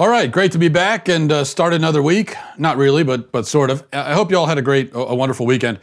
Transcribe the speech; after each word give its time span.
All 0.00 0.08
right, 0.08 0.32
great 0.32 0.52
to 0.52 0.58
be 0.58 0.68
back 0.68 1.10
and 1.10 1.30
uh, 1.30 1.44
start 1.44 1.74
another 1.74 2.02
week. 2.02 2.34
Not 2.56 2.78
really, 2.78 3.04
but 3.04 3.30
but 3.30 3.46
sort 3.46 3.68
of. 3.68 3.84
I 3.92 4.14
hope 4.14 4.30
you 4.30 4.38
all 4.38 4.46
had 4.46 4.56
a 4.56 4.62
great, 4.62 4.92
a 4.94 5.14
wonderful 5.14 5.44
weekend. 5.44 5.78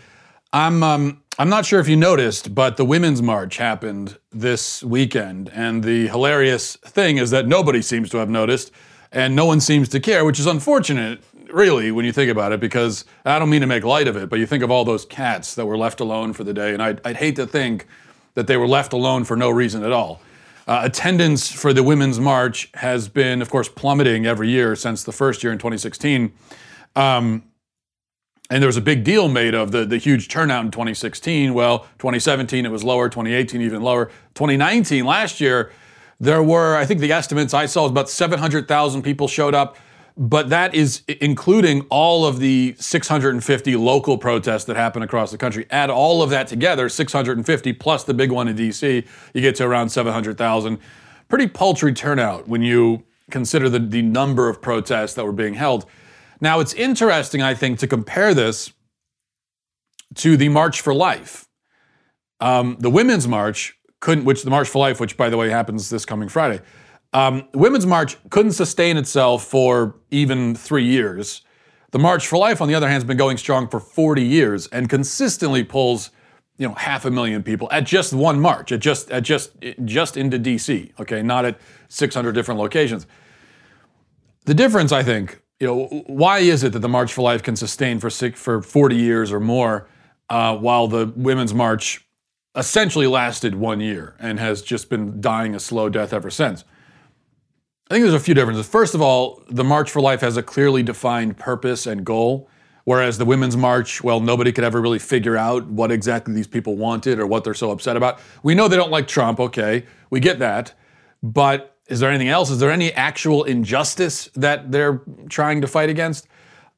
I'm 0.52 0.82
um, 0.82 1.22
I'm 1.38 1.50
not 1.50 1.68
sure 1.68 1.80
if 1.80 1.88
you 1.88 1.96
noticed, 1.96 2.56
but 2.56 2.78
the 2.78 2.84
Women's 2.84 3.22
March 3.22 3.58
happened 3.58 4.18
this 4.32 4.82
weekend, 4.82 5.52
and 5.54 5.84
the 5.84 6.08
hilarious 6.08 6.78
thing 6.78 7.18
is 7.18 7.30
that 7.30 7.46
nobody 7.46 7.84
seems 7.84 8.10
to 8.10 8.18
have 8.18 8.28
noticed, 8.28 8.72
and 9.12 9.36
no 9.36 9.46
one 9.46 9.60
seems 9.60 9.88
to 9.90 10.00
care, 10.00 10.26
which 10.26 10.40
is 10.40 10.48
unfortunate, 10.48 11.22
really, 11.54 11.92
when 11.92 12.04
you 12.04 12.12
think 12.12 12.32
about 12.32 12.52
it. 12.52 12.60
Because 12.60 13.06
I 13.24 13.38
don't 13.38 13.52
mean 13.52 13.62
to 13.62 13.68
make 13.68 13.84
light 13.84 14.08
of 14.08 14.18
it, 14.18 14.32
but 14.32 14.40
you 14.40 14.48
think 14.48 14.64
of 14.64 14.72
all 14.72 14.84
those 14.84 15.06
cats 15.06 15.54
that 15.54 15.68
were 15.68 15.78
left 15.78 16.00
alone 16.00 16.34
for 16.34 16.44
the 16.44 16.56
day, 16.56 16.74
and 16.74 16.82
I'd, 16.82 17.02
I'd 17.06 17.18
hate 17.18 17.36
to 17.36 17.46
think 17.46 17.86
that 18.34 18.48
they 18.48 18.58
were 18.58 18.68
left 18.68 18.94
alone 18.94 19.26
for 19.26 19.38
no 19.38 19.52
reason 19.52 19.84
at 19.84 19.92
all. 19.92 20.22
Uh, 20.68 20.82
attendance 20.84 21.50
for 21.50 21.72
the 21.72 21.82
Women's 21.82 22.20
March 22.20 22.70
has 22.74 23.08
been, 23.08 23.42
of 23.42 23.50
course, 23.50 23.70
plummeting 23.70 24.26
every 24.26 24.50
year 24.50 24.76
since 24.76 25.02
the 25.02 25.14
first 25.14 25.42
year 25.42 25.54
in 25.54 25.58
2016. 25.58 26.34
Um, 26.98 27.44
and 28.50 28.62
there 28.62 28.68
was 28.68 28.76
a 28.76 28.82
big 28.82 29.06
deal 29.06 29.30
made 29.30 29.54
of 29.54 29.72
the, 29.72 29.86
the 29.86 29.98
huge 29.98 30.28
turnout 30.28 30.66
in 30.66 30.72
2016. 30.72 31.54
Well, 31.54 31.80
2017 32.00 32.66
it 32.66 32.72
was 32.72 32.84
lower, 32.84 33.08
2018 33.08 33.62
even 33.62 33.82
lower. 33.82 34.08
2019, 34.36 35.06
last 35.06 35.40
year, 35.40 35.72
there 36.20 36.44
were, 36.44 36.76
I 36.76 36.86
think 36.86 37.00
the 37.00 37.14
estimates 37.14 37.54
I 37.54 37.66
saw 37.66 37.84
was 37.84 37.92
about 37.92 38.10
700,000 38.10 39.04
people 39.04 39.30
showed 39.30 39.56
up 39.56 39.78
but 40.18 40.50
that 40.50 40.74
is 40.74 41.04
including 41.22 41.86
all 41.90 42.26
of 42.26 42.40
the 42.40 42.76
650 42.80 43.76
local 43.76 44.18
protests 44.18 44.66
that 44.66 44.76
happen 44.76 45.04
across 45.04 45.30
the 45.30 45.38
country. 45.38 45.68
Add 45.70 45.92
all 45.92 46.24
of 46.24 46.32
that 46.32 46.48
together, 46.48 46.90
650 46.90 47.74
plus 47.74 48.04
the 48.04 48.16
big 48.16 48.32
one 48.32 48.48
in 48.48 48.58
DC, 48.58 49.06
you 49.34 49.42
get 49.42 49.56
to 49.56 49.66
around 49.66 49.90
700,000. 49.90 50.80
Pretty 51.30 51.48
paltry 51.48 51.94
turnout 51.94 52.48
when 52.48 52.64
you 52.64 53.04
consider 53.30 53.70
the, 53.70 53.80
the 53.80 54.02
number 54.02 54.50
of 54.50 54.60
protests 54.60 55.14
that 55.14 55.26
were 55.26 55.32
being 55.32 55.54
held. 55.54 55.86
Now, 56.42 56.60
it's 56.62 56.74
interesting, 56.74 57.42
I 57.44 57.54
think, 57.54 57.78
to 57.80 57.88
compare 57.88 58.34
this 58.34 58.74
to 60.16 60.36
the 60.36 60.50
March 60.50 60.82
for 60.82 60.94
Life. 60.96 61.48
Um, 62.40 62.78
the 62.80 62.90
Women's 62.90 63.28
March 63.28 63.76
couldn't, 64.00 64.26
which 64.26 64.44
the 64.44 64.50
March 64.50 64.68
for 64.68 64.80
Life, 64.80 65.00
which 65.00 65.18
by 65.18 65.30
the 65.30 65.38
way 65.38 65.50
happens 65.50 65.90
this 65.90 66.06
coming 66.06 66.30
Friday, 66.30 66.62
um, 67.18 67.48
Women's 67.56 67.88
March 67.88 68.16
couldn't 68.30 68.52
sustain 68.52 68.96
itself 68.96 69.44
for 69.44 69.96
even 70.12 70.54
three 70.54 70.86
years. 70.86 71.42
The 71.90 71.98
March 71.98 72.28
for 72.28 72.38
Life, 72.38 72.62
on 72.62 72.68
the 72.68 72.76
other 72.76 72.88
hand, 72.88 72.98
has 72.98 73.06
been 73.06 73.18
going 73.18 73.38
strong 73.38 73.68
for 73.68 73.80
40 73.80 74.22
years 74.22 74.68
and 74.68 74.88
consistently 74.88 75.64
pulls, 75.64 76.12
you 76.60 76.68
know, 76.68 76.76
half 76.76 77.06
a 77.06 77.10
million 77.10 77.42
people 77.42 77.70
at 77.72 77.86
just 77.86 78.14
one 78.14 78.40
march, 78.40 78.72
at 78.72 78.82
just 78.82 79.10
at 79.10 79.24
just 79.24 79.54
just 79.84 80.16
into 80.16 80.38
DC. 80.38 80.92
Okay, 81.00 81.24
not 81.24 81.44
at 81.44 81.60
600 81.90 82.34
different 82.34 82.60
locations. 82.60 83.08
The 84.46 84.54
difference, 84.54 84.92
I 84.92 85.02
think, 85.02 85.42
you 85.60 85.66
know, 85.66 85.86
why 86.06 86.38
is 86.38 86.64
it 86.64 86.72
that 86.74 86.80
the 86.80 86.90
March 86.90 87.12
for 87.14 87.24
Life 87.24 87.42
can 87.42 87.56
sustain 87.56 88.00
for 88.00 88.12
six, 88.12 88.40
for 88.40 88.62
40 88.62 88.96
years 88.96 89.32
or 89.32 89.40
more, 89.40 89.90
uh, 90.30 90.56
while 90.56 90.88
the 90.88 91.12
Women's 91.16 91.56
March 91.56 92.08
essentially 92.56 93.08
lasted 93.08 93.56
one 93.56 93.80
year 93.80 94.16
and 94.20 94.40
has 94.40 94.62
just 94.62 94.88
been 94.88 95.20
dying 95.20 95.56
a 95.56 95.60
slow 95.60 95.90
death 95.90 96.14
ever 96.14 96.30
since? 96.30 96.64
I 97.90 97.94
think 97.94 98.04
there's 98.04 98.14
a 98.14 98.20
few 98.20 98.34
differences. 98.34 98.68
First 98.68 98.96
of 98.96 99.02
all, 99.02 99.42
the 99.50 99.64
March 99.64 99.92
for 99.92 100.02
Life 100.02 100.20
has 100.20 100.36
a 100.36 100.44
clearly 100.44 100.84
defined 100.84 101.38
purpose 101.38 101.88
and 101.88 102.06
goal, 102.06 102.50
whereas 102.84 103.18
the 103.18 103.24
Women's 103.24 103.56
March, 103.56 104.04
well, 104.04 104.20
nobody 104.20 104.52
could 104.52 104.66
ever 104.66 104.82
really 104.82 105.00
figure 105.00 105.38
out 105.38 105.66
what 105.68 105.90
exactly 105.90 106.34
these 106.34 106.48
people 106.48 106.76
wanted 106.76 107.18
or 107.18 107.26
what 107.26 107.46
they're 107.46 107.54
so 107.54 107.72
upset 107.72 107.96
about. 107.96 108.20
We 108.44 108.56
know 108.56 108.68
they 108.68 108.76
don't 108.76 108.92
like 108.92 109.08
Trump, 109.08 109.40
okay, 109.40 109.86
we 110.10 110.20
get 110.20 110.40
that. 110.40 110.74
But 111.24 111.78
is 111.88 112.02
there 112.02 112.10
anything 112.10 112.28
else? 112.28 112.50
Is 112.50 112.60
there 112.60 112.72
any 112.72 112.92
actual 112.92 113.46
injustice 113.46 114.30
that 114.36 114.70
they're 114.70 115.02
trying 115.30 115.62
to 115.62 115.68
fight 115.68 115.90
against? 115.90 116.28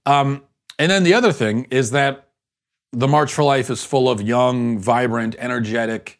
Um, 0.05 0.43
and 0.77 0.91
then 0.91 1.03
the 1.03 1.15
other 1.15 1.31
thing 1.31 1.65
is 1.71 1.89
that 1.89 2.27
the 2.91 3.07
March 3.07 3.33
for 3.33 3.43
Life 3.43 3.71
is 3.71 3.83
full 3.83 4.07
of 4.09 4.21
young, 4.21 4.77
vibrant, 4.77 5.35
energetic, 5.39 6.18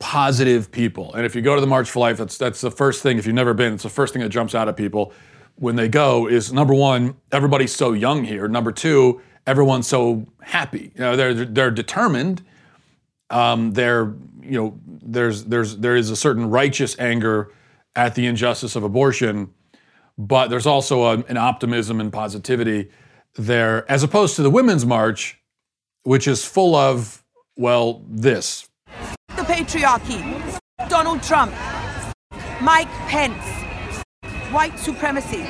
positive 0.00 0.72
people. 0.72 1.14
And 1.14 1.24
if 1.24 1.36
you 1.36 1.42
go 1.42 1.54
to 1.54 1.60
the 1.60 1.66
March 1.66 1.88
for 1.88 2.00
Life, 2.00 2.16
that's 2.16 2.36
that's 2.36 2.60
the 2.60 2.70
first 2.70 3.02
thing. 3.02 3.18
If 3.18 3.26
you've 3.26 3.34
never 3.34 3.54
been, 3.54 3.74
it's 3.74 3.84
the 3.84 3.88
first 3.88 4.12
thing 4.12 4.22
that 4.22 4.30
jumps 4.30 4.54
out 4.54 4.66
at 4.66 4.76
people 4.76 5.12
when 5.54 5.76
they 5.76 5.88
go. 5.88 6.26
Is 6.26 6.52
number 6.52 6.74
one, 6.74 7.16
everybody's 7.30 7.74
so 7.74 7.92
young 7.92 8.24
here. 8.24 8.48
Number 8.48 8.72
two, 8.72 9.20
everyone's 9.46 9.86
so 9.86 10.26
happy. 10.40 10.90
You 10.94 11.00
know, 11.00 11.16
they're 11.16 11.44
they're 11.44 11.70
determined. 11.70 12.42
Um, 13.28 13.72
they're 13.72 14.14
you 14.42 14.58
know 14.58 14.80
there's 14.86 15.44
there's 15.44 15.76
there 15.76 15.94
is 15.94 16.10
a 16.10 16.16
certain 16.16 16.50
righteous 16.50 16.98
anger 16.98 17.52
at 17.94 18.14
the 18.14 18.26
injustice 18.26 18.74
of 18.76 18.82
abortion, 18.82 19.52
but 20.16 20.48
there's 20.48 20.66
also 20.66 21.04
a, 21.04 21.18
an 21.28 21.36
optimism 21.36 22.00
and 22.00 22.10
positivity 22.10 22.90
there, 23.36 23.88
as 23.90 24.02
opposed 24.02 24.34
to 24.36 24.42
the 24.42 24.50
Women's 24.50 24.86
March, 24.86 25.38
which 26.04 26.26
is 26.26 26.42
full 26.42 26.74
of 26.74 27.22
well 27.56 28.02
this 28.08 28.69
patriarchy, 29.50 30.22
Donald 30.88 31.20
Trump, 31.24 31.52
Mike 32.62 32.88
Pence, 33.08 33.44
white 34.52 34.78
supremacy, 34.78 35.44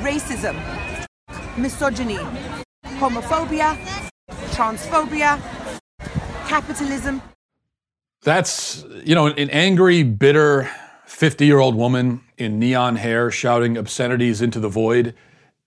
racism, 0.00 0.56
misogyny, 1.56 2.18
homophobia, 2.98 3.78
transphobia, 4.50 5.40
capitalism. 6.48 7.22
That's, 8.22 8.84
you 9.04 9.14
know, 9.14 9.28
an 9.28 9.48
angry, 9.50 10.02
bitter 10.02 10.68
50 11.06 11.46
year 11.46 11.60
old 11.60 11.76
woman 11.76 12.20
in 12.36 12.58
neon 12.58 12.96
hair 12.96 13.30
shouting 13.30 13.78
obscenities 13.78 14.42
into 14.42 14.58
the 14.58 14.68
void 14.68 15.14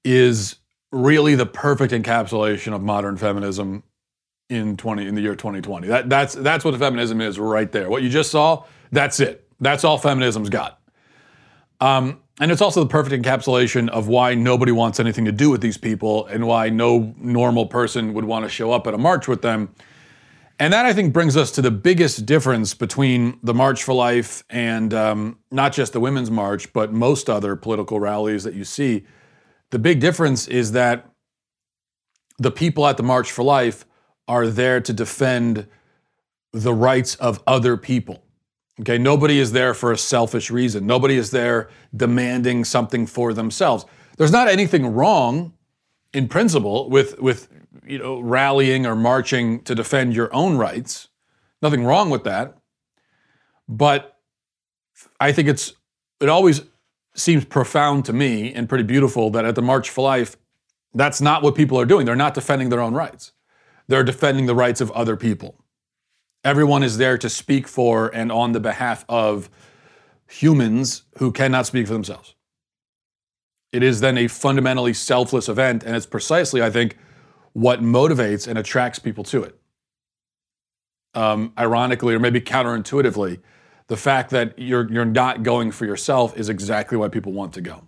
is 0.03 0.58
really 0.91 1.36
the 1.36 1.46
perfect 1.46 1.94
encapsulation 1.94 2.74
of 2.75 2.81
modern 2.81 3.16
feminism 3.16 3.84
in 4.52 4.76
20 4.76 5.08
in 5.08 5.16
the 5.16 5.22
year 5.22 5.34
2020. 5.34 5.88
That 5.88 6.10
that's 6.10 6.36
that's 6.36 6.66
what 6.66 6.78
feminism 6.78 7.22
is 7.22 7.40
right 7.40 7.72
there. 7.72 7.90
What 7.90 8.04
you 8.04 8.10
just 8.10 8.30
saw, 8.30 8.66
that's 8.92 9.20
it. 9.22 9.48
That's 9.62 9.84
all 9.86 9.98
feminism's 9.98 10.50
got. 10.50 10.80
Um, 11.80 12.20
and 12.40 12.52
it's 12.52 12.62
also 12.62 12.84
the 12.84 12.90
perfect 12.90 13.24
encapsulation 13.24 13.88
of 13.90 14.08
why 14.08 14.36
nobody 14.36 14.72
wants 14.72 15.00
anything 15.00 15.26
to 15.26 15.32
do 15.32 15.50
with 15.50 15.62
these 15.62 15.78
people 15.78 16.26
and 16.28 16.46
why 16.46 16.70
no 16.70 17.16
normal 17.18 17.66
person 17.66 18.14
would 18.14 18.26
want 18.26 18.44
to 18.44 18.50
show 18.50 18.72
up 18.72 18.88
at 18.88 18.94
a 18.94 18.98
march 18.98 19.28
with 19.28 19.42
them. 19.42 19.74
And 20.60 20.74
that 20.74 20.86
I 20.86 20.94
think 20.94 21.14
brings 21.14 21.38
us 21.38 21.50
to 21.52 21.62
the 21.62 21.72
biggest 21.72 22.26
difference 22.26 22.74
between 22.74 23.40
the 23.42 23.54
March 23.54 23.84
for 23.84 23.94
Life 23.94 24.44
and 24.50 24.94
um, 24.94 25.40
not 25.50 25.74
just 25.74 25.94
the 25.94 26.00
Women's 26.00 26.30
March, 26.30 26.72
but 26.74 26.94
most 26.94 27.30
other 27.30 27.56
political 27.56 28.00
rallies 28.00 28.44
that 28.44 28.54
you 28.54 28.64
see. 28.64 29.06
The 29.72 29.80
big 29.80 30.00
difference 30.00 30.48
is 30.48 30.74
that 30.74 31.10
the 32.38 32.52
people 32.52 32.86
at 32.86 32.98
the 32.98 33.04
March 33.04 33.32
for 33.32 33.44
Life 33.44 33.86
are 34.28 34.48
there 34.48 34.80
to 34.82 34.94
defend 34.94 35.68
the 36.54 36.74
rights 36.74 37.16
of 37.16 37.42
other 37.48 37.78
people. 37.78 38.24
Okay, 38.80 38.98
nobody 38.98 39.40
is 39.40 39.52
there 39.52 39.74
for 39.74 39.92
a 39.92 39.98
selfish 39.98 40.50
reason. 40.50 40.86
Nobody 40.86 41.16
is 41.18 41.32
there 41.32 41.70
demanding 41.96 42.66
something 42.66 43.06
for 43.06 43.34
themselves. 43.34 43.86
There's 44.18 44.32
not 44.32 44.48
anything 44.48 44.94
wrong 44.94 45.54
in 46.14 46.28
principle 46.28 46.90
with 46.90 47.20
with 47.20 47.48
you 47.86 48.00
know 48.00 48.20
rallying 48.20 48.86
or 48.86 48.96
marching 48.96 49.62
to 49.64 49.76
defend 49.76 50.14
your 50.14 50.34
own 50.34 50.58
rights. 50.58 51.09
Nothing 51.62 51.84
wrong 51.84 52.09
with 52.09 52.24
that. 52.24 52.58
But 53.68 54.18
I 55.20 55.32
think 55.32 55.48
it's 55.48 55.74
it 56.20 56.30
always 56.30 56.62
seems 57.14 57.46
profound 57.46 58.06
to 58.06 58.14
me 58.14 58.53
and 58.53 58.70
pretty 58.70 58.84
beautiful 58.84 59.30
that 59.32 59.46
at 59.46 59.56
the 59.56 59.62
March 59.62 59.90
for 59.90 60.02
Life, 60.02 60.38
that's 60.94 61.22
not 61.22 61.44
what 61.44 61.56
people 61.56 61.80
are 61.80 61.86
doing. 61.86 62.06
They're 62.06 62.16
not 62.16 62.34
defending 62.34 62.70
their 62.70 62.80
own 62.80 62.94
rights. 62.94 63.32
They're 63.88 64.03
defending 64.03 64.46
the 64.46 64.56
rights 64.56 64.81
of 64.81 64.92
other 64.92 65.16
people. 65.16 65.56
Everyone 66.44 66.81
is 66.84 66.97
there 66.97 67.18
to 67.18 67.30
speak 67.30 67.68
for 67.68 68.08
and 68.09 68.31
on 68.31 68.52
the 68.52 68.59
behalf 68.59 69.06
of 69.08 69.50
humans 70.28 71.03
who 71.18 71.31
cannot 71.31 71.68
speak 71.68 71.88
for 71.88 71.94
themselves. 71.94 72.36
It 73.72 73.84
is 73.84 74.00
then 74.02 74.17
a 74.17 74.28
fundamentally 74.28 74.94
selfless 74.94 75.47
event, 75.47 75.84
and 75.84 75.96
it's 75.96 76.06
precisely, 76.06 76.61
I 76.61 76.70
think, 76.70 76.97
what 77.53 77.82
motivates 77.82 78.47
and 78.47 78.58
attracts 78.58 79.00
people 79.00 79.23
to 79.26 79.44
it. 79.44 79.58
Um, 81.14 81.53
ironically, 81.58 82.16
or 82.16 82.20
maybe 82.20 82.41
counterintuitively, 82.41 83.40
the 83.88 83.97
fact 83.97 84.29
that 84.32 84.58
you're, 84.58 84.91
you're 84.91 85.06
not 85.06 85.44
going 85.44 85.72
for 85.72 85.85
yourself 85.85 86.38
is 86.38 86.47
exactly 86.47 86.97
why 86.97 87.09
people 87.09 87.34
want 87.34 87.53
to 87.53 87.61
go. 87.61 87.84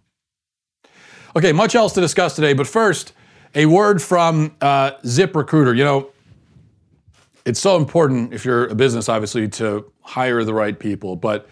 Okay, 1.36 1.54
much 1.54 1.76
else 1.76 1.94
to 1.94 2.02
discuss 2.02 2.36
today, 2.36 2.54
but 2.54 2.68
first, 2.68 3.14
a 3.56 3.66
word 3.66 4.02
from 4.02 4.56
uh, 4.62 4.92
ZipRecruiter. 5.04 5.78
You 5.78 5.84
know, 5.84 6.10
it's 7.46 7.60
so 7.60 7.78
important 7.78 8.34
if 8.34 8.46
you're 8.46 8.68
a 8.68 8.76
business, 8.76 9.10
obviously, 9.10 9.48
to 9.50 9.92
hire 10.02 10.44
the 10.44 10.54
right 10.54 10.78
people. 10.78 11.16
But 11.16 11.50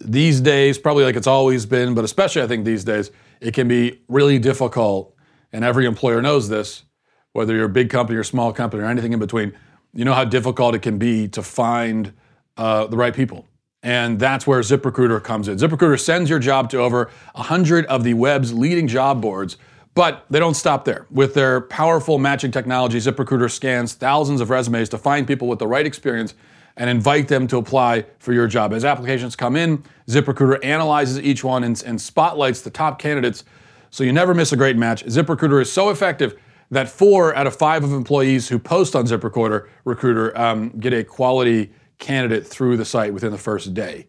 these 0.00 0.40
days, 0.40 0.78
probably 0.78 1.04
like 1.04 1.16
it's 1.16 1.26
always 1.26 1.64
been, 1.66 1.94
but 1.94 2.04
especially 2.04 2.42
I 2.42 2.46
think 2.46 2.64
these 2.64 2.84
days, 2.84 3.10
it 3.40 3.54
can 3.54 3.68
be 3.68 4.00
really 4.08 4.38
difficult. 4.38 5.14
And 5.52 5.64
every 5.64 5.86
employer 5.86 6.22
knows 6.22 6.48
this, 6.48 6.84
whether 7.32 7.54
you're 7.54 7.66
a 7.66 7.68
big 7.68 7.90
company 7.90 8.18
or 8.18 8.24
small 8.24 8.52
company 8.52 8.82
or 8.82 8.86
anything 8.86 9.12
in 9.12 9.18
between. 9.18 9.52
You 9.92 10.04
know 10.04 10.14
how 10.14 10.24
difficult 10.24 10.74
it 10.74 10.80
can 10.80 10.98
be 10.98 11.28
to 11.28 11.42
find 11.42 12.12
uh, 12.56 12.86
the 12.86 12.96
right 12.96 13.14
people. 13.14 13.46
And 13.82 14.18
that's 14.18 14.46
where 14.46 14.60
ZipRecruiter 14.60 15.22
comes 15.22 15.48
in. 15.48 15.58
ZipRecruiter 15.58 16.00
sends 16.00 16.30
your 16.30 16.38
job 16.38 16.70
to 16.70 16.78
over 16.78 17.10
100 17.34 17.84
of 17.86 18.04
the 18.04 18.14
web's 18.14 18.52
leading 18.52 18.86
job 18.86 19.20
boards, 19.20 19.56
but 19.94 20.24
they 20.30 20.38
don't 20.38 20.54
stop 20.54 20.84
there. 20.84 21.06
With 21.10 21.34
their 21.34 21.60
powerful 21.60 22.18
matching 22.18 22.50
technology, 22.50 22.98
ZipRecruiter 22.98 23.50
scans 23.50 23.94
thousands 23.94 24.40
of 24.40 24.50
resumes 24.50 24.88
to 24.90 24.98
find 24.98 25.26
people 25.26 25.48
with 25.48 25.58
the 25.58 25.66
right 25.66 25.86
experience 25.86 26.34
and 26.76 26.88
invite 26.88 27.28
them 27.28 27.46
to 27.48 27.58
apply 27.58 28.06
for 28.18 28.32
your 28.32 28.46
job. 28.46 28.72
As 28.72 28.84
applications 28.84 29.36
come 29.36 29.56
in, 29.56 29.84
ZipRecruiter 30.08 30.64
analyzes 30.64 31.20
each 31.20 31.44
one 31.44 31.64
and, 31.64 31.82
and 31.84 32.00
spotlights 32.00 32.62
the 32.62 32.70
top 32.70 32.98
candidates 32.98 33.44
so 33.90 34.04
you 34.04 34.12
never 34.12 34.32
miss 34.32 34.52
a 34.52 34.56
great 34.56 34.76
match. 34.76 35.04
ZipRecruiter 35.04 35.60
is 35.60 35.70
so 35.70 35.90
effective 35.90 36.34
that 36.70 36.88
four 36.88 37.36
out 37.36 37.46
of 37.46 37.54
five 37.54 37.84
of 37.84 37.92
employees 37.92 38.48
who 38.48 38.58
post 38.58 38.96
on 38.96 39.04
ZipRecruiter 39.04 39.68
Recruiter 39.84 40.36
um, 40.38 40.70
get 40.80 40.94
a 40.94 41.04
quality 41.04 41.70
candidate 41.98 42.46
through 42.46 42.78
the 42.78 42.84
site 42.86 43.12
within 43.12 43.30
the 43.30 43.38
first 43.38 43.74
day. 43.74 44.06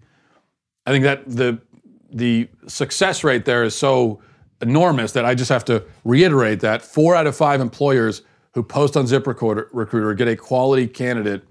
I 0.86 0.92
think 0.92 1.04
that 1.04 1.28
the 1.28 1.62
the 2.10 2.48
success 2.68 3.24
rate 3.24 3.44
there 3.44 3.64
is 3.64 3.76
so 3.76 4.22
enormous 4.64 5.12
that 5.12 5.26
I 5.26 5.36
just 5.36 5.50
have 5.50 5.66
to 5.66 5.84
reiterate 6.04 6.62
that 6.62 6.82
four 6.82 7.16
out 7.16 7.28
of 7.28 7.36
five 7.36 7.62
employers 7.62 8.24
who 8.54 8.64
post 8.64 8.98
on 8.98 9.06
ZipRecruiter 9.06 9.68
Recruiter 9.72 10.14
get 10.14 10.28
a 10.28 10.36
quality 10.36 10.88
candidate 10.88 11.44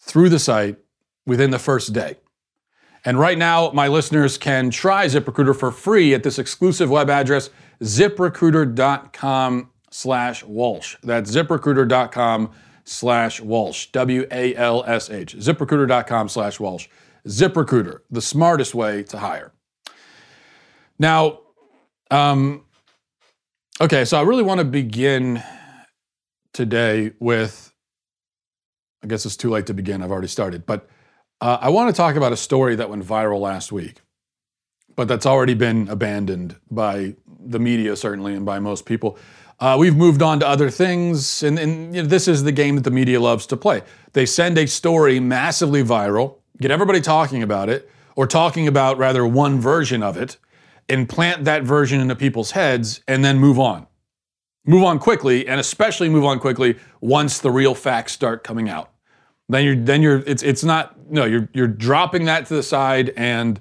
through 0.00 0.28
the 0.28 0.38
site 0.38 0.78
within 1.26 1.50
the 1.50 1.58
first 1.58 1.92
day. 1.92 2.16
And 3.04 3.18
right 3.18 3.38
now, 3.38 3.70
my 3.70 3.88
listeners 3.88 4.36
can 4.36 4.70
try 4.70 5.06
ZipRecruiter 5.06 5.58
for 5.58 5.70
free 5.70 6.12
at 6.12 6.22
this 6.22 6.38
exclusive 6.38 6.90
web 6.90 7.08
address, 7.08 7.50
ziprecruiter.com 7.80 9.70
slash 9.90 10.44
Walsh. 10.44 10.96
That's 11.02 11.34
ziprecruiter.com 11.34 12.50
slash 12.84 13.40
Walsh. 13.40 13.86
W 13.86 14.26
A 14.30 14.54
L 14.54 14.84
S 14.86 15.08
H. 15.10 15.36
ZipRecruiter.com 15.36 16.28
slash 16.28 16.60
Walsh. 16.60 16.88
ZipRecruiter, 17.26 18.00
the 18.10 18.22
smartest 18.22 18.74
way 18.74 19.02
to 19.04 19.18
hire. 19.18 19.52
Now, 20.98 21.40
um, 22.10 22.64
okay, 23.80 24.04
so 24.04 24.18
I 24.18 24.22
really 24.22 24.42
want 24.42 24.58
to 24.58 24.64
begin 24.64 25.42
today 26.52 27.12
with, 27.20 27.72
I 29.02 29.06
guess 29.06 29.24
it's 29.24 29.36
too 29.36 29.50
late 29.50 29.66
to 29.66 29.74
begin, 29.74 30.02
I've 30.02 30.10
already 30.10 30.28
started, 30.28 30.66
but 30.66 30.88
uh, 31.40 31.58
I 31.60 31.70
want 31.70 31.88
to 31.88 31.96
talk 31.96 32.16
about 32.16 32.32
a 32.32 32.36
story 32.36 32.76
that 32.76 32.90
went 32.90 33.04
viral 33.04 33.40
last 33.40 33.72
week, 33.72 34.00
but 34.96 35.08
that's 35.08 35.26
already 35.26 35.54
been 35.54 35.88
abandoned 35.88 36.56
by 36.70 37.14
the 37.38 37.58
media, 37.58 37.96
certainly, 37.96 38.34
and 38.34 38.44
by 38.44 38.58
most 38.58 38.84
people. 38.84 39.16
Uh, 39.58 39.76
we've 39.78 39.96
moved 39.96 40.22
on 40.22 40.40
to 40.40 40.48
other 40.48 40.70
things, 40.70 41.42
and, 41.42 41.58
and 41.58 41.94
you 41.94 42.02
know, 42.02 42.08
this 42.08 42.26
is 42.26 42.44
the 42.44 42.52
game 42.52 42.76
that 42.76 42.84
the 42.84 42.90
media 42.90 43.20
loves 43.20 43.46
to 43.46 43.56
play. 43.56 43.82
They 44.12 44.26
send 44.26 44.58
a 44.58 44.66
story 44.66 45.20
massively 45.20 45.82
viral, 45.82 46.36
get 46.60 46.70
everybody 46.70 47.00
talking 47.00 47.42
about 47.42 47.68
it, 47.68 47.90
or 48.16 48.26
talking 48.26 48.66
about 48.66 48.98
rather 48.98 49.26
one 49.26 49.60
version 49.60 50.02
of 50.02 50.16
it, 50.16 50.36
and 50.90 51.08
plant 51.08 51.44
that 51.44 51.62
version 51.62 52.00
into 52.00 52.14
people's 52.14 52.50
heads, 52.50 53.02
and 53.08 53.24
then 53.24 53.38
move 53.38 53.58
on. 53.58 53.86
Move 54.66 54.84
on 54.84 54.98
quickly, 54.98 55.48
and 55.48 55.58
especially 55.58 56.08
move 56.08 56.24
on 56.24 56.38
quickly 56.38 56.76
once 57.00 57.38
the 57.38 57.50
real 57.50 57.74
facts 57.74 58.12
start 58.12 58.44
coming 58.44 58.68
out. 58.68 58.90
Then 59.48 59.64
you're 59.64 59.76
then 59.76 60.02
you're 60.02 60.18
it's 60.26 60.42
it's 60.42 60.62
not 60.62 61.10
no 61.10 61.24
you're 61.24 61.48
you're 61.54 61.66
dropping 61.66 62.26
that 62.26 62.46
to 62.46 62.54
the 62.54 62.62
side 62.62 63.12
and 63.16 63.58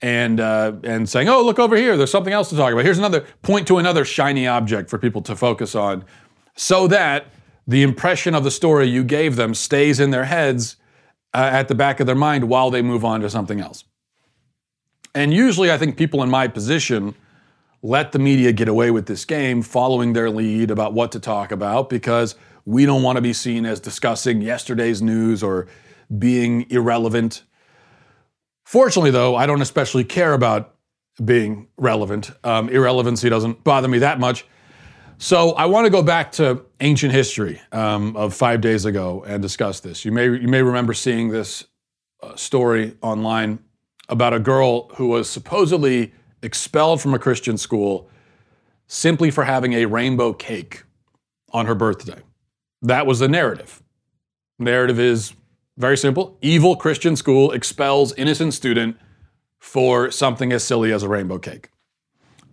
and 0.00 0.40
uh, 0.40 0.72
and 0.82 1.08
saying 1.08 1.28
oh 1.28 1.42
look 1.42 1.60
over 1.60 1.76
here 1.76 1.96
there's 1.96 2.10
something 2.10 2.32
else 2.32 2.48
to 2.48 2.56
talk 2.56 2.72
about 2.72 2.84
here's 2.84 2.98
another 2.98 3.24
point 3.42 3.68
to 3.68 3.78
another 3.78 4.04
shiny 4.04 4.46
object 4.46 4.90
for 4.90 4.98
people 4.98 5.22
to 5.22 5.36
focus 5.36 5.76
on 5.76 6.04
so 6.56 6.88
that 6.88 7.26
the 7.66 7.82
impression 7.82 8.34
of 8.34 8.44
the 8.44 8.50
story 8.50 8.86
you 8.86 9.04
gave 9.04 9.36
them 9.36 9.54
stays 9.54 10.00
in 10.00 10.10
their 10.10 10.24
heads 10.24 10.76
uh, 11.32 11.48
at 11.52 11.68
the 11.68 11.74
back 11.74 12.00
of 12.00 12.06
their 12.06 12.14
mind 12.14 12.48
while 12.48 12.70
they 12.70 12.82
move 12.82 13.04
on 13.04 13.20
to 13.20 13.30
something 13.30 13.60
else. 13.60 13.84
And 15.14 15.32
usually 15.32 15.70
I 15.70 15.78
think 15.78 15.96
people 15.96 16.22
in 16.22 16.30
my 16.30 16.48
position 16.48 17.14
let 17.82 18.12
the 18.12 18.18
media 18.18 18.52
get 18.52 18.68
away 18.68 18.90
with 18.90 19.06
this 19.06 19.24
game 19.24 19.62
following 19.62 20.12
their 20.14 20.30
lead 20.30 20.70
about 20.70 20.94
what 20.94 21.12
to 21.12 21.20
talk 21.20 21.52
about 21.52 21.90
because 21.90 22.34
we 22.64 22.86
don't 22.86 23.02
want 23.02 23.16
to 23.16 23.22
be 23.22 23.32
seen 23.32 23.66
as 23.66 23.78
discussing 23.78 24.40
yesterday's 24.40 25.02
news 25.02 25.42
or 25.42 25.66
being 26.18 26.68
irrelevant. 26.70 27.42
Fortunately, 28.64 29.10
though, 29.10 29.36
I 29.36 29.46
don't 29.46 29.60
especially 29.60 30.04
care 30.04 30.32
about 30.32 30.74
being 31.22 31.68
relevant. 31.76 32.30
Um, 32.42 32.68
irrelevancy 32.68 33.28
doesn't 33.28 33.62
bother 33.62 33.86
me 33.86 33.98
that 33.98 34.18
much. 34.18 34.46
So 35.18 35.52
I 35.52 35.66
want 35.66 35.84
to 35.84 35.90
go 35.90 36.02
back 36.02 36.32
to 36.32 36.64
ancient 36.80 37.12
history 37.12 37.60
um, 37.70 38.16
of 38.16 38.34
five 38.34 38.60
days 38.60 38.84
ago 38.84 39.24
and 39.26 39.40
discuss 39.40 39.80
this. 39.80 40.04
You 40.04 40.10
may 40.10 40.24
you 40.24 40.48
may 40.48 40.62
remember 40.62 40.92
seeing 40.92 41.28
this 41.28 41.66
uh, 42.22 42.34
story 42.34 42.96
online 43.00 43.60
about 44.08 44.34
a 44.34 44.38
girl 44.38 44.88
who 44.96 45.08
was 45.08 45.28
supposedly 45.28 46.12
expelled 46.42 47.00
from 47.00 47.14
a 47.14 47.18
Christian 47.18 47.56
school 47.56 48.08
simply 48.86 49.30
for 49.30 49.44
having 49.44 49.72
a 49.72 49.86
rainbow 49.86 50.32
cake 50.32 50.84
on 51.52 51.66
her 51.66 51.74
birthday. 51.74 52.20
That 52.82 53.06
was 53.06 53.18
the 53.18 53.28
narrative. 53.28 53.82
Narrative 54.58 55.00
is 55.00 55.32
very 55.78 55.96
simple. 55.96 56.36
Evil 56.42 56.76
Christian 56.76 57.16
school 57.16 57.50
expels 57.52 58.12
innocent 58.14 58.54
student 58.54 58.96
for 59.58 60.10
something 60.10 60.52
as 60.52 60.62
silly 60.62 60.92
as 60.92 61.02
a 61.02 61.08
rainbow 61.08 61.38
cake. 61.38 61.70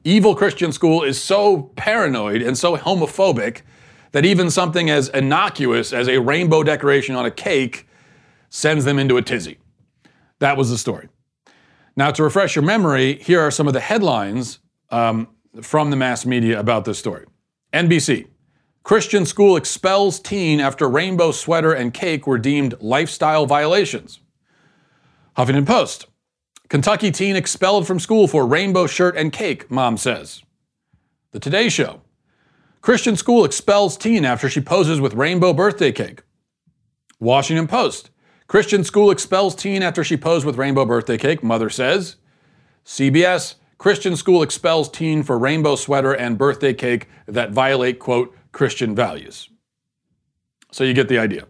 Evil 0.03 0.33
Christian 0.33 0.71
school 0.71 1.03
is 1.03 1.21
so 1.21 1.63
paranoid 1.75 2.41
and 2.41 2.57
so 2.57 2.77
homophobic 2.77 3.61
that 4.13 4.25
even 4.25 4.49
something 4.49 4.89
as 4.89 5.09
innocuous 5.09 5.93
as 5.93 6.07
a 6.07 6.19
rainbow 6.19 6.63
decoration 6.63 7.15
on 7.15 7.25
a 7.25 7.31
cake 7.31 7.87
sends 8.49 8.85
them 8.85 8.97
into 8.97 9.17
a 9.17 9.21
tizzy. 9.21 9.57
That 10.39 10.57
was 10.57 10.69
the 10.69 10.77
story. 10.77 11.07
Now, 11.95 12.11
to 12.11 12.23
refresh 12.23 12.55
your 12.55 12.63
memory, 12.63 13.15
here 13.15 13.41
are 13.41 13.51
some 13.51 13.67
of 13.67 13.73
the 13.73 13.79
headlines 13.79 14.59
um, 14.89 15.27
from 15.61 15.89
the 15.89 15.95
mass 15.95 16.25
media 16.25 16.59
about 16.59 16.85
this 16.85 16.99
story. 16.99 17.25
NBC 17.73 18.27
Christian 18.83 19.25
school 19.25 19.55
expels 19.55 20.19
teen 20.19 20.59
after 20.59 20.89
rainbow 20.89 21.31
sweater 21.31 21.73
and 21.73 21.93
cake 21.93 22.25
were 22.25 22.37
deemed 22.37 22.75
lifestyle 22.81 23.45
violations. 23.45 24.19
Huffington 25.37 25.65
Post. 25.65 26.07
Kentucky 26.67 27.11
teen 27.11 27.35
expelled 27.35 27.85
from 27.85 27.99
school 27.99 28.27
for 28.27 28.45
rainbow 28.45 28.87
shirt 28.87 29.15
and 29.15 29.31
cake, 29.31 29.69
mom 29.69 29.97
says. 29.97 30.41
The 31.31 31.39
Today 31.39 31.69
Show. 31.69 32.01
Christian 32.81 33.15
school 33.15 33.45
expels 33.45 33.97
teen 33.97 34.25
after 34.25 34.49
she 34.49 34.61
poses 34.61 34.99
with 34.99 35.13
rainbow 35.13 35.53
birthday 35.53 35.91
cake. 35.91 36.23
Washington 37.19 37.67
Post. 37.67 38.10
Christian 38.51 38.83
school 38.83 39.11
expels 39.11 39.55
teen 39.55 39.81
after 39.81 40.03
she 40.03 40.17
posed 40.17 40.45
with 40.45 40.57
rainbow 40.57 40.83
birthday 40.83 41.17
cake, 41.17 41.41
mother 41.41 41.69
says. 41.69 42.17
CBS. 42.85 43.55
Christian 43.77 44.17
school 44.17 44.43
expels 44.43 44.89
teen 44.89 45.23
for 45.23 45.39
rainbow 45.39 45.77
sweater 45.77 46.11
and 46.11 46.37
birthday 46.37 46.73
cake 46.73 47.07
that 47.27 47.51
violate, 47.51 47.97
quote, 47.97 48.35
Christian 48.51 48.93
values. 48.93 49.47
So 50.69 50.83
you 50.83 50.93
get 50.93 51.07
the 51.07 51.17
idea. 51.17 51.47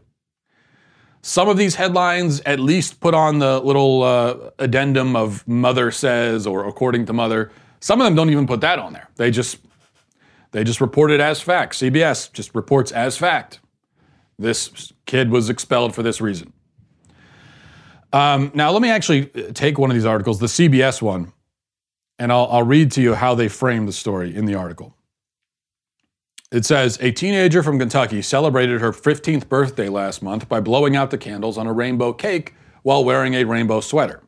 Some 1.23 1.49
of 1.49 1.57
these 1.57 1.73
headlines 1.73 2.39
at 2.41 2.59
least 2.59 2.99
put 2.99 3.15
on 3.15 3.39
the 3.39 3.59
little 3.61 4.03
uh, 4.03 4.51
addendum 4.59 5.15
of 5.15 5.47
mother 5.47 5.89
says 5.89 6.45
or 6.45 6.67
according 6.67 7.07
to 7.07 7.13
mother. 7.13 7.51
Some 7.79 7.99
of 7.99 8.05
them 8.05 8.13
don't 8.13 8.29
even 8.29 8.45
put 8.45 8.61
that 8.61 8.77
on 8.77 8.93
there. 8.93 9.09
They 9.15 9.31
just 9.31 9.57
they 10.51 10.63
just 10.63 10.79
report 10.79 11.09
it 11.09 11.19
as 11.19 11.41
fact. 11.41 11.73
CBS 11.73 12.31
just 12.31 12.53
reports 12.53 12.91
as 12.91 13.17
fact. 13.17 13.59
This 14.37 14.93
kid 15.07 15.31
was 15.31 15.49
expelled 15.49 15.95
for 15.95 16.03
this 16.03 16.21
reason. 16.21 16.53
Um, 18.13 18.51
now 18.53 18.71
let 18.71 18.81
me 18.81 18.89
actually 18.89 19.25
take 19.53 19.77
one 19.77 19.89
of 19.89 19.95
these 19.95 20.05
articles, 20.05 20.39
the 20.39 20.47
CBS 20.47 21.01
one, 21.01 21.31
and 22.19 22.31
I'll, 22.31 22.47
I'll 22.51 22.63
read 22.63 22.91
to 22.93 23.01
you 23.01 23.15
how 23.15 23.35
they 23.35 23.47
frame 23.47 23.85
the 23.85 23.93
story 23.93 24.35
in 24.35 24.45
the 24.45 24.55
article. 24.55 24.95
It 26.51 26.65
says 26.65 26.97
a 27.01 27.11
teenager 27.11 27.63
from 27.63 27.79
Kentucky 27.79 28.21
celebrated 28.21 28.81
her 28.81 28.91
15th 28.91 29.47
birthday 29.47 29.87
last 29.87 30.21
month 30.21 30.49
by 30.49 30.59
blowing 30.59 30.97
out 30.97 31.09
the 31.09 31.17
candles 31.17 31.57
on 31.57 31.65
a 31.65 31.71
rainbow 31.71 32.11
cake 32.11 32.53
while 32.83 33.05
wearing 33.05 33.35
a 33.35 33.45
rainbow 33.45 33.79
sweater. 33.79 34.21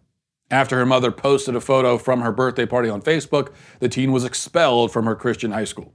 After 0.49 0.77
her 0.77 0.85
mother 0.85 1.11
posted 1.11 1.55
a 1.55 1.61
photo 1.61 1.97
from 1.97 2.21
her 2.21 2.31
birthday 2.31 2.65
party 2.65 2.87
on 2.87 3.01
Facebook, 3.01 3.51
the 3.79 3.89
teen 3.89 4.13
was 4.13 4.23
expelled 4.23 4.93
from 4.93 5.05
her 5.05 5.15
Christian 5.15 5.51
high 5.51 5.63
school. 5.65 5.91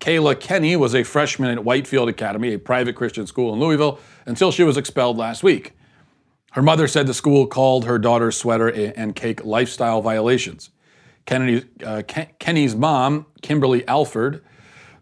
Kayla 0.00 0.38
Kenney 0.38 0.76
was 0.76 0.94
a 0.94 1.02
freshman 1.02 1.50
at 1.50 1.64
Whitefield 1.64 2.10
Academy, 2.10 2.52
a 2.52 2.58
private 2.58 2.94
Christian 2.94 3.26
school 3.26 3.54
in 3.54 3.60
Louisville, 3.60 3.98
until 4.26 4.52
she 4.52 4.64
was 4.64 4.76
expelled 4.76 5.16
last 5.16 5.42
week. 5.42 5.72
Her 6.54 6.62
mother 6.62 6.86
said 6.86 7.08
the 7.08 7.14
school 7.14 7.48
called 7.48 7.84
her 7.84 7.98
daughter's 7.98 8.36
sweater 8.36 8.68
and 8.68 9.16
cake 9.16 9.44
lifestyle 9.44 10.00
violations. 10.00 10.70
Kennedy, 11.26 11.66
uh, 11.84 12.02
Kenney's 12.38 12.76
mom, 12.76 13.26
Kimberly 13.42 13.86
Alford, 13.88 14.40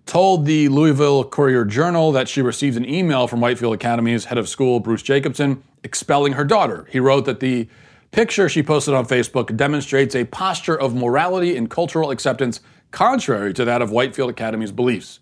told 0.07 0.47
the 0.47 0.69
Louisville 0.69 1.25
Courier 1.25 1.67
Journal 1.67 2.11
that 2.13 2.27
she 2.27 2.41
received 2.41 2.79
an 2.79 2.89
email 2.89 3.29
from 3.29 3.43
Whitefield 3.43 3.75
Academy's 3.75 4.25
head 4.25 4.39
of 4.39 4.49
school, 4.49 4.81
Bruce 4.81 5.03
Jacobson, 5.03 5.63
expelling 5.85 6.33
her 6.33 6.45
daughter. 6.45 6.89
He 6.91 6.99
wrote 6.99 7.27
that 7.27 7.41
the 7.41 7.69
picture 8.13 8.49
she 8.49 8.63
posted 8.63 8.95
on 8.95 9.05
Facebook 9.05 9.55
demonstrates 9.55 10.15
a 10.15 10.25
posture 10.25 10.81
of 10.81 10.95
morality 10.95 11.55
and 11.55 11.69
cultural 11.69 12.11
acceptance 12.11 12.61
contrary 12.93 13.53
to 13.53 13.67
that 13.67 13.83
of 13.83 13.91
Whitefield 13.91 14.31
Academy's 14.31 14.73
beliefs. 14.73 15.21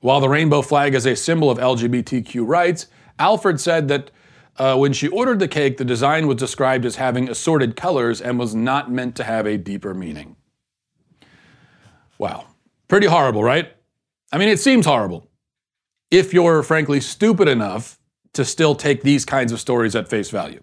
While 0.00 0.18
the 0.18 0.28
rainbow 0.28 0.62
flag 0.62 0.96
is 0.96 1.06
a 1.06 1.14
symbol 1.14 1.48
of 1.48 1.58
LGBTQ 1.58 2.44
rights, 2.44 2.88
Alford 3.20 3.60
said 3.60 3.86
that 3.86 4.10
Uh, 4.56 4.76
when 4.76 4.92
she 4.92 5.08
ordered 5.08 5.40
the 5.40 5.48
cake, 5.48 5.78
the 5.78 5.84
design 5.84 6.26
was 6.26 6.36
described 6.36 6.84
as 6.84 6.96
having 6.96 7.28
assorted 7.28 7.74
colors 7.74 8.20
and 8.20 8.38
was 8.38 8.54
not 8.54 8.90
meant 8.90 9.16
to 9.16 9.24
have 9.24 9.46
a 9.46 9.58
deeper 9.58 9.94
meaning. 9.94 10.36
Wow. 12.18 12.46
Pretty 12.86 13.06
horrible, 13.06 13.42
right? 13.42 13.72
I 14.32 14.38
mean, 14.38 14.48
it 14.48 14.60
seems 14.60 14.86
horrible. 14.86 15.28
If 16.10 16.32
you're 16.32 16.62
frankly 16.62 17.00
stupid 17.00 17.48
enough 17.48 17.98
to 18.34 18.44
still 18.44 18.74
take 18.74 19.02
these 19.02 19.24
kinds 19.24 19.52
of 19.52 19.60
stories 19.60 19.96
at 19.96 20.08
face 20.08 20.30
value, 20.30 20.62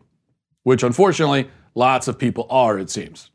which 0.64 0.84
unfortunately 0.84 1.50
lots 1.76 2.08
of 2.08 2.18
people 2.18 2.48
are, 2.50 2.80
it 2.80 2.90
seems. 2.90 3.30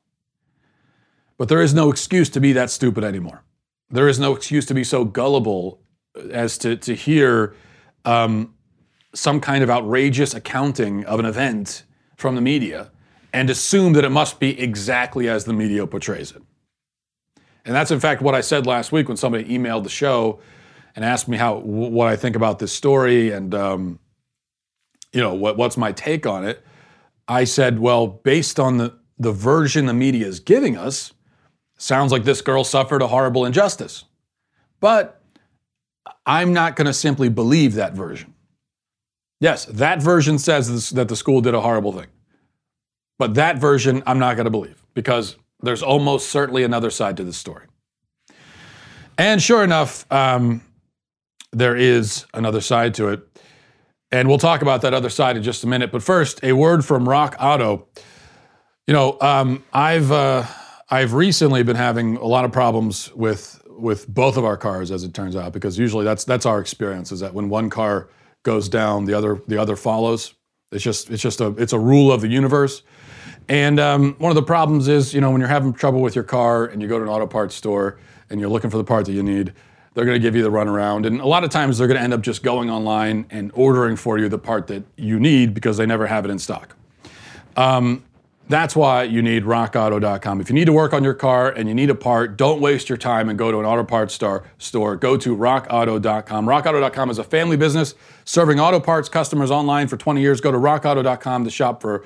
But 1.37 1.49
there 1.49 1.61
is 1.61 1.75
no 1.75 1.91
excuse 1.91 2.31
to 2.31 2.41
be 2.41 2.53
that 2.55 2.71
stupid 2.71 3.05
anymore. 3.05 3.43
There 3.91 4.09
is 4.09 4.19
no 4.19 4.35
excuse 4.35 4.65
to 4.67 4.75
be 4.75 4.85
so 4.85 5.05
gullible 5.05 5.83
as 6.31 6.57
to, 6.59 6.77
to 6.77 6.95
hear 6.95 7.55
um, 8.05 8.55
some 9.16 9.40
kind 9.40 9.64
of 9.64 9.70
outrageous 9.70 10.35
accounting 10.35 11.04
of 11.06 11.18
an 11.18 11.26
event 11.26 11.85
from 12.16 12.35
the 12.35 12.40
media 12.40 12.90
and 13.32 13.49
assume 13.50 13.94
that 13.94 14.04
it 14.04 14.11
must 14.11 14.38
be 14.38 14.58
exactly 14.61 15.28
as 15.28 15.44
the 15.44 15.52
media 15.52 15.87
portrays 15.87 16.32
it. 16.32 16.42
And 17.64 17.75
that's 17.75 17.90
in 17.90 17.99
fact 17.99 18.23
what 18.23 18.35
I 18.35 18.40
said 18.42 18.66
last 18.66 18.92
week 18.92 19.08
when 19.08 19.16
somebody 19.16 19.44
emailed 19.44 19.82
the 19.82 19.88
show 19.88 20.40
and 20.94 21.04
asked 21.04 21.28
me 21.28 21.37
how 21.37 21.56
what 21.58 22.08
I 22.08 22.16
think 22.16 22.37
about 22.37 22.58
this 22.58 22.73
story 22.73 23.32
and 23.32 23.54
um, 23.54 23.99
you 25.12 25.20
know 25.20 25.35
what, 25.35 25.56
what's 25.56 25.76
my 25.76 25.92
take 25.92 26.26
on 26.26 26.44
it. 26.46 26.64
I 27.26 27.44
said, 27.44 27.78
well, 27.78 28.06
based 28.06 28.61
on 28.61 28.76
the 28.76 28.96
the 29.18 29.32
version 29.32 29.87
the 29.87 29.94
media 29.94 30.26
is 30.26 30.40
giving 30.40 30.76
us, 30.76 31.12
sounds 31.78 32.12
like 32.12 32.25
this 32.25 32.42
girl 32.42 32.64
suffered 32.64 33.00
a 33.00 33.06
horrible 33.06 33.46
injustice. 33.46 34.04
But 34.78 35.23
I'm 36.26 36.52
not 36.52 36.76
going 36.76 36.87
to 36.87 36.92
simply 36.92 37.30
believe 37.30 37.75
that 37.75 37.94
version. 37.94 38.35
Yes, 39.40 39.66
that 39.66 40.00
version 40.00 40.38
says 40.38 40.90
that 40.90 41.09
the 41.09 41.16
school 41.16 41.40
did 41.40 41.55
a 41.55 41.61
horrible 41.61 41.93
thing. 41.93 42.07
But 43.19 43.35
that 43.35 43.59
version 43.59 44.02
I'm 44.07 44.19
not 44.19 44.37
going 44.37 44.45
to 44.45 44.50
believe 44.50 44.83
because 44.95 45.37
there's 45.61 45.83
almost 45.83 46.31
certainly 46.31 46.64
another 46.64 46.90
side 46.90 47.16
to 47.19 47.25
this 47.25 47.37
story. 47.37 47.66
And 49.19 49.43
sure 49.43 49.64
enough, 49.64 50.11
um, 50.12 50.62
there 51.52 51.76
is 51.76 52.26
another 52.35 52.61
side 52.61 52.95
to 52.95 53.09
it. 53.09 53.26
And 54.12 54.28
we'll 54.28 54.38
talk 54.38 54.62
about 54.62 54.83
that 54.83 54.95
other 54.95 55.11
side 55.11 55.37
in 55.37 55.43
just 55.43 55.64
a 55.64 55.66
minute. 55.66 55.90
But 55.90 56.02
first, 56.02 56.43
a 56.45 56.52
word 56.52 56.85
from 56.85 57.09
Rock 57.09 57.37
Auto. 57.40 57.88
You 58.87 58.95
know, 58.95 59.19
um, 59.21 59.64
I've 59.73 60.12
uh, 60.12 60.45
I've 60.90 61.12
recently 61.12 61.62
been 61.64 61.76
having 61.76 62.16
a 62.16 62.26
lot 62.26 62.45
of 62.45 62.52
problems 62.52 63.12
with 63.14 63.61
with 63.66 64.09
both 64.09 64.37
of 64.37 64.45
our 64.45 64.57
cars, 64.57 64.90
as 64.90 65.02
it 65.02 65.12
turns 65.12 65.35
out, 65.35 65.52
because 65.52 65.78
usually 65.78 66.05
that's 66.05 66.25
that's 66.25 66.47
our 66.47 66.61
experience 66.61 67.11
is 67.11 67.21
that 67.21 67.35
when 67.35 67.49
one 67.49 67.69
car 67.69 68.09
goes 68.47 68.69
down, 68.71 69.05
the 69.05 69.12
other 69.12 69.43
the 69.47 69.59
other 69.59 69.76
follows. 69.76 70.33
It's 70.73 70.83
just 70.83 71.11
it's 71.11 71.23
just 71.23 71.41
a 71.41 71.49
it's 71.59 71.75
a 71.75 71.79
rule 71.79 72.11
of 72.11 72.23
the 72.23 72.29
universe. 72.29 72.83
And 73.49 73.79
um, 73.79 74.15
one 74.19 74.31
of 74.31 74.37
the 74.37 74.43
problems 74.43 74.88
is, 74.88 75.12
you 75.12 75.21
know, 75.21 75.31
when 75.31 75.41
you're 75.41 75.49
having 75.49 75.73
trouble 75.73 76.00
with 76.00 76.15
your 76.15 76.25
car 76.25 76.65
and 76.65 76.81
you 76.81 76.88
go 76.88 76.99
to 76.99 77.05
an 77.05 77.11
auto 77.11 77.26
parts 77.26 77.55
store 77.55 77.99
and 78.31 78.41
you're 78.41 78.49
looking 78.49 78.71
for 78.71 78.76
the 78.76 78.85
part 78.85 79.05
that 79.07 79.12
you 79.12 79.23
need, 79.23 79.53
they're 79.95 80.05
going 80.05 80.21
to 80.21 80.23
give 80.23 80.35
you 80.35 80.43
the 80.43 80.50
runaround. 80.50 81.07
And 81.07 81.21
a 81.21 81.26
lot 81.26 81.45
of 81.45 81.50
times 81.50 81.79
they're 81.79 81.87
going 81.87 81.99
to 81.99 82.03
end 82.03 82.12
up 82.12 82.23
just 82.23 82.43
going 82.43 82.71
online 82.71 83.26
and 83.31 83.53
ordering 83.55 83.95
for 83.97 84.19
you 84.19 84.29
the 84.29 84.38
part 84.38 84.67
that 84.69 84.85
you 84.97 85.21
need 85.21 85.55
because 85.55 85.76
they 85.76 85.87
never 85.87 86.07
have 86.07 86.25
it 86.25 86.31
in 86.31 86.38
stock. 86.38 86.76
Um, 87.57 88.05
that's 88.49 88.76
why 88.76 89.03
you 89.03 89.23
need 89.23 89.43
rockauto.com. 89.43 90.41
If 90.41 90.49
you 90.49 90.55
need 90.55 90.67
to 90.67 90.73
work 90.73 90.93
on 90.93 91.03
your 91.03 91.15
car 91.15 91.50
and 91.50 91.69
you 91.69 91.75
need 91.75 91.91
a 91.91 91.95
part, 91.95 92.37
don't 92.37 92.61
waste 92.61 92.88
your 92.88 92.99
time 92.99 93.29
and 93.29 93.37
go 93.37 93.50
to 93.50 93.59
an 93.59 93.67
auto 93.67 93.83
parts 93.83 94.15
store. 94.15 94.45
store. 94.59 94.97
Go 94.97 95.17
to 95.17 95.37
rockauto.com. 95.37 96.47
Rockauto.com 96.47 97.11
is 97.11 97.19
a 97.19 97.25
family 97.25 97.57
business 97.57 97.95
serving 98.25 98.61
auto 98.61 98.79
parts 98.79 99.09
customers 99.09 99.50
online 99.50 99.88
for 99.88 99.97
20 99.97 100.21
years. 100.21 100.41
Go 100.41 100.53
to 100.53 100.59
rockauto.com 100.59 101.45
to 101.45 101.50
shop 101.50 101.81
for 101.81 102.05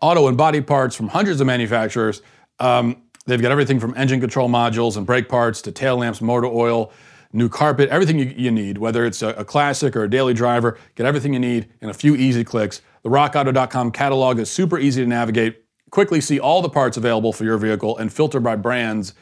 auto 0.00 0.26
and 0.26 0.36
body 0.36 0.60
parts 0.60 0.96
from 0.96 1.08
hundreds 1.08 1.40
of 1.40 1.46
manufacturers. 1.46 2.20
Um, 2.58 3.02
they've 3.26 3.40
got 3.40 3.52
everything 3.52 3.78
from 3.78 3.94
engine 3.96 4.20
control 4.20 4.48
modules 4.48 4.96
and 4.96 5.06
brake 5.06 5.28
parts 5.28 5.62
to 5.62 5.72
tail 5.72 5.98
lamps, 5.98 6.20
motor 6.20 6.48
oil, 6.48 6.92
new 7.32 7.48
carpet, 7.48 7.88
everything 7.90 8.18
you, 8.18 8.34
you 8.36 8.50
need, 8.50 8.78
whether 8.78 9.04
it's 9.04 9.22
a, 9.22 9.28
a, 9.28 9.44
classic 9.44 9.94
or 9.94 10.04
a 10.04 10.10
daily 10.10 10.32
driver, 10.32 10.78
get 10.94 11.06
everything 11.06 11.32
you 11.34 11.38
need 11.38 11.68
in 11.80 11.90
a 11.90 11.94
few 11.94 12.16
easy 12.16 12.44
clicks. 12.44 12.80
The 13.02 13.10
rockauto.com 13.10 13.92
catalog 13.92 14.38
is 14.38 14.50
super 14.50 14.78
easy 14.78 15.02
to 15.02 15.08
navigate. 15.08 15.65
Quickly 15.90 16.20
see 16.20 16.38
all 16.38 16.62
the 16.62 16.68
parts 16.68 16.96
available 16.96 17.32
for 17.32 17.44
your 17.44 17.58
vehicle 17.58 17.96
and 17.96 18.12
filter 18.12 18.40
by 18.40 18.56
brands. 18.56 19.14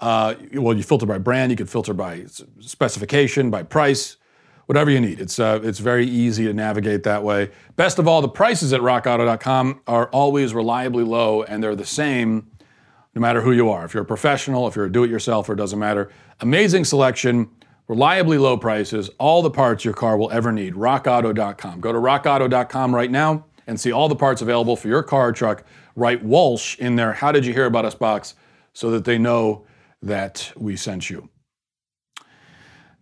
Uh, 0.00 0.34
well, 0.54 0.76
you 0.76 0.82
filter 0.82 1.06
by 1.06 1.18
brand, 1.18 1.50
you 1.50 1.56
can 1.56 1.66
filter 1.66 1.94
by 1.94 2.24
specification, 2.60 3.50
by 3.50 3.62
price, 3.62 4.16
whatever 4.66 4.90
you 4.90 5.00
need. 5.00 5.20
It's, 5.20 5.38
uh, 5.38 5.60
it's 5.62 5.78
very 5.78 6.06
easy 6.06 6.44
to 6.44 6.52
navigate 6.52 7.02
that 7.04 7.22
way. 7.22 7.50
Best 7.76 7.98
of 7.98 8.06
all, 8.06 8.20
the 8.20 8.28
prices 8.28 8.72
at 8.72 8.80
rockauto.com 8.80 9.80
are 9.86 10.08
always 10.10 10.54
reliably 10.54 11.04
low 11.04 11.42
and 11.42 11.62
they're 11.62 11.76
the 11.76 11.86
same 11.86 12.50
no 13.14 13.20
matter 13.20 13.40
who 13.40 13.52
you 13.52 13.68
are. 13.70 13.84
If 13.84 13.94
you're 13.94 14.04
a 14.04 14.06
professional, 14.06 14.68
if 14.68 14.76
you're 14.76 14.84
a 14.84 14.92
do 14.92 15.02
it 15.04 15.10
yourselfer, 15.10 15.50
it 15.50 15.56
doesn't 15.56 15.78
matter. 15.78 16.10
Amazing 16.40 16.84
selection, 16.84 17.50
reliably 17.88 18.38
low 18.38 18.56
prices, 18.56 19.10
all 19.18 19.42
the 19.42 19.50
parts 19.50 19.84
your 19.84 19.94
car 19.94 20.16
will 20.16 20.30
ever 20.30 20.52
need. 20.52 20.74
RockAuto.com. 20.74 21.80
Go 21.80 21.92
to 21.92 21.98
RockAuto.com 21.98 22.94
right 22.94 23.10
now 23.10 23.46
and 23.66 23.78
see 23.80 23.90
all 23.90 24.08
the 24.08 24.16
parts 24.16 24.42
available 24.42 24.76
for 24.76 24.88
your 24.88 25.02
car 25.02 25.28
or 25.28 25.32
truck. 25.32 25.64
Write 25.98 26.24
Walsh 26.24 26.78
in 26.78 26.94
their 26.94 27.12
How 27.12 27.32
Did 27.32 27.44
You 27.44 27.52
Hear 27.52 27.66
About 27.66 27.84
Us 27.84 27.94
box 27.94 28.34
so 28.72 28.90
that 28.92 29.04
they 29.04 29.18
know 29.18 29.66
that 30.00 30.52
we 30.56 30.76
sent 30.76 31.10
you. 31.10 31.28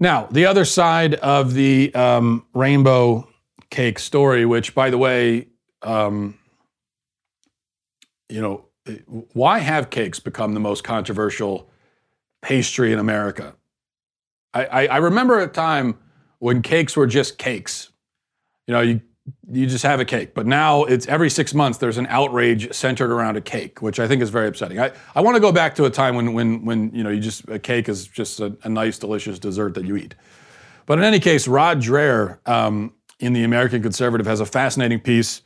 Now, 0.01 0.29
the 0.31 0.47
other 0.47 0.65
side 0.65 1.15
of 1.17 1.53
the 1.53 1.95
um, 1.95 2.47
rainbow 2.55 3.29
cake 3.69 3.99
story, 3.99 4.47
which, 4.47 4.75
by 4.75 4.89
the 4.89 4.97
way, 4.97 5.49
um, 5.83 6.39
you 8.31 8.41
know, 8.41 8.65
why 9.35 9.59
have 9.59 9.91
cakes 9.91 10.19
become 10.19 10.55
the 10.55 10.61
most 10.61 10.83
controversial 10.83 11.69
pastry 12.41 12.93
in 12.95 12.99
America? 12.99 13.55
I, 14.55 14.65
I, 14.65 14.87
I 14.87 14.97
remember 14.99 15.39
a 15.41 15.49
time 15.49 15.99
when 16.39 16.63
cakes 16.63 16.97
were 16.97 17.07
just 17.07 17.37
cakes. 17.37 17.91
You 18.67 18.73
know, 18.73 18.81
you 18.81 19.01
you 19.51 19.67
just 19.67 19.85
have 19.85 20.01
a 20.01 20.05
cake. 20.05 20.35
But 20.35 20.47
now 20.47 20.85
it's 20.85 21.07
every 21.07 21.31
six 21.31 21.55
months 21.55 21.79
there's 21.79 21.99
an 21.99 22.07
outrage 22.09 22.73
centered 22.75 23.11
around 23.11 23.37
a 23.37 23.41
cake, 23.41 23.81
which 23.81 24.01
I 24.01 24.09
think 24.09 24.23
is 24.23 24.31
very 24.31 24.49
upsetting. 24.49 24.79
I, 24.79 24.93
I 25.15 25.21
want 25.21 25.37
to 25.37 25.41
go 25.41 25.53
back 25.53 25.75
to 25.77 25.85
a 25.85 25.91
time 25.91 26.17
when 26.17 26.33
when 26.33 26.65
when 26.65 26.91
you 26.95 27.05
know 27.05 27.11
you 27.11 27.21
just 27.21 27.49
a 27.49 27.59
cake 27.59 27.89
is 27.89 28.07
just 28.07 28.41
a, 28.41 28.57
a 28.65 28.69
nice, 28.69 28.99
delicious 28.99 29.39
dessert 29.39 29.75
that 29.75 29.85
you 29.85 29.97
eat. 29.97 30.15
But 30.87 30.99
in 30.99 31.05
any 31.05 31.21
case, 31.21 31.49
Rod 31.49 31.81
Dreher 31.81 32.39
um, 32.47 32.95
in 33.19 33.33
the 33.33 33.45
American 33.45 33.83
Conservative 33.83 34.27
has 34.27 34.41
a 34.41 34.47
fascinating 34.47 35.01
piece 35.01 35.43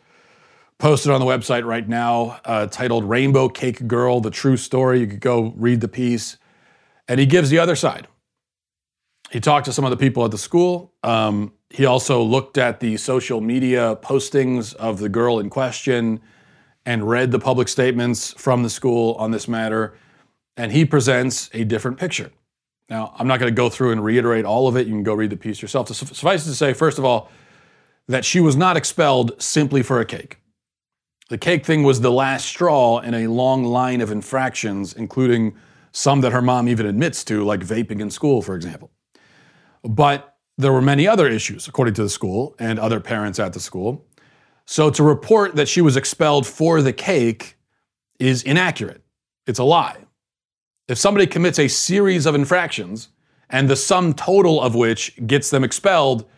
posted 0.78 1.12
on 1.12 1.20
the 1.20 1.26
website 1.26 1.64
right 1.64 1.86
now 1.88 2.40
uh, 2.44 2.66
titled 2.66 3.04
"Rainbow 3.04 3.48
Cake 3.48 3.86
Girl: 3.86 4.20
The 4.20 4.30
True 4.30 4.56
Story." 4.56 5.00
You 5.00 5.06
could 5.06 5.20
go 5.20 5.52
read 5.56 5.80
the 5.80 5.88
piece, 5.88 6.36
and 7.08 7.20
he 7.20 7.26
gives 7.26 7.50
the 7.50 7.58
other 7.58 7.76
side. 7.76 8.08
He 9.30 9.40
talked 9.40 9.66
to 9.66 9.72
some 9.72 9.84
of 9.84 9.90
the 9.90 9.96
people 9.96 10.24
at 10.24 10.30
the 10.30 10.38
school. 10.38 10.92
Um, 11.02 11.52
he 11.70 11.86
also 11.86 12.22
looked 12.22 12.58
at 12.58 12.80
the 12.80 12.96
social 12.96 13.40
media 13.40 13.96
postings 14.02 14.74
of 14.74 14.98
the 14.98 15.08
girl 15.08 15.38
in 15.38 15.48
question 15.48 16.20
and 16.84 17.08
read 17.08 17.30
the 17.30 17.38
public 17.38 17.68
statements 17.68 18.32
from 18.32 18.62
the 18.62 18.70
school 18.70 19.14
on 19.14 19.30
this 19.30 19.46
matter. 19.46 19.94
And 20.56 20.72
he 20.72 20.84
presents 20.84 21.48
a 21.54 21.64
different 21.64 21.96
picture. 21.98 22.32
Now, 22.88 23.14
I'm 23.16 23.28
not 23.28 23.38
going 23.38 23.52
to 23.52 23.56
go 23.56 23.70
through 23.70 23.92
and 23.92 24.04
reiterate 24.04 24.44
all 24.44 24.66
of 24.66 24.76
it. 24.76 24.88
You 24.88 24.92
can 24.92 25.04
go 25.04 25.14
read 25.14 25.30
the 25.30 25.36
piece 25.36 25.62
yourself. 25.62 25.88
Suffice 25.88 26.44
it 26.44 26.50
to 26.50 26.56
say, 26.56 26.72
first 26.72 26.98
of 26.98 27.04
all, 27.04 27.30
that 28.08 28.24
she 28.24 28.40
was 28.40 28.56
not 28.56 28.76
expelled 28.76 29.40
simply 29.40 29.82
for 29.82 30.00
a 30.00 30.04
cake. 30.04 30.38
The 31.28 31.38
cake 31.38 31.64
thing 31.64 31.84
was 31.84 32.00
the 32.00 32.10
last 32.10 32.46
straw 32.46 32.98
in 32.98 33.14
a 33.14 33.28
long 33.28 33.64
line 33.64 34.00
of 34.00 34.10
infractions, 34.10 34.92
including 34.92 35.54
some 35.92 36.20
that 36.22 36.32
her 36.32 36.42
mom 36.42 36.68
even 36.68 36.86
admits 36.86 37.22
to, 37.24 37.44
like 37.44 37.60
vaping 37.60 38.00
in 38.00 38.10
school, 38.10 38.42
for 38.42 38.56
example. 38.56 38.90
But 39.84 40.36
there 40.60 40.72
were 40.72 40.82
many 40.82 41.08
other 41.08 41.26
issues, 41.26 41.66
according 41.66 41.94
to 41.94 42.02
the 42.02 42.08
school 42.08 42.54
and 42.58 42.78
other 42.78 43.00
parents 43.00 43.38
at 43.38 43.52
the 43.52 43.60
school. 43.60 44.04
So 44.66 44.90
to 44.90 45.02
report 45.02 45.56
that 45.56 45.68
she 45.68 45.80
was 45.80 45.96
expelled 45.96 46.46
for 46.46 46.82
the 46.82 46.92
cake 46.92 47.56
is 48.18 48.42
inaccurate. 48.42 49.02
It's 49.46 49.58
a 49.58 49.64
lie. 49.64 50.04
If 50.86 50.98
somebody 50.98 51.26
commits 51.26 51.58
a 51.58 51.68
series 51.68 52.26
of 52.26 52.34
infractions 52.34 53.08
and 53.48 53.68
the 53.68 53.76
sum 53.76 54.14
total 54.14 54.60
of 54.60 54.74
which 54.74 55.14
gets 55.26 55.50
them 55.50 55.64
expelled, 55.64 56.28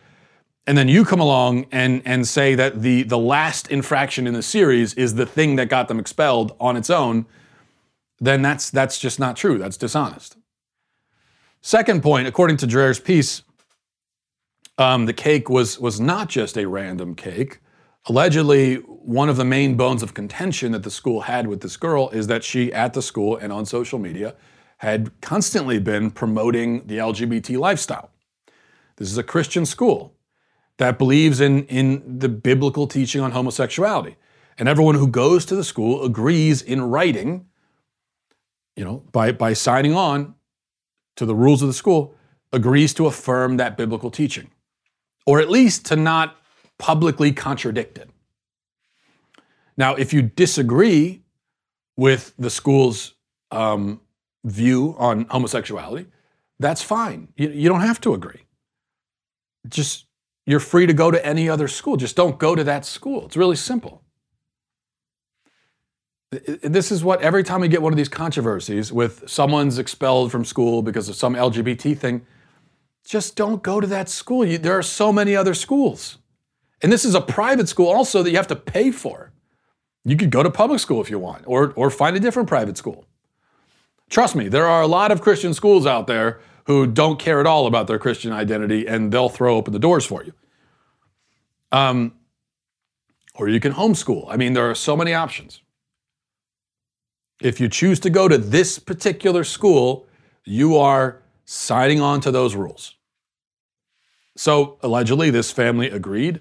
and 0.65 0.77
then 0.77 0.87
you 0.87 1.03
come 1.03 1.19
along 1.19 1.67
and, 1.71 2.01
and 2.05 2.27
say 2.27 2.55
that 2.55 2.81
the, 2.81 3.03
the 3.03 3.17
last 3.17 3.69
infraction 3.69 4.25
in 4.25 4.33
the 4.33 4.41
series 4.41 4.93
is 4.93 5.15
the 5.15 5.25
thing 5.25 5.57
that 5.57 5.67
got 5.67 5.87
them 5.87 5.99
expelled 5.99 6.55
on 6.59 6.77
its 6.77 6.89
own, 6.89 7.25
then 8.19 8.41
that's, 8.41 8.69
that's 8.69 8.97
just 8.97 9.19
not 9.19 9.35
true. 9.35 9.57
That's 9.57 9.75
dishonest. 9.75 10.37
Second 11.61 12.01
point, 12.01 12.27
according 12.27 12.57
to 12.57 12.67
Dreher's 12.67 12.99
piece, 12.99 13.43
um, 14.77 15.05
the 15.05 15.13
cake 15.13 15.49
was, 15.49 15.79
was 15.79 15.99
not 15.99 16.29
just 16.29 16.57
a 16.57 16.67
random 16.67 17.15
cake. 17.15 17.59
Allegedly, 18.05 18.75
one 18.75 19.29
of 19.29 19.37
the 19.37 19.45
main 19.45 19.75
bones 19.75 20.03
of 20.03 20.13
contention 20.13 20.71
that 20.73 20.83
the 20.83 20.91
school 20.91 21.21
had 21.21 21.47
with 21.47 21.61
this 21.61 21.77
girl 21.77 22.09
is 22.09 22.27
that 22.27 22.43
she, 22.43 22.73
at 22.73 22.93
the 22.93 23.01
school 23.01 23.37
and 23.37 23.53
on 23.53 23.65
social 23.65 23.99
media, 23.99 24.35
had 24.77 25.11
constantly 25.21 25.79
been 25.79 26.11
promoting 26.11 26.85
the 26.87 26.97
LGBT 26.97 27.57
lifestyle. 27.57 28.11
This 28.97 29.09
is 29.11 29.17
a 29.17 29.23
Christian 29.23 29.65
school. 29.65 30.15
that 30.77 30.97
believes 30.97 31.39
in, 31.39 31.65
in 31.65 32.19
the 32.19 32.27
biblical 32.27 32.87
teaching 32.87 33.21
on 33.21 33.31
homosexuality. 33.31 34.17
And 34.57 34.67
everyone 34.67 34.95
who 34.95 35.07
goes 35.07 35.45
to 35.45 35.55
the 35.55 35.63
school 35.63 36.03
agrees 36.03 36.61
in 36.61 36.81
writing, 36.81 37.45
you 38.75 38.83
know, 38.83 39.03
by, 39.11 39.31
by 39.31 39.53
signing 39.53 39.95
on 39.95 40.35
to 41.15 41.25
the 41.25 41.35
rules 41.35 41.61
of 41.61 41.67
the 41.67 41.73
school, 41.73 42.15
agrees 42.51 42.93
to 42.95 43.05
affirm 43.05 43.57
that 43.57 43.77
biblical 43.77 44.09
teaching, 44.11 44.49
or 45.25 45.39
at 45.39 45.49
least 45.49 45.85
to 45.87 45.95
not 45.95 46.37
publicly 46.77 47.31
contradict 47.31 47.97
it. 47.97 48.09
Now, 49.77 49.95
if 49.95 50.13
you 50.13 50.21
disagree 50.21 51.23
with 51.95 52.33
the 52.37 52.49
school's 52.49 53.13
um, 53.51 54.01
view 54.43 54.95
on 54.97 55.25
homosexuality, 55.25 56.07
that's 56.59 56.81
fine. 56.81 57.29
You, 57.35 57.49
you 57.49 57.69
don't 57.69 57.81
have 57.81 58.01
to 58.01 58.13
agree. 58.13 58.41
Just 59.67 60.05
you're 60.45 60.59
free 60.59 60.85
to 60.85 60.93
go 60.93 61.09
to 61.09 61.25
any 61.25 61.49
other 61.49 61.67
school. 61.67 61.95
Just 61.95 62.15
don't 62.15 62.37
go 62.37 62.55
to 62.55 62.63
that 62.63 62.85
school. 62.85 63.25
It's 63.25 63.37
really 63.37 63.55
simple. 63.55 64.03
This 66.31 66.91
is 66.91 67.03
what 67.03 67.21
every 67.21 67.43
time 67.43 67.61
we 67.61 67.67
get 67.67 67.81
one 67.81 67.93
of 67.93 67.97
these 67.97 68.09
controversies 68.09 68.91
with 68.91 69.23
someone's 69.29 69.77
expelled 69.77 70.31
from 70.31 70.43
school 70.43 70.81
because 70.81 71.07
of 71.07 71.15
some 71.15 71.35
LGBT 71.35 71.97
thing, 71.97 72.25
just 73.05 73.35
don't 73.35 73.61
go 73.61 73.79
to 73.79 73.87
that 73.87 74.09
school. 74.09 74.45
You, 74.45 74.57
there 74.57 74.77
are 74.77 74.83
so 74.83 75.11
many 75.11 75.35
other 75.35 75.53
schools. 75.53 76.17
And 76.81 76.91
this 76.91 77.05
is 77.05 77.15
a 77.15 77.21
private 77.21 77.69
school 77.69 77.87
also 77.87 78.23
that 78.23 78.31
you 78.31 78.37
have 78.37 78.47
to 78.47 78.55
pay 78.55 78.91
for. 78.91 79.31
You 80.05 80.17
could 80.17 80.31
go 80.31 80.43
to 80.43 80.49
public 80.49 80.79
school 80.79 81.01
if 81.01 81.09
you 81.09 81.17
want, 81.17 81.43
or, 81.47 81.73
or 81.75 81.89
find 81.89 82.15
a 82.15 82.19
different 82.19 82.49
private 82.49 82.77
school. 82.77 83.05
Trust 84.09 84.35
me, 84.35 84.49
there 84.49 84.67
are 84.67 84.81
a 84.81 84.87
lot 84.87 85.11
of 85.11 85.21
Christian 85.21 85.53
schools 85.53 85.85
out 85.85 86.07
there 86.07 86.39
who 86.65 86.85
don't 86.85 87.19
care 87.19 87.39
at 87.39 87.47
all 87.47 87.67
about 87.67 87.87
their 87.87 87.99
Christian 87.99 88.31
identity 88.31 88.85
and 88.85 89.11
they'll 89.11 89.29
throw 89.29 89.55
open 89.55 89.73
the 89.73 89.79
doors 89.79 90.05
for 90.05 90.23
you. 90.23 90.33
Um, 91.71 92.13
or 93.35 93.49
you 93.49 93.59
can 93.59 93.73
homeschool. 93.73 94.27
I 94.29 94.37
mean, 94.37 94.53
there 94.53 94.69
are 94.69 94.75
so 94.75 94.95
many 94.95 95.13
options. 95.13 95.61
If 97.41 97.59
you 97.59 97.67
choose 97.67 97.99
to 98.01 98.09
go 98.09 98.27
to 98.27 98.37
this 98.37 98.77
particular 98.77 99.43
school, 99.43 100.05
you 100.45 100.77
are 100.77 101.22
signing 101.45 102.01
on 102.01 102.21
to 102.21 102.31
those 102.31 102.55
rules. 102.55 102.95
So 104.35 104.77
allegedly, 104.81 105.29
this 105.29 105.51
family 105.51 105.89
agreed, 105.89 106.39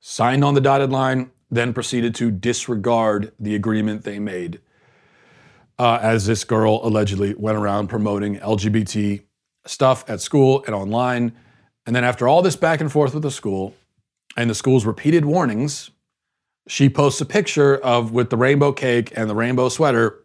signed 0.00 0.44
on 0.44 0.54
the 0.54 0.60
dotted 0.60 0.90
line, 0.90 1.30
then 1.50 1.72
proceeded 1.74 2.14
to 2.16 2.30
disregard 2.30 3.32
the 3.38 3.54
agreement 3.54 4.04
they 4.04 4.18
made 4.18 4.60
uh, 5.80 5.98
as 6.02 6.26
this 6.26 6.44
girl 6.44 6.80
allegedly 6.82 7.34
went 7.34 7.56
around 7.56 7.88
promoting 7.88 8.38
LGBT 8.38 9.22
stuff 9.66 10.04
at 10.08 10.20
school 10.20 10.62
and 10.66 10.74
online. 10.74 11.32
And 11.86 11.96
then, 11.96 12.04
after 12.04 12.28
all 12.28 12.42
this 12.42 12.54
back 12.54 12.82
and 12.82 12.92
forth 12.92 13.14
with 13.14 13.22
the 13.22 13.30
school 13.30 13.74
and 14.36 14.50
the 14.50 14.54
school's 14.54 14.84
repeated 14.84 15.24
warnings, 15.24 15.90
she 16.68 16.90
posts 16.90 17.22
a 17.22 17.24
picture 17.24 17.76
of 17.76 18.12
with 18.12 18.28
the 18.28 18.36
rainbow 18.36 18.72
cake 18.72 19.12
and 19.16 19.28
the 19.28 19.34
rainbow 19.34 19.70
sweater. 19.70 20.19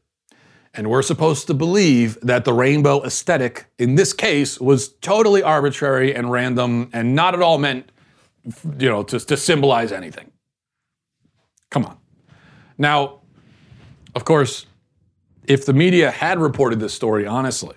And 0.76 0.90
we're 0.90 1.02
supposed 1.02 1.48
to 1.48 1.54
believe 1.54 2.20
that 2.22 2.44
the 2.44 2.54
rainbow 2.54 3.04
aesthetic 3.04 3.68
in 3.80 3.96
this 3.96 4.12
case 4.12 4.60
was 4.60 4.90
totally 4.90 5.42
arbitrary 5.42 6.14
and 6.14 6.30
random 6.30 6.90
and 6.92 7.16
not 7.16 7.34
at 7.34 7.42
all 7.42 7.58
meant, 7.58 7.92
you 8.78 8.90
know, 8.90 9.04
to, 9.04 9.20
to 9.20 9.38
symbolize 9.38 9.92
anything. 9.92 10.32
Come 11.70 11.86
on. 11.86 11.98
Now, 12.78 13.22
of 14.16 14.26
course, 14.26 14.66
if 15.46 15.66
the 15.66 15.74
media 15.74 16.12
had 16.12 16.40
reported 16.40 16.80
this 16.80 16.94
story 16.94 17.26
honestly, 17.26 17.76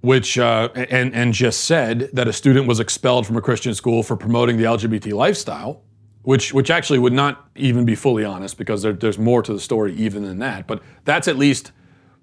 which 0.00 0.38
uh, 0.38 0.68
and 0.74 1.14
and 1.14 1.32
just 1.32 1.64
said 1.64 2.10
that 2.12 2.28
a 2.28 2.32
student 2.32 2.68
was 2.68 2.78
expelled 2.78 3.26
from 3.26 3.36
a 3.36 3.40
Christian 3.40 3.74
school 3.74 4.02
for 4.04 4.16
promoting 4.16 4.56
the 4.56 4.64
LGBT 4.64 5.12
lifestyle, 5.12 5.82
which 6.26 6.52
which 6.52 6.72
actually 6.72 6.98
would 6.98 7.12
not 7.12 7.48
even 7.54 7.84
be 7.84 7.94
fully 7.94 8.24
honest 8.24 8.58
because 8.58 8.82
there, 8.82 8.92
there's 8.92 9.16
more 9.16 9.42
to 9.42 9.52
the 9.52 9.60
story 9.60 9.94
even 9.94 10.24
than 10.24 10.40
that. 10.40 10.66
But 10.66 10.82
that's 11.04 11.28
at 11.28 11.38
least 11.38 11.70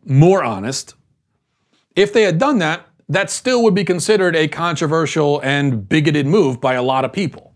more 0.03 0.43
honest. 0.43 0.95
If 1.95 2.11
they 2.11 2.23
had 2.23 2.37
done 2.37 2.59
that, 2.59 2.85
that 3.07 3.29
still 3.29 3.63
would 3.63 3.73
be 3.73 3.85
considered 3.85 4.35
a 4.35 4.49
controversial 4.49 5.39
and 5.39 5.87
bigoted 5.87 6.27
move 6.27 6.59
by 6.59 6.73
a 6.73 6.83
lot 6.83 7.05
of 7.05 7.13
people. 7.13 7.53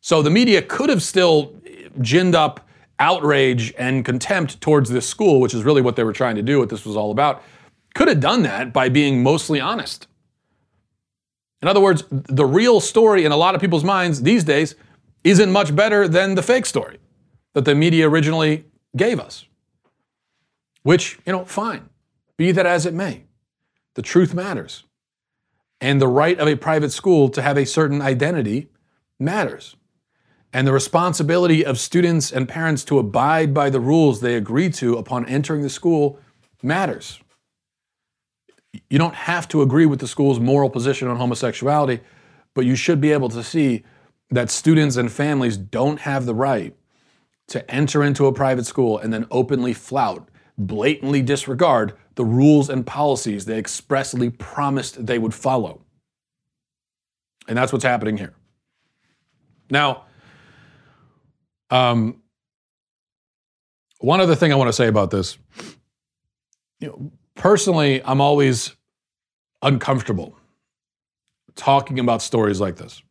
So 0.00 0.22
the 0.22 0.30
media 0.30 0.62
could 0.62 0.88
have 0.88 1.02
still 1.02 1.56
ginned 2.00 2.36
up 2.36 2.68
outrage 3.00 3.74
and 3.76 4.04
contempt 4.04 4.60
towards 4.60 4.88
this 4.88 5.08
school, 5.08 5.40
which 5.40 5.52
is 5.52 5.64
really 5.64 5.82
what 5.82 5.96
they 5.96 6.04
were 6.04 6.12
trying 6.12 6.36
to 6.36 6.42
do, 6.42 6.60
what 6.60 6.68
this 6.68 6.86
was 6.86 6.96
all 6.96 7.10
about, 7.10 7.42
could 7.96 8.06
have 8.06 8.20
done 8.20 8.44
that 8.44 8.72
by 8.72 8.88
being 8.88 9.20
mostly 9.20 9.60
honest. 9.60 10.06
In 11.60 11.66
other 11.66 11.80
words, 11.80 12.04
the 12.08 12.46
real 12.46 12.78
story 12.78 13.24
in 13.24 13.32
a 13.32 13.36
lot 13.36 13.56
of 13.56 13.60
people's 13.60 13.82
minds 13.82 14.22
these 14.22 14.44
days 14.44 14.76
isn't 15.24 15.50
much 15.50 15.74
better 15.74 16.08
than 16.08 16.34
the 16.34 16.42
fake 16.42 16.66
story 16.66 16.98
that 17.54 17.64
the 17.64 17.74
media 17.74 18.08
originally 18.08 18.64
gave 18.96 19.20
us. 19.20 19.46
Which, 20.82 21.18
you 21.26 21.32
know, 21.32 21.44
fine. 21.44 21.88
Be 22.36 22.52
that 22.52 22.66
as 22.66 22.86
it 22.86 22.94
may. 22.94 23.24
The 23.94 24.02
truth 24.02 24.32
matters. 24.32 24.84
And 25.80 26.00
the 26.00 26.08
right 26.08 26.38
of 26.38 26.48
a 26.48 26.56
private 26.56 26.92
school 26.92 27.28
to 27.30 27.42
have 27.42 27.56
a 27.56 27.66
certain 27.66 28.00
identity 28.00 28.68
matters 29.18 29.76
and 30.52 30.66
the 30.66 30.72
responsibility 30.72 31.64
of 31.64 31.78
students 31.78 32.32
and 32.32 32.48
parents 32.48 32.84
to 32.84 32.98
abide 32.98 33.54
by 33.54 33.70
the 33.70 33.80
rules 33.80 34.20
they 34.20 34.34
agree 34.34 34.68
to 34.70 34.96
upon 34.96 35.26
entering 35.26 35.62
the 35.62 35.70
school 35.70 36.18
matters. 36.62 37.20
You 38.88 38.98
don't 38.98 39.14
have 39.14 39.48
to 39.48 39.62
agree 39.62 39.86
with 39.86 40.00
the 40.00 40.08
school's 40.08 40.40
moral 40.40 40.70
position 40.70 41.08
on 41.08 41.16
homosexuality, 41.16 42.00
but 42.54 42.64
you 42.66 42.74
should 42.74 43.00
be 43.00 43.12
able 43.12 43.28
to 43.30 43.42
see 43.42 43.84
that 44.30 44.50
students 44.50 44.96
and 44.96 45.10
families 45.10 45.56
don't 45.56 46.00
have 46.00 46.26
the 46.26 46.34
right 46.34 46.76
to 47.48 47.68
enter 47.70 48.02
into 48.02 48.26
a 48.26 48.32
private 48.32 48.64
school 48.64 48.98
and 48.98 49.12
then 49.12 49.26
openly 49.30 49.72
flout, 49.72 50.28
blatantly 50.56 51.20
disregard 51.20 51.94
the 52.14 52.24
rules 52.24 52.68
and 52.70 52.86
policies 52.86 53.44
they 53.44 53.58
expressly 53.58 54.30
promised 54.30 55.04
they 55.06 55.18
would 55.18 55.34
follow. 55.34 55.82
And 57.48 57.58
that's 57.58 57.72
what's 57.72 57.84
happening 57.84 58.16
here. 58.16 58.34
Now, 59.68 60.04
um, 61.70 62.22
one 63.98 64.20
other 64.20 64.34
thing 64.34 64.52
I 64.52 64.56
want 64.56 64.68
to 64.68 64.72
say 64.72 64.86
about 64.86 65.10
this, 65.10 65.38
you 66.78 66.88
know, 66.88 67.12
personally, 67.34 68.02
I'm 68.04 68.20
always 68.20 68.76
uncomfortable 69.62 70.36
talking 71.54 71.98
about 71.98 72.22
stories 72.22 72.60
like 72.60 72.76
this. 72.76 73.02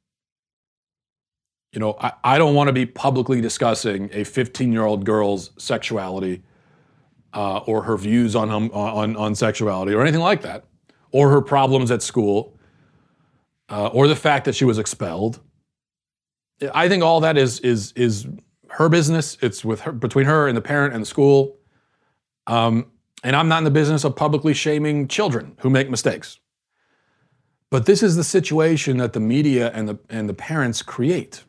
You 1.72 1.80
know, 1.80 1.96
I, 2.00 2.14
I 2.24 2.38
don't 2.38 2.56
want 2.56 2.68
to 2.68 2.74
be 2.74 2.86
publicly 2.86 3.42
discussing 3.42 4.10
a 4.12 4.24
15 4.24 4.72
year 4.72 4.86
old 4.86 5.06
girl's 5.06 5.52
sexuality 5.58 6.42
uh, 7.34 7.60
or 7.60 7.84
her 7.84 7.98
views 7.98 8.36
on, 8.36 8.50
on, 8.50 9.16
on 9.16 9.36
sexuality 9.36 9.94
or 9.94 10.02
anything 10.02 10.22
like 10.22 10.42
that, 10.42 10.66
or 11.12 11.30
her 11.30 11.42
problems 11.42 11.92
at 11.92 12.02
school, 12.02 12.58
uh, 13.70 13.88
or 13.88 14.08
the 14.08 14.16
fact 14.16 14.46
that 14.46 14.56
she 14.56 14.66
was 14.66 14.80
expelled. 14.80 15.40
I 16.74 16.90
think 16.90 17.04
all 17.04 17.22
that 17.22 17.38
is, 17.38 17.60
is, 17.60 17.94
is 17.94 18.28
her 18.70 18.90
business. 18.90 19.38
It's 19.42 19.64
with 19.64 19.82
her, 19.82 19.92
between 19.92 20.26
her 20.26 20.48
and 20.48 20.58
the 20.58 20.62
parent 20.62 20.94
and 20.94 21.04
the 21.04 21.08
school. 21.08 21.58
Um, 22.48 22.92
and 23.24 23.36
I'm 23.36 23.48
not 23.48 23.60
in 23.60 23.64
the 23.64 23.72
business 23.72 24.04
of 24.04 24.16
publicly 24.16 24.54
shaming 24.54 25.08
children 25.08 25.56
who 25.60 25.70
make 25.70 25.90
mistakes. 25.90 26.40
But 27.70 27.86
this 27.86 28.02
is 28.02 28.16
the 28.16 28.24
situation 28.24 28.98
that 28.98 29.14
the 29.14 29.20
media 29.20 29.72
and 29.74 29.88
the, 29.88 30.00
and 30.10 30.28
the 30.28 30.34
parents 30.34 30.82
create. 30.82 31.44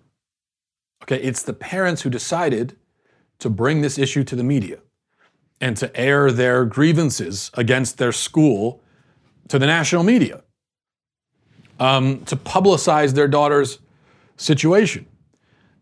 Okay, 1.02 1.20
it's 1.22 1.42
the 1.42 1.52
parents 1.52 2.02
who 2.02 2.10
decided 2.10 2.76
to 3.38 3.50
bring 3.50 3.80
this 3.80 3.98
issue 3.98 4.22
to 4.24 4.36
the 4.36 4.44
media 4.44 4.78
and 5.60 5.76
to 5.76 5.94
air 5.96 6.30
their 6.30 6.64
grievances 6.64 7.50
against 7.54 7.98
their 7.98 8.12
school 8.12 8.82
to 9.48 9.58
the 9.58 9.66
national 9.66 10.04
media, 10.04 10.42
um, 11.78 12.24
to 12.24 12.36
publicize 12.36 13.14
their 13.14 13.28
daughter's 13.28 13.78
situation. 14.36 15.06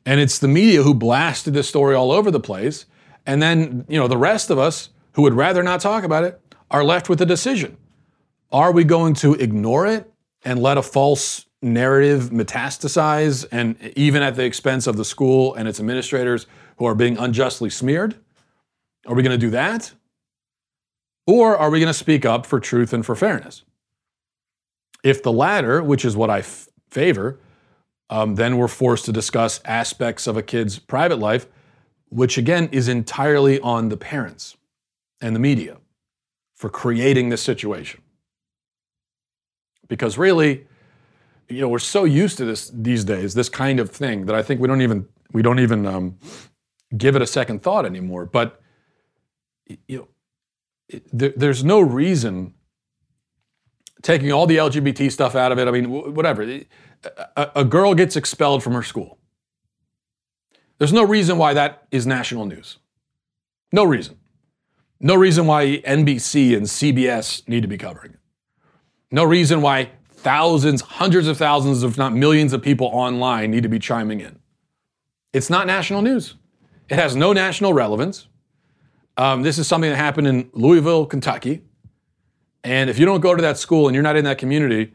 And 0.07 0.21
it's 0.21 0.39
the 0.39 0.49
media 0.49 0.83
who 0.83 0.95
blasted 0.95 1.55
this 1.55 1.69
story 1.69 1.95
all 1.95 2.11
over 2.11 2.31
the 2.31 2.41
place. 2.41 2.87
And 3.27 3.43
then, 3.43 3.85
you 3.89 3.99
know, 3.99 4.09
the 4.09 4.17
rest 4.17 4.51
of 4.51 4.59
us 4.59 4.89
who 5.13 5.23
would 5.23 5.35
rather 5.35 5.63
not 5.63 5.81
talk 5.81 6.03
about 6.03 6.25
it 6.25 6.41
are 6.71 6.83
left 6.83 7.09
with 7.09 7.21
a 7.21 7.27
decision. 7.27 7.77
Are 8.51 8.73
we 8.73 8.85
going 8.85 9.15
to 9.15 9.35
ignore 9.35 9.87
it 9.87 10.11
and 10.45 10.63
let 10.63 10.79
a 10.79 10.83
false 10.83 11.45
narrative 11.61 12.31
metastasize 12.31 13.47
and 13.51 13.77
even 13.97 14.23
at 14.23 14.37
the 14.37 14.45
expense 14.45 14.87
of 14.87 14.97
the 14.97 15.05
school 15.05 15.55
and 15.55 15.69
its 15.69 15.81
administrators 15.81 16.47
who 16.77 16.87
are 16.87 16.95
being 16.95 17.19
unjustly 17.19 17.71
smeared? 17.71 18.15
Are 19.07 19.15
we 19.15 19.23
going 19.23 19.39
to 19.39 19.47
do 19.47 19.51
that? 19.51 19.93
Or 21.27 21.57
are 21.57 21.71
we 21.71 21.79
going 21.79 21.89
to 21.89 21.99
speak 21.99 22.25
up 22.25 22.47
for 22.47 22.61
truth 22.61 22.93
and 22.93 23.05
for 23.05 23.15
fairness? 23.15 23.63
If 25.05 25.23
the 25.23 25.33
latter, 25.33 25.83
which 25.83 26.05
is 26.05 26.17
what 26.17 26.31
I 26.31 26.39
f- 26.39 26.69
favor, 26.89 27.39
um, 28.11 28.37
then 28.37 28.57
we're 28.57 28.69
forced 28.69 29.05
to 29.07 29.13
discuss 29.13 29.61
aspects 29.65 30.27
of 30.27 30.37
a 30.37 30.43
kid's 30.43 30.79
private 30.79 31.19
life, 31.19 31.47
which 32.09 32.39
again 32.39 32.69
is 32.73 32.89
entirely 32.89 33.61
on 33.61 33.91
the 33.91 33.97
parents 33.97 34.57
and 35.21 35.35
the 35.35 35.41
media 35.41 35.77
for 36.57 36.71
creating 36.71 37.29
this 37.29 37.43
situation. 37.43 38.01
Because 39.87 40.19
really, 40.19 40.67
you 41.49 41.61
know, 41.61 41.69
we're 41.69 41.79
so 41.79 42.05
used 42.05 42.37
to 42.39 42.45
this 42.45 42.71
these 42.75 43.05
days, 43.05 43.35
this 43.35 43.49
kind 43.49 43.81
of 43.81 43.91
thing, 43.91 44.27
that 44.27 44.35
I 44.35 44.43
think 44.43 44.61
we 44.61 44.69
don't 44.69 44.83
even 44.83 45.07
we 45.33 45.43
don't 45.43 45.61
even 45.61 45.87
um, 45.87 46.19
give 46.97 47.17
it 47.17 47.23
a 47.23 47.27
second 47.27 47.63
thought 47.63 47.87
anymore. 47.87 48.27
But 48.27 48.61
you 49.87 49.99
know, 49.99 50.09
it, 50.89 51.05
there, 51.13 51.33
there's 51.37 51.65
no 51.65 51.81
reason 51.81 52.55
taking 54.03 54.33
all 54.33 54.47
the 54.47 54.57
LGBT 54.57 55.11
stuff 55.11 55.35
out 55.35 55.53
of 55.53 55.59
it. 55.59 55.69
I 55.69 55.71
mean, 55.71 55.91
whatever. 55.91 56.43
A, 57.37 57.51
a 57.57 57.65
girl 57.65 57.95
gets 57.95 58.17
expelled 58.17 58.63
from 58.63 58.73
her 58.75 58.83
school. 58.83 59.19
There's 60.79 60.93
no 60.93 61.05
reason 61.05 61.39
why 61.39 61.55
that 61.55 61.87
is 61.91 62.07
national 62.07 62.47
news. 62.47 62.79
No 63.73 63.85
reason. 63.85 64.19
No 65.01 65.15
reason 65.15 65.47
why 65.47 65.83
NBC 65.85 66.57
and 66.57 66.67
CBS 66.67 67.47
need 67.49 67.63
to 67.63 67.69
be 67.69 67.79
covering 67.79 68.15
it. 68.15 68.21
No 69.11 69.25
reason 69.25 69.63
why 69.63 69.91
thousands, 70.19 70.81
hundreds 70.81 71.29
of 71.29 71.37
thousands, 71.37 71.83
if 71.83 71.97
not 71.97 72.13
millions 72.13 72.53
of 72.53 72.61
people 72.61 72.89
online 72.89 73.51
need 73.51 73.63
to 73.63 73.69
be 73.69 73.79
chiming 73.79 74.21
in. 74.21 74.39
It's 75.33 75.49
not 75.49 75.67
national 75.67 76.03
news. 76.03 76.35
It 76.89 76.97
has 76.97 77.15
no 77.15 77.33
national 77.33 77.73
relevance. 77.73 78.27
Um, 79.17 79.43
this 79.43 79.59
is 79.59 79.67
something 79.67 79.91
that 79.91 79.97
happened 79.97 80.27
in 80.27 80.51
Louisville, 80.53 81.07
Kentucky. 81.07 81.63
And 82.65 82.91
if 82.91 82.99
you 82.99 83.07
don't 83.07 83.21
go 83.21 83.35
to 83.35 83.43
that 83.43 83.59
school 83.59 83.87
and 83.87 83.95
you're 83.95 84.03
not 84.03 84.17
in 84.17 84.25
that 84.25 84.39
community, 84.39 84.93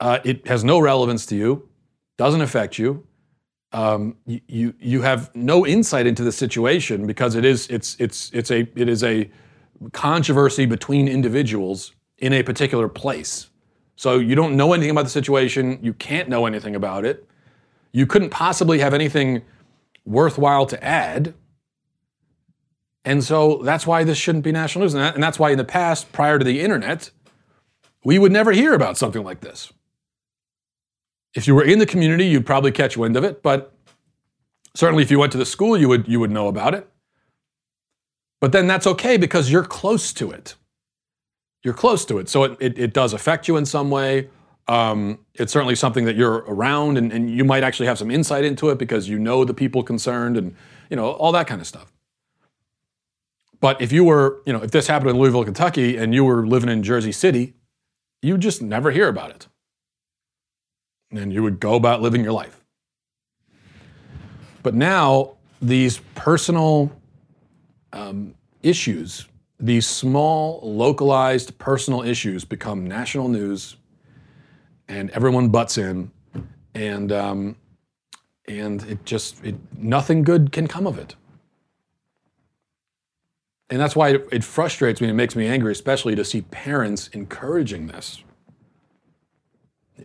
uh, 0.00 0.18
it 0.24 0.46
has 0.46 0.64
no 0.64 0.78
relevance 0.78 1.26
to 1.26 1.36
you, 1.36 1.68
doesn't 2.16 2.40
affect 2.40 2.78
you. 2.78 3.06
Um, 3.72 4.16
you, 4.26 4.40
you 4.48 4.74
you 4.80 5.02
have 5.02 5.34
no 5.34 5.64
insight 5.64 6.06
into 6.06 6.24
the 6.24 6.32
situation 6.32 7.06
because 7.06 7.36
it 7.36 7.44
is 7.44 7.68
it's 7.68 7.96
it's 8.00 8.30
it's 8.32 8.50
a 8.50 8.60
it 8.74 8.88
is 8.88 9.04
a 9.04 9.30
controversy 9.92 10.66
between 10.66 11.06
individuals 11.06 11.92
in 12.18 12.32
a 12.32 12.42
particular 12.42 12.88
place. 12.88 13.49
So 14.00 14.18
you 14.18 14.34
don't 14.34 14.56
know 14.56 14.72
anything 14.72 14.90
about 14.90 15.02
the 15.02 15.10
situation. 15.10 15.78
You 15.82 15.92
can't 15.92 16.26
know 16.26 16.46
anything 16.46 16.74
about 16.74 17.04
it. 17.04 17.28
You 17.92 18.06
couldn't 18.06 18.30
possibly 18.30 18.78
have 18.78 18.94
anything 18.94 19.42
worthwhile 20.06 20.64
to 20.68 20.82
add. 20.82 21.34
And 23.04 23.22
so 23.22 23.60
that's 23.62 23.86
why 23.86 24.04
this 24.04 24.16
shouldn't 24.16 24.42
be 24.42 24.52
national 24.52 24.84
news. 24.84 24.94
And, 24.94 25.02
that, 25.02 25.14
and 25.16 25.22
that's 25.22 25.38
why 25.38 25.50
in 25.50 25.58
the 25.58 25.66
past, 25.66 26.12
prior 26.12 26.38
to 26.38 26.44
the 26.46 26.62
internet, 26.62 27.10
we 28.02 28.18
would 28.18 28.32
never 28.32 28.52
hear 28.52 28.72
about 28.72 28.96
something 28.96 29.22
like 29.22 29.42
this. 29.42 29.70
If 31.34 31.46
you 31.46 31.54
were 31.54 31.64
in 31.64 31.78
the 31.78 31.84
community, 31.84 32.24
you'd 32.24 32.46
probably 32.46 32.72
catch 32.72 32.96
wind 32.96 33.18
of 33.18 33.24
it, 33.24 33.42
but 33.42 33.74
certainly 34.74 35.02
if 35.02 35.10
you 35.10 35.18
went 35.18 35.32
to 35.32 35.38
the 35.38 35.44
school, 35.44 35.76
you 35.76 35.88
would, 35.88 36.08
you 36.08 36.20
would 36.20 36.30
know 36.30 36.48
about 36.48 36.72
it. 36.72 36.88
But 38.40 38.52
then 38.52 38.66
that's 38.66 38.86
okay 38.86 39.18
because 39.18 39.52
you're 39.52 39.62
close 39.62 40.14
to 40.14 40.30
it 40.30 40.54
you're 41.62 41.74
close 41.74 42.04
to 42.06 42.18
it. 42.18 42.28
So 42.28 42.44
it, 42.44 42.56
it, 42.60 42.78
it 42.78 42.92
does 42.92 43.12
affect 43.12 43.48
you 43.48 43.56
in 43.56 43.66
some 43.66 43.90
way. 43.90 44.28
Um, 44.68 45.18
it's 45.34 45.52
certainly 45.52 45.74
something 45.74 46.04
that 46.04 46.16
you're 46.16 46.44
around 46.46 46.96
and, 46.96 47.12
and 47.12 47.30
you 47.30 47.44
might 47.44 47.64
actually 47.64 47.86
have 47.86 47.98
some 47.98 48.10
insight 48.10 48.44
into 48.44 48.70
it 48.70 48.78
because 48.78 49.08
you 49.08 49.18
know 49.18 49.44
the 49.44 49.54
people 49.54 49.82
concerned 49.82 50.36
and 50.36 50.54
you 50.88 50.96
know 50.96 51.10
all 51.10 51.32
that 51.32 51.46
kind 51.46 51.60
of 51.60 51.66
stuff. 51.66 51.92
But 53.60 53.80
if 53.82 53.92
you 53.92 54.04
were, 54.04 54.40
you 54.46 54.52
know, 54.52 54.62
if 54.62 54.70
this 54.70 54.86
happened 54.86 55.10
in 55.10 55.18
Louisville, 55.18 55.44
Kentucky, 55.44 55.96
and 55.96 56.14
you 56.14 56.24
were 56.24 56.46
living 56.46 56.70
in 56.70 56.82
Jersey 56.82 57.12
City, 57.12 57.54
you 58.22 58.38
just 58.38 58.62
never 58.62 58.90
hear 58.90 59.08
about 59.08 59.30
it. 59.30 59.48
And 61.10 61.32
you 61.32 61.42
would 61.42 61.60
go 61.60 61.74
about 61.74 62.00
living 62.00 62.22
your 62.22 62.32
life. 62.32 62.64
But 64.62 64.74
now 64.74 65.36
these 65.60 65.98
personal 66.14 66.92
um, 67.92 68.34
issues 68.62 69.26
these 69.60 69.86
small, 69.86 70.60
localized, 70.62 71.58
personal 71.58 72.02
issues 72.02 72.44
become 72.44 72.86
national 72.86 73.28
news, 73.28 73.76
and 74.88 75.10
everyone 75.10 75.50
butts 75.50 75.76
in, 75.78 76.10
and 76.74 77.12
um, 77.12 77.56
and 78.48 78.82
it 78.84 79.04
just 79.04 79.44
it, 79.44 79.56
nothing 79.76 80.22
good 80.22 80.50
can 80.50 80.66
come 80.66 80.86
of 80.86 80.98
it. 80.98 81.14
And 83.68 83.80
that's 83.80 83.94
why 83.94 84.10
it, 84.10 84.28
it 84.32 84.44
frustrates 84.44 85.00
me 85.00 85.08
and 85.08 85.16
makes 85.16 85.36
me 85.36 85.46
angry, 85.46 85.72
especially 85.72 86.16
to 86.16 86.24
see 86.24 86.40
parents 86.42 87.08
encouraging 87.08 87.86
this. 87.86 88.24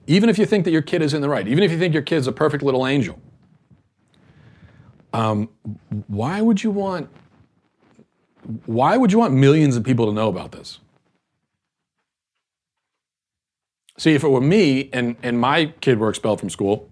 Even 0.06 0.30
if 0.30 0.38
you 0.38 0.46
think 0.46 0.65
that 0.65 0.72
your 0.72 0.84
kid 0.84 1.02
is 1.02 1.13
in 1.13 1.22
the 1.22 1.30
right, 1.30 1.48
even 1.48 1.63
if 1.63 1.72
you 1.72 1.80
think 1.80 1.94
your 1.94 2.04
kid's 2.04 2.28
a 2.28 2.32
perfect 2.32 2.63
little 2.63 2.86
angel, 2.86 3.20
um, 5.13 5.50
why 6.08 6.41
would 6.41 6.62
you 6.62 6.70
want 6.70 7.10
why 8.65 8.97
would 8.97 9.12
you 9.12 9.19
want 9.19 9.34
millions 9.34 9.75
of 9.75 9.84
people 9.84 10.05
to 10.05 10.12
know 10.12 10.27
about 10.27 10.51
this? 10.51 10.79
See, 13.97 14.13
if 14.13 14.23
it 14.23 14.27
were 14.27 14.41
me 14.41 14.89
and, 14.91 15.15
and 15.23 15.39
my 15.39 15.67
kid 15.81 15.99
were 15.99 16.10
expelled 16.10 16.39
from 16.39 16.49
school, 16.49 16.89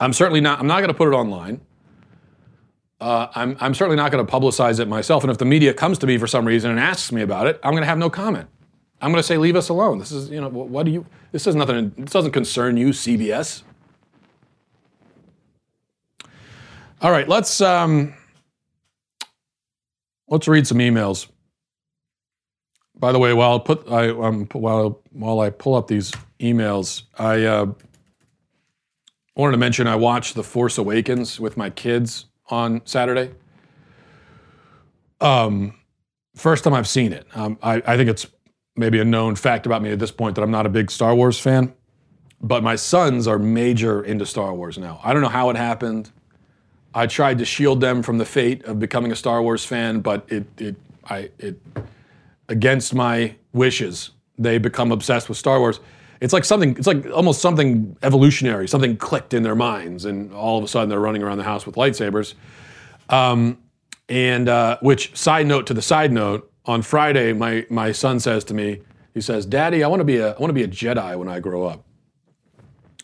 I'm 0.00 0.12
certainly 0.12 0.40
not, 0.40 0.58
I'm 0.58 0.66
not 0.66 0.78
going 0.78 0.88
to 0.88 0.94
put 0.94 1.08
it 1.08 1.14
online. 1.14 1.60
Uh, 3.00 3.28
I'm, 3.34 3.56
I'm 3.60 3.74
certainly 3.74 3.96
not 3.96 4.10
going 4.10 4.24
to 4.24 4.32
publicize 4.32 4.80
it 4.80 4.88
myself. 4.88 5.24
And 5.24 5.30
if 5.30 5.38
the 5.38 5.44
media 5.44 5.74
comes 5.74 5.98
to 5.98 6.06
me 6.06 6.16
for 6.16 6.26
some 6.26 6.46
reason 6.46 6.70
and 6.70 6.80
asks 6.80 7.12
me 7.12 7.20
about 7.22 7.46
it, 7.46 7.60
I'm 7.62 7.72
going 7.72 7.82
to 7.82 7.88
have 7.88 7.98
no 7.98 8.08
comment. 8.08 8.48
I'm 9.00 9.10
going 9.10 9.20
to 9.20 9.26
say, 9.26 9.36
leave 9.36 9.56
us 9.56 9.68
alone. 9.68 9.98
This 9.98 10.10
is, 10.10 10.30
you 10.30 10.40
know, 10.40 10.48
what 10.48 10.86
do 10.86 10.92
you, 10.92 11.04
this 11.32 11.46
is 11.46 11.54
nothing, 11.54 11.92
this 11.98 12.12
doesn't 12.12 12.32
concern 12.32 12.78
you, 12.78 12.88
CBS. 12.88 13.62
All 17.02 17.10
right, 17.10 17.28
let's, 17.28 17.60
um, 17.60 18.14
Let's 20.28 20.48
read 20.48 20.66
some 20.66 20.78
emails. 20.78 21.28
By 22.96 23.12
the 23.12 23.18
way, 23.18 23.34
while 23.34 23.56
I 23.56 23.58
put 23.58 23.90
I 23.90 24.08
um, 24.10 24.46
while 24.52 25.02
while 25.10 25.40
I 25.40 25.50
pull 25.50 25.74
up 25.74 25.88
these 25.88 26.12
emails, 26.40 27.02
I 27.18 27.44
uh, 27.44 27.66
wanted 29.36 29.52
to 29.52 29.58
mention 29.58 29.86
I 29.86 29.96
watched 29.96 30.34
The 30.34 30.44
Force 30.44 30.78
Awakens 30.78 31.40
with 31.40 31.56
my 31.56 31.70
kids 31.70 32.26
on 32.48 32.82
Saturday. 32.84 33.32
Um, 35.20 35.74
first 36.34 36.64
time 36.64 36.74
I've 36.74 36.88
seen 36.88 37.12
it. 37.12 37.26
Um, 37.34 37.58
I, 37.62 37.82
I 37.86 37.96
think 37.96 38.10
it's 38.10 38.26
maybe 38.76 39.00
a 39.00 39.04
known 39.04 39.34
fact 39.34 39.66
about 39.66 39.82
me 39.82 39.90
at 39.90 39.98
this 39.98 40.10
point 40.10 40.36
that 40.36 40.42
I'm 40.42 40.50
not 40.50 40.66
a 40.66 40.68
big 40.68 40.90
Star 40.90 41.14
Wars 41.14 41.38
fan, 41.38 41.72
but 42.40 42.62
my 42.62 42.76
sons 42.76 43.26
are 43.26 43.38
major 43.38 44.02
into 44.02 44.26
Star 44.26 44.54
Wars 44.54 44.78
now. 44.78 45.00
I 45.02 45.12
don't 45.12 45.22
know 45.22 45.28
how 45.28 45.50
it 45.50 45.56
happened. 45.56 46.10
I 46.94 47.06
tried 47.06 47.38
to 47.38 47.44
shield 47.44 47.80
them 47.80 48.02
from 48.02 48.18
the 48.18 48.24
fate 48.24 48.64
of 48.64 48.78
becoming 48.78 49.10
a 49.10 49.16
Star 49.16 49.42
Wars 49.42 49.64
fan, 49.64 50.00
but 50.00 50.24
it, 50.30 50.46
it, 50.58 50.76
I, 51.04 51.30
it, 51.38 51.60
against 52.48 52.94
my 52.94 53.34
wishes, 53.52 54.10
they 54.38 54.58
become 54.58 54.92
obsessed 54.92 55.28
with 55.28 55.36
Star 55.36 55.58
Wars. 55.58 55.80
It's 56.20 56.32
like 56.32 56.44
something, 56.44 56.76
it's 56.76 56.86
like 56.86 57.04
almost 57.10 57.42
something 57.42 57.96
evolutionary, 58.02 58.68
something 58.68 58.96
clicked 58.96 59.34
in 59.34 59.42
their 59.42 59.56
minds, 59.56 60.04
and 60.04 60.32
all 60.32 60.56
of 60.56 60.64
a 60.64 60.68
sudden 60.68 60.88
they're 60.88 61.00
running 61.00 61.22
around 61.22 61.38
the 61.38 61.44
house 61.44 61.66
with 61.66 61.74
lightsabers. 61.74 62.34
Um, 63.08 63.58
and 64.08 64.48
uh, 64.48 64.78
which, 64.80 65.16
side 65.16 65.46
note 65.46 65.66
to 65.66 65.74
the 65.74 65.82
side 65.82 66.12
note, 66.12 66.50
on 66.66 66.80
Friday, 66.80 67.32
my, 67.32 67.66
my 67.68 67.92
son 67.92 68.20
says 68.20 68.44
to 68.44 68.54
me, 68.54 68.80
he 69.12 69.20
says, 69.20 69.46
Daddy, 69.46 69.84
I 69.84 69.88
want 69.88 70.00
to 70.00 70.04
be 70.04 70.18
a, 70.18 70.32
I 70.32 70.38
want 70.38 70.50
to 70.50 70.54
be 70.54 70.62
a 70.62 70.68
Jedi 70.68 71.16
when 71.16 71.28
I 71.28 71.40
grow 71.40 71.64
up. 71.64 71.84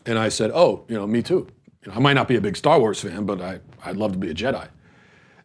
And 0.07 0.19
I 0.19 0.29
said, 0.29 0.51
Oh, 0.53 0.85
you 0.89 0.97
know, 0.97 1.07
me 1.07 1.23
too. 1.23 1.47
You 1.85 1.93
know, 1.93 1.97
I 1.97 2.01
might 2.01 2.15
not 2.15 2.27
be 2.27 2.37
a 2.37 2.41
big 2.41 2.57
Star 2.57 2.81
Wars 2.81 3.01
fan, 3.01 3.27
but 3.27 3.41
I, 3.41 3.61
I'd 3.85 3.97
love 3.97 4.13
to 4.13 4.19
be 4.19 4.31
a 4.31 4.35
Jedi. 4.35 4.69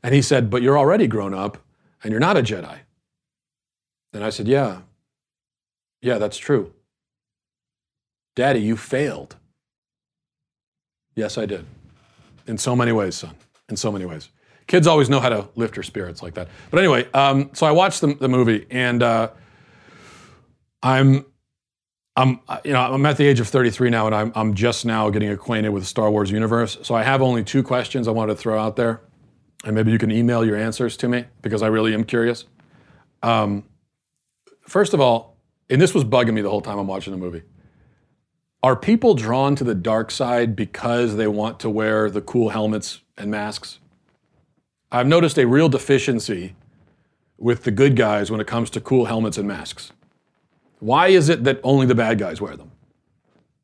And 0.04 0.13
he 0.13 0.21
said, 0.21 0.50
But 0.50 0.62
you're 0.62 0.78
already 0.78 1.08
grown 1.08 1.34
up 1.34 1.58
and 2.04 2.12
you're 2.12 2.19
not 2.19 2.38
a 2.38 2.43
Jedi. 2.43 2.78
And 4.13 4.24
I 4.24 4.30
said, 4.30 4.48
Yeah, 4.48 4.82
yeah, 6.02 6.17
that's 6.17 6.38
true. 6.38 6.74
Daddy, 8.36 8.60
you 8.60 8.78
failed. 8.78 9.38
Yes, 11.15 11.38
I 11.38 11.45
did. 11.45 11.65
In 12.48 12.58
so 12.58 12.76
many 12.76 12.91
ways, 12.91 13.15
son. 13.15 13.36
In 13.69 13.78
so 13.78 13.91
many 13.91 14.06
ways. 14.06 14.30
Kids 14.67 14.88
always 14.88 15.10
know 15.10 15.19
how 15.19 15.30
to 15.30 15.48
lift 15.56 15.76
your 15.76 15.84
spirits 15.84 16.21
like 16.21 16.34
that. 16.34 16.50
But 16.69 16.80
anyway, 16.80 17.08
um, 17.13 17.52
so 17.54 17.65
I 17.65 17.71
watched 17.71 18.02
the, 18.02 18.13
the 18.15 18.28
movie 18.28 18.65
and 18.69 19.02
uh, 19.02 19.30
I'm 20.84 21.26
I'm, 22.17 22.39
you 22.63 22.71
know, 22.71 22.82
I'm 22.82 23.06
at 23.06 23.17
the 23.17 23.25
age 23.25 23.39
of 23.39 23.47
33 23.47 23.89
now, 23.89 24.06
and 24.06 24.15
I'm, 24.15 24.32
I'm 24.36 24.54
just 24.54 24.86
now 24.86 25.10
getting 25.10 25.30
acquainted 25.30 25.69
with 25.69 25.84
the 25.84 25.88
Star 25.88 26.10
Wars 26.10 26.32
universe. 26.32 26.78
So 26.82 26.95
I 26.95 27.04
have 27.04 27.21
only 27.21 27.43
two 27.43 27.62
questions 27.62 28.08
I 28.08 28.12
wanted 28.12 28.34
to 28.34 28.38
throw 28.38 28.58
out 28.58 28.78
there, 28.78 29.01
and 29.65 29.75
maybe 29.75 29.91
you 29.91 29.97
can 29.97 30.12
email 30.12 30.45
your 30.45 30.56
answers 30.56 30.95
to 30.97 31.10
me 31.10 31.25
because 31.41 31.62
I 31.62 31.67
really 31.67 31.93
am 31.93 32.06
curious. 32.06 32.45
Um, 33.21 33.65
first 34.62 34.93
of 34.93 35.01
all, 35.01 35.36
and 35.69 35.82
this 35.82 35.93
was 35.93 36.04
bugging 36.06 36.34
me 36.34 36.41
the 36.41 36.49
whole 36.49 36.62
time 36.62 36.78
I'm 36.78 36.88
watching 36.88 37.12
the 37.12 37.17
movie. 37.17 37.41
Are 38.63 38.75
people 38.75 39.13
drawn 39.13 39.56
to 39.58 39.63
the 39.63 39.75
dark 39.75 40.10
side 40.10 40.56
because 40.56 41.17
they 41.17 41.28
want 41.28 41.60
to 41.60 41.69
wear 41.69 42.10
the 42.10 42.21
cool 42.21 42.49
helmets 42.49 43.01
and 43.17 43.30
masks? 43.30 43.80
I've 44.91 45.08
noticed 45.08 45.38
a 45.38 45.45
real 45.45 45.69
deficiency 45.69 46.56
with 47.38 47.63
the 47.63 47.71
good 47.71 47.95
guys 47.95 48.32
when 48.32 48.39
it 48.39 48.47
comes 48.47 48.69
to 48.71 48.82
cool 48.82 49.06
helmets 49.06 49.38
and 49.38 49.47
masks. 49.47 49.91
Why 50.80 51.08
is 51.08 51.30
it 51.30 51.44
that 51.46 51.60
only 51.64 51.86
the 51.86 51.96
bad 51.96 52.20
guys 52.20 52.42
wear 52.42 52.56
them? 52.56 52.72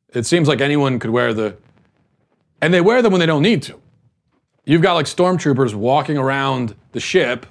It 0.10 0.26
seems 0.26 0.48
like 0.48 0.62
anyone 0.62 1.00
could 1.00 1.12
wear 1.12 1.34
the, 1.34 1.58
and 2.62 2.74
they 2.74 2.82
wear 2.82 3.02
them 3.02 3.12
when 3.12 3.20
they 3.20 3.26
don't 3.26 3.44
need 3.44 3.64
to. 3.64 3.80
You've 4.66 4.82
got 4.82 4.94
like 4.94 5.06
stormtroopers 5.06 5.74
walking 5.74 6.18
around 6.18 6.76
the 6.92 7.00
ship, 7.00 7.46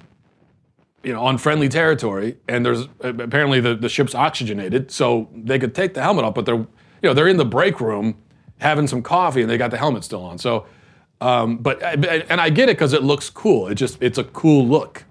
you 1.03 1.13
know, 1.13 1.21
on 1.23 1.37
friendly 1.37 1.69
territory, 1.69 2.37
and 2.47 2.65
there's 2.65 2.87
apparently 3.01 3.59
the, 3.59 3.75
the 3.75 3.89
ship's 3.89 4.15
oxygenated, 4.15 4.91
so 4.91 5.29
they 5.33 5.57
could 5.59 5.73
take 5.73 5.93
the 5.93 6.01
helmet 6.01 6.25
off, 6.25 6.35
but 6.35 6.45
they're 6.45 6.65
you 7.01 7.09
know, 7.09 7.13
they're 7.13 7.27
in 7.27 7.37
the 7.37 7.45
break 7.45 7.79
room 7.81 8.15
having 8.59 8.87
some 8.87 9.01
coffee 9.01 9.41
and 9.41 9.49
they 9.49 9.57
got 9.57 9.71
the 9.71 9.77
helmet 9.77 10.03
still 10.03 10.23
on. 10.23 10.37
So, 10.37 10.65
um, 11.19 11.57
but 11.57 11.81
and 11.81 12.39
I 12.39 12.49
get 12.49 12.69
it 12.69 12.77
because 12.77 12.93
it 12.93 13.03
looks 13.03 13.29
cool. 13.29 13.67
It 13.67 13.75
just 13.75 13.97
it's 14.01 14.17
a 14.17 14.23
cool 14.23 14.67
look. 14.67 15.03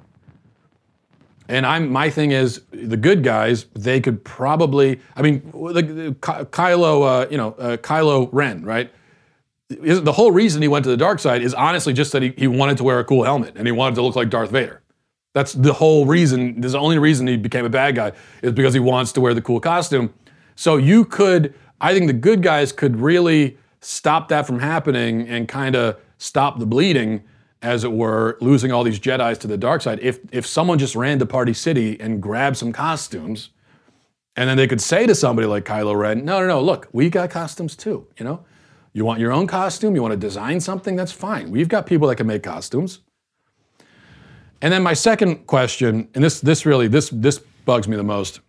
And 1.51 1.67
I'm 1.67 1.91
my 1.91 2.11
thing 2.11 2.31
is 2.31 2.63
the 2.71 2.97
good 2.97 3.25
guys. 3.25 3.65
They 3.75 4.01
could 4.01 4.25
probably. 4.25 5.01
I 5.17 5.23
mean, 5.23 5.51
the, 5.53 5.83
the, 5.83 6.17
Kylo, 6.21 7.25
uh, 7.25 7.29
you 7.31 7.37
know, 7.37 7.53
uh, 7.53 7.77
Kylo 7.77 8.29
Ren, 8.33 8.65
right? 8.65 8.91
the 9.71 10.13
whole 10.13 10.33
reason 10.33 10.61
he 10.63 10.67
went 10.67 10.83
to 10.83 10.91
the 10.91 10.97
dark 10.97 11.21
side 11.21 11.43
is 11.43 11.55
honestly 11.55 11.93
just 11.93 12.11
that 12.11 12.23
he, 12.23 12.35
he 12.37 12.49
wanted 12.49 12.77
to 12.77 12.83
wear 12.83 12.99
a 12.99 13.05
cool 13.05 13.23
helmet 13.23 13.55
and 13.55 13.69
he 13.69 13.73
wanted 13.73 13.95
to 13.95 14.03
look 14.03 14.17
like 14.17 14.29
Darth 14.29 14.51
Vader. 14.51 14.83
That's 15.33 15.53
the 15.53 15.73
whole 15.73 16.07
reason. 16.07 16.61
There's 16.61 16.73
the 16.73 16.81
only 16.81 16.99
reason 16.99 17.27
he 17.29 17.37
became 17.37 17.65
a 17.65 17.71
bad 17.71 17.95
guy 17.95 18.13
is 18.43 18.53
because 18.53 18.75
he 18.75 18.81
wants 18.81 19.13
to 19.13 19.21
wear 19.21 19.33
the 19.33 19.43
cool 19.43 19.61
costume. 19.61 20.13
So 20.57 20.77
you 20.77 21.05
could, 21.05 21.55
I 21.81 21.95
think 21.95 22.09
the 22.09 22.13
good 22.13 22.43
guys 22.43 22.73
could 22.73 22.97
really 22.97 23.59
stop 23.81 24.29
that 24.29 24.45
from 24.45 24.59
happening 24.59 25.29
and 25.29 25.47
kind 25.47 25.77
of 25.77 25.97
stop 26.19 26.59
the 26.59 26.67
bleeding, 26.67 27.23
as 27.63 27.85
it 27.85 27.93
were, 27.93 28.39
losing 28.41 28.73
all 28.73 28.85
these 28.85 28.99
Jedi's 28.99 29.39
to 29.39 29.47
the 29.47 29.59
dark 29.59 29.83
side. 29.83 29.99
If 30.01 30.21
if 30.33 30.47
someone 30.47 30.79
just 30.79 30.95
ran 30.95 31.19
to 31.19 31.27
Party 31.27 31.53
City 31.53 32.01
and 32.01 32.23
grabbed 32.23 32.57
some 32.57 32.73
costumes, 32.73 33.51
and 34.37 34.49
then 34.49 34.57
they 34.57 34.67
could 34.67 34.81
say 34.81 35.07
to 35.07 35.15
somebody 35.15 35.47
like 35.47 35.65
Kylo 35.65 35.97
Ren, 35.97 36.25
"No, 36.25 36.41
no, 36.41 36.47
no, 36.47 36.61
look, 36.63 36.89
we 36.93 37.11
got 37.11 37.31
costumes 37.31 37.77
too. 37.77 38.07
You 38.19 38.25
know, 38.25 38.45
you 38.93 39.05
want 39.05 39.21
your 39.21 39.33
own 39.33 39.47
costume? 39.47 39.95
You 39.95 40.03
want 40.03 40.13
to 40.13 40.19
design 40.19 40.61
something? 40.61 40.97
That's 40.97 41.13
fine. 41.13 41.51
We've 41.51 41.69
got 41.69 41.87
people 41.87 42.09
that 42.09 42.17
can 42.17 42.27
make 42.27 42.43
costumes." 42.43 43.01
And 44.63 44.73
then 44.73 44.83
my 44.83 44.95
second 44.95 45.47
question, 45.47 46.09
and 46.15 46.25
this 46.25 46.41
this 46.41 46.65
really 46.65 46.89
this 46.89 47.11
this 47.11 47.39
bugs 47.67 47.89
me 47.89 47.97
the 47.97 48.03
most, 48.03 48.41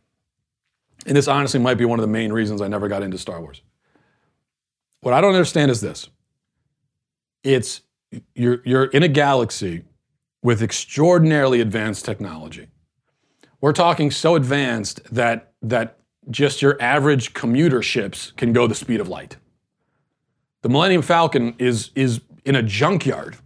and 1.05 1.15
this 1.17 1.27
honestly 1.27 1.59
might 1.59 1.77
be 1.77 1.85
one 1.85 1.99
of 1.99 2.03
the 2.03 2.11
main 2.11 2.31
reasons 2.31 2.61
I 2.61 2.67
never 2.67 2.87
got 2.87 3.03
into 3.03 3.17
Star 3.17 3.41
Wars. 3.41 3.61
What 5.01 5.13
I 5.13 5.21
don't 5.21 5.33
understand 5.33 5.71
is 5.71 5.81
this. 5.81 6.09
It's 7.43 7.81
you're 8.35 8.61
you're 8.65 8.85
in 8.85 9.03
a 9.03 9.07
galaxy 9.07 9.83
with 10.43 10.61
extraordinarily 10.61 11.61
advanced 11.61 12.05
technology. 12.05 12.67
We're 13.59 13.73
talking 13.73 14.11
so 14.11 14.35
advanced 14.35 15.01
that 15.13 15.53
that 15.61 15.97
just 16.29 16.61
your 16.61 16.81
average 16.81 17.33
commuter 17.33 17.81
ships 17.81 18.31
can 18.31 18.53
go 18.53 18.67
the 18.67 18.75
speed 18.75 18.99
of 18.99 19.07
light. 19.07 19.37
The 20.61 20.69
Millennium 20.69 21.01
Falcon 21.01 21.55
is 21.57 21.91
is 21.95 22.21
in 22.45 22.55
a 22.55 22.63
junkyard 22.63 23.37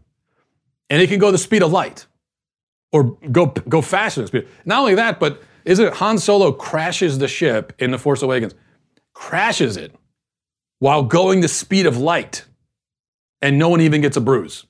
and 0.90 1.02
it 1.02 1.08
can 1.08 1.20
go 1.20 1.32
the 1.32 1.38
speed 1.38 1.64
of 1.64 1.72
light 1.72 2.06
or 2.92 3.18
go 3.32 3.48
go 3.48 3.82
faster 3.82 4.22
than 4.22 4.28
speed. 4.28 4.48
Not 4.66 4.80
only 4.80 4.96
that, 4.96 5.20
but 5.20 5.42
is 5.66 5.80
it 5.80 5.94
Han 5.96 6.18
Solo 6.18 6.52
crashes 6.52 7.18
the 7.18 7.28
ship 7.28 7.74
in 7.80 7.92
The 7.92 7.98
Force 7.98 8.22
Awakens, 8.22 8.54
crashes 9.14 9.78
it 9.78 9.94
while 10.80 11.04
going 11.04 11.42
the 11.42 11.48
speed 11.48 11.86
of 11.86 11.98
light, 11.98 12.46
and 13.42 13.60
no 13.60 13.70
one 13.70 13.82
even 13.82 14.02
gets 14.02 14.18
a 14.18 14.22
bruise. 14.22 14.66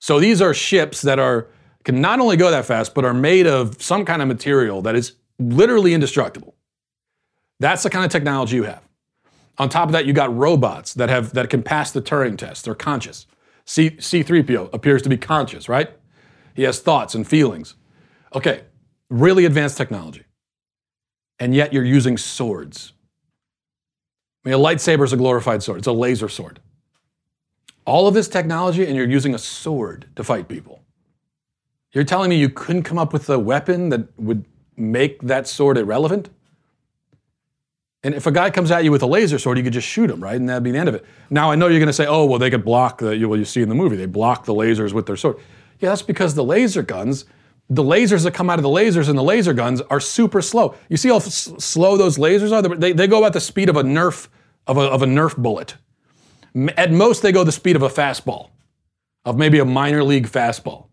So 0.00 0.18
these 0.18 0.40
are 0.40 0.54
ships 0.54 1.02
that 1.02 1.18
are 1.18 1.48
can 1.84 2.00
not 2.00 2.20
only 2.20 2.36
go 2.36 2.50
that 2.50 2.66
fast, 2.66 2.94
but 2.94 3.04
are 3.04 3.14
made 3.14 3.46
of 3.46 3.80
some 3.80 4.04
kind 4.04 4.20
of 4.20 4.28
material 4.28 4.82
that 4.82 4.94
is 4.94 5.14
literally 5.38 5.94
indestructible. 5.94 6.54
That's 7.58 7.82
the 7.82 7.90
kind 7.90 8.04
of 8.04 8.10
technology 8.10 8.56
you 8.56 8.64
have. 8.64 8.86
On 9.58 9.68
top 9.68 9.88
of 9.88 9.92
that, 9.92 10.06
you 10.06 10.12
got 10.12 10.34
robots 10.34 10.94
that 10.94 11.08
have 11.08 11.34
that 11.34 11.50
can 11.50 11.62
pass 11.62 11.90
the 11.90 12.02
Turing 12.02 12.36
test. 12.36 12.64
They're 12.64 12.74
conscious. 12.74 13.26
C, 13.64 13.90
C3PO 13.90 14.72
appears 14.72 15.02
to 15.02 15.08
be 15.08 15.16
conscious, 15.16 15.68
right? 15.68 15.90
He 16.54 16.62
has 16.62 16.80
thoughts 16.80 17.14
and 17.14 17.26
feelings. 17.26 17.74
Okay, 18.34 18.62
really 19.08 19.44
advanced 19.44 19.76
technology. 19.76 20.24
And 21.38 21.54
yet 21.54 21.72
you're 21.72 21.84
using 21.84 22.16
swords. 22.18 22.92
I 24.44 24.50
mean, 24.50 24.58
a 24.58 24.62
lightsaber 24.62 25.04
is 25.04 25.12
a 25.12 25.16
glorified 25.16 25.62
sword, 25.62 25.78
it's 25.78 25.86
a 25.86 25.92
laser 25.92 26.28
sword. 26.28 26.60
All 27.90 28.06
of 28.06 28.14
this 28.14 28.28
technology, 28.28 28.86
and 28.86 28.94
you're 28.94 29.10
using 29.10 29.34
a 29.34 29.38
sword 29.38 30.06
to 30.14 30.22
fight 30.22 30.46
people. 30.46 30.84
You're 31.92 32.04
telling 32.04 32.30
me 32.30 32.36
you 32.36 32.48
couldn't 32.48 32.84
come 32.84 32.98
up 32.98 33.12
with 33.12 33.28
a 33.28 33.36
weapon 33.36 33.88
that 33.88 34.16
would 34.16 34.44
make 34.76 35.20
that 35.22 35.48
sword 35.48 35.76
irrelevant? 35.76 36.30
And 38.04 38.14
if 38.14 38.28
a 38.28 38.30
guy 38.30 38.50
comes 38.50 38.70
at 38.70 38.84
you 38.84 38.92
with 38.92 39.02
a 39.02 39.08
laser 39.08 39.40
sword, 39.40 39.58
you 39.58 39.64
could 39.64 39.72
just 39.72 39.88
shoot 39.88 40.08
him, 40.08 40.22
right? 40.22 40.36
And 40.36 40.48
that'd 40.48 40.62
be 40.62 40.70
the 40.70 40.78
end 40.78 40.88
of 40.88 40.94
it. 40.94 41.04
Now, 41.30 41.50
I 41.50 41.56
know 41.56 41.66
you're 41.66 41.80
going 41.80 41.88
to 41.88 41.92
say, 41.92 42.06
oh, 42.06 42.26
well, 42.26 42.38
they 42.38 42.48
could 42.48 42.64
block 42.64 42.98
the, 42.98 43.26
well, 43.26 43.36
you 43.36 43.44
see 43.44 43.60
in 43.60 43.68
the 43.68 43.74
movie, 43.74 43.96
they 43.96 44.06
block 44.06 44.44
the 44.44 44.54
lasers 44.54 44.92
with 44.92 45.06
their 45.06 45.16
sword. 45.16 45.38
Yeah, 45.80 45.88
that's 45.88 46.02
because 46.02 46.36
the 46.36 46.44
laser 46.44 46.82
guns, 46.82 47.24
the 47.68 47.82
lasers 47.82 48.22
that 48.22 48.34
come 48.34 48.48
out 48.50 48.60
of 48.60 48.62
the 48.62 48.68
lasers 48.68 49.08
and 49.08 49.18
the 49.18 49.24
laser 49.24 49.52
guns 49.52 49.80
are 49.80 49.98
super 49.98 50.40
slow. 50.40 50.76
You 50.88 50.96
see 50.96 51.08
how 51.08 51.18
slow 51.18 51.96
those 51.96 52.18
lasers 52.18 52.52
are? 52.52 52.62
They, 52.76 52.92
they 52.92 53.08
go 53.08 53.24
at 53.24 53.32
the 53.32 53.40
speed 53.40 53.68
of 53.68 53.76
a 53.76 53.82
Nerf 53.82 54.28
of 54.68 54.76
a, 54.76 54.82
of 54.82 55.02
a 55.02 55.06
Nerf 55.06 55.36
bullet. 55.36 55.74
At 56.76 56.92
most, 56.92 57.22
they 57.22 57.32
go 57.32 57.44
the 57.44 57.52
speed 57.52 57.76
of 57.76 57.82
a 57.82 57.88
fastball, 57.88 58.50
of 59.24 59.36
maybe 59.36 59.58
a 59.58 59.64
minor 59.64 60.02
league 60.02 60.26
fastball. 60.26 60.86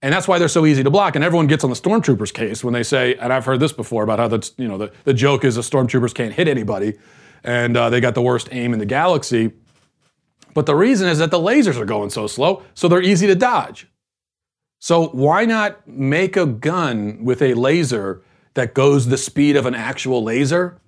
And 0.00 0.12
that's 0.12 0.26
why 0.26 0.38
they're 0.38 0.48
so 0.48 0.66
easy 0.66 0.82
to 0.82 0.90
block. 0.90 1.14
And 1.14 1.24
everyone 1.24 1.46
gets 1.46 1.62
on 1.62 1.70
the 1.70 1.76
stormtroopers 1.76 2.32
case 2.34 2.64
when 2.64 2.74
they 2.74 2.82
say, 2.82 3.14
and 3.14 3.32
I've 3.32 3.44
heard 3.44 3.60
this 3.60 3.72
before 3.72 4.02
about 4.02 4.18
how 4.18 4.28
that's, 4.28 4.52
you 4.56 4.66
know, 4.66 4.76
the, 4.76 4.92
the 5.04 5.14
joke 5.14 5.44
is 5.44 5.54
the 5.54 5.60
stormtroopers 5.60 6.12
can't 6.12 6.32
hit 6.32 6.48
anybody 6.48 6.98
and 7.44 7.76
uh, 7.76 7.90
they 7.90 8.00
got 8.00 8.14
the 8.14 8.22
worst 8.22 8.48
aim 8.52 8.72
in 8.72 8.78
the 8.78 8.86
galaxy. 8.86 9.52
But 10.54 10.66
the 10.66 10.74
reason 10.74 11.08
is 11.08 11.18
that 11.18 11.30
the 11.30 11.38
lasers 11.38 11.76
are 11.76 11.84
going 11.84 12.10
so 12.10 12.26
slow, 12.26 12.62
so 12.74 12.88
they're 12.88 13.02
easy 13.02 13.26
to 13.26 13.34
dodge. 13.34 13.88
So 14.78 15.08
why 15.08 15.44
not 15.44 15.86
make 15.86 16.36
a 16.36 16.46
gun 16.46 17.24
with 17.24 17.40
a 17.40 17.54
laser 17.54 18.22
that 18.54 18.74
goes 18.74 19.06
the 19.06 19.16
speed 19.16 19.56
of 19.56 19.66
an 19.66 19.74
actual 19.74 20.22
laser? 20.22 20.80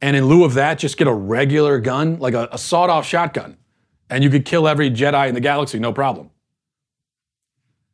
And 0.00 0.14
in 0.16 0.26
lieu 0.26 0.44
of 0.44 0.54
that, 0.54 0.78
just 0.78 0.96
get 0.96 1.06
a 1.06 1.12
regular 1.12 1.78
gun, 1.80 2.18
like 2.18 2.34
a, 2.34 2.48
a 2.52 2.58
sawed 2.58 2.90
off 2.90 3.06
shotgun, 3.06 3.56
and 4.10 4.22
you 4.22 4.30
could 4.30 4.44
kill 4.44 4.68
every 4.68 4.90
Jedi 4.90 5.28
in 5.28 5.34
the 5.34 5.40
galaxy, 5.40 5.78
no 5.78 5.92
problem. 5.92 6.30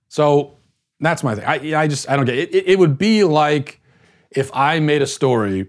So 0.08 0.58
that's 1.00 1.22
my 1.22 1.34
thing. 1.34 1.44
I, 1.44 1.82
I 1.82 1.88
just, 1.88 2.08
I 2.10 2.16
don't 2.16 2.26
get 2.26 2.36
it. 2.36 2.54
it. 2.54 2.68
It 2.68 2.78
would 2.78 2.98
be 2.98 3.24
like 3.24 3.80
if 4.30 4.50
I 4.54 4.80
made 4.80 5.02
a 5.02 5.06
story 5.06 5.68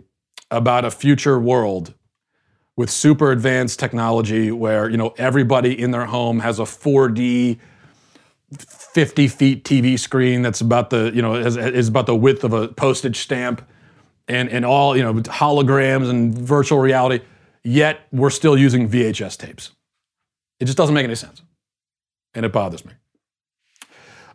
about 0.50 0.86
a 0.86 0.92
future 0.92 1.40
world 1.40 1.94
with 2.76 2.90
super 2.90 3.32
advanced 3.32 3.80
technology 3.80 4.52
where, 4.52 4.90
you 4.90 4.98
know, 4.98 5.14
everybody 5.18 5.80
in 5.80 5.92
their 5.92 6.06
home 6.06 6.40
has 6.40 6.60
a 6.60 6.64
4D 6.64 7.60
50 8.58 9.28
feet 9.28 9.64
TV 9.64 9.98
screen 9.98 10.42
that's 10.42 10.62
about 10.62 10.90
the, 10.90 11.12
you 11.14 11.22
know, 11.22 11.36
is, 11.36 11.58
is 11.58 11.88
about 11.88 12.06
the 12.06 12.16
width 12.16 12.44
of 12.44 12.54
a 12.54 12.68
postage 12.70 13.20
stamp 13.20 13.68
and, 14.28 14.50
and 14.50 14.66
all, 14.66 14.96
you 14.96 15.04
know, 15.04 15.14
holograms 15.14 16.10
and 16.10 16.38
virtual 16.38 16.80
reality, 16.80 17.24
yet 17.64 18.02
we're 18.12 18.30
still 18.30 18.58
using 18.58 18.90
VHS 18.90 19.38
tapes. 19.38 19.72
It 20.60 20.66
just 20.66 20.78
doesn't 20.78 20.96
make 20.96 21.04
any 21.04 21.16
sense. 21.16 21.42
And 22.34 22.46
it 22.46 22.52
bothers 22.52 22.86
me. 22.86 22.94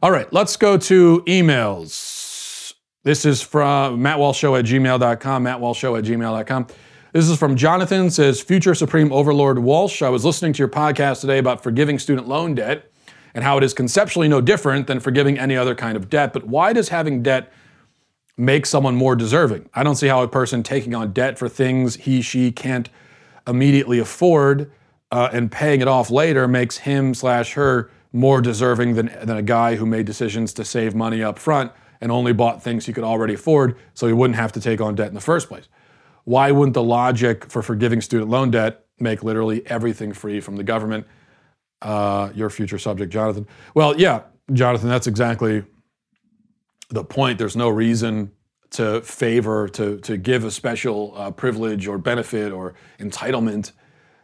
All 0.03 0.11
right, 0.11 0.33
let's 0.33 0.57
go 0.57 0.77
to 0.77 1.22
emails. 1.27 2.74
This 3.03 3.24
is 3.24 3.42
from 3.42 4.01
mattwalshshow 4.01 4.59
at 4.59 4.64
gmail.com, 4.64 5.44
mattwalshshow 5.44 5.98
at 5.98 6.05
gmail.com. 6.05 6.66
This 7.12 7.29
is 7.29 7.38
from 7.38 7.57
Jonathan, 7.57 8.11
says, 8.11 8.40
Future 8.40 8.74
Supreme 8.74 9.11
Overlord 9.11 9.59
Walsh, 9.59 10.03
I 10.03 10.11
was 10.11 10.24
listening 10.24 10.53
to 10.53 10.59
your 10.59 10.68
podcast 10.68 11.22
today 11.22 11.38
about 11.38 11.62
forgiving 11.62 11.98
student 11.98 12.29
loan 12.29 12.55
debt 12.55 12.92
and 13.35 13.42
how 13.42 13.57
it 13.57 13.64
is 13.64 13.72
conceptually 13.72 14.29
no 14.29 14.40
different 14.40 14.87
than 14.87 15.01
forgiving 15.01 15.38
any 15.38 15.57
other 15.57 15.74
kind 15.74 15.96
of 15.96 16.11
debt. 16.11 16.33
But 16.33 16.46
why 16.46 16.72
does 16.72 16.90
having 16.90 17.22
debt 17.22 17.51
make 18.38 18.64
someone 18.64 18.96
more 18.96 19.14
deserving? 19.14 19.68
I 19.74 19.83
don't 19.83 19.96
see 19.96 20.07
how 20.07 20.22
a 20.22 20.29
person 20.29 20.62
taking 20.62 20.94
on 20.94 21.12
debt 21.12 21.38
for 21.38 21.48
things 21.48 21.96
he, 21.96 22.22
she 22.22 22.51
can't 22.51 22.88
immediately 23.46 23.98
afford 23.98 24.70
uh, 25.12 25.29
and 25.33 25.53
paying 25.53 25.83
it 25.83 25.88
off 25.88 26.11
later 26.11 26.48
makes 26.48 26.79
him 26.79 27.12
slash 27.12 27.53
her 27.55 27.90
more 28.12 28.40
deserving 28.40 28.94
than, 28.94 29.07
than 29.22 29.37
a 29.37 29.42
guy 29.42 29.77
who 29.77 29.85
made 29.85 30.07
decisions 30.07 30.55
to 30.55 30.64
save 30.64 30.94
money 30.94 31.22
up 31.22 31.38
front 31.38 31.70
and 32.01 32.11
only 32.11 32.33
bought 32.33 32.62
things 32.62 32.87
he 32.87 32.92
could 32.92 33.05
already 33.05 33.35
afford 33.35 33.77
so 33.92 34.07
he 34.07 34.12
wouldn't 34.14 34.37
have 34.37 34.53
to 34.53 34.61
take 34.61 34.81
on 34.81 34.94
debt 34.94 35.09
in 35.09 35.14
the 35.14 35.20
first 35.20 35.48
place. 35.48 35.68
Why 36.24 36.51
wouldn't 36.53 36.74
the 36.74 36.83
logic 36.83 37.51
for 37.51 37.62
forgiving 37.62 38.01
student 38.01 38.31
loan 38.31 38.51
debt 38.51 38.85
make 39.01 39.22
literally 39.22 39.66
everything 39.66 40.12
free 40.12 40.40
from 40.40 40.57
the 40.57 40.64
government? 40.64 41.07
uh, 41.83 42.31
your 42.35 42.51
future 42.51 42.79
subject, 42.79 43.12
Jonathan. 43.12 43.46
Well, 43.74 43.98
yeah, 43.98 44.22
Jonathan, 44.53 44.88
that's 44.88 45.07
exactly 45.07 45.64
the 46.88 47.05
point. 47.05 47.38
There's 47.38 47.57
no 47.57 47.68
reason 47.68 48.33
to 48.70 49.01
favor, 49.01 49.68
to, 49.68 49.98
to 50.01 50.16
give 50.16 50.44
a 50.44 50.51
special 50.51 51.14
uh, 51.16 51.31
privilege 51.31 51.87
or 51.87 51.98
benefit 51.98 52.53
or 52.53 52.74
entitlement 52.98 53.72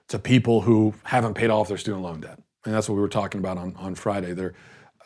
to 0.09 0.19
people 0.19 0.61
who 0.61 0.95
haven't 1.05 1.35
paid 1.35 1.51
off 1.51 1.69
their 1.69 1.79
student 1.79 2.03
loan 2.03 2.21
debt. 2.21 2.39
And 2.65 2.75
that's 2.75 2.89
what 2.89 2.95
we 2.95 3.01
were 3.01 3.09
talking 3.09 3.39
about 3.39 3.59
on, 3.59 3.75
on 3.77 3.95
Friday. 3.95 4.33
There, 4.33 4.55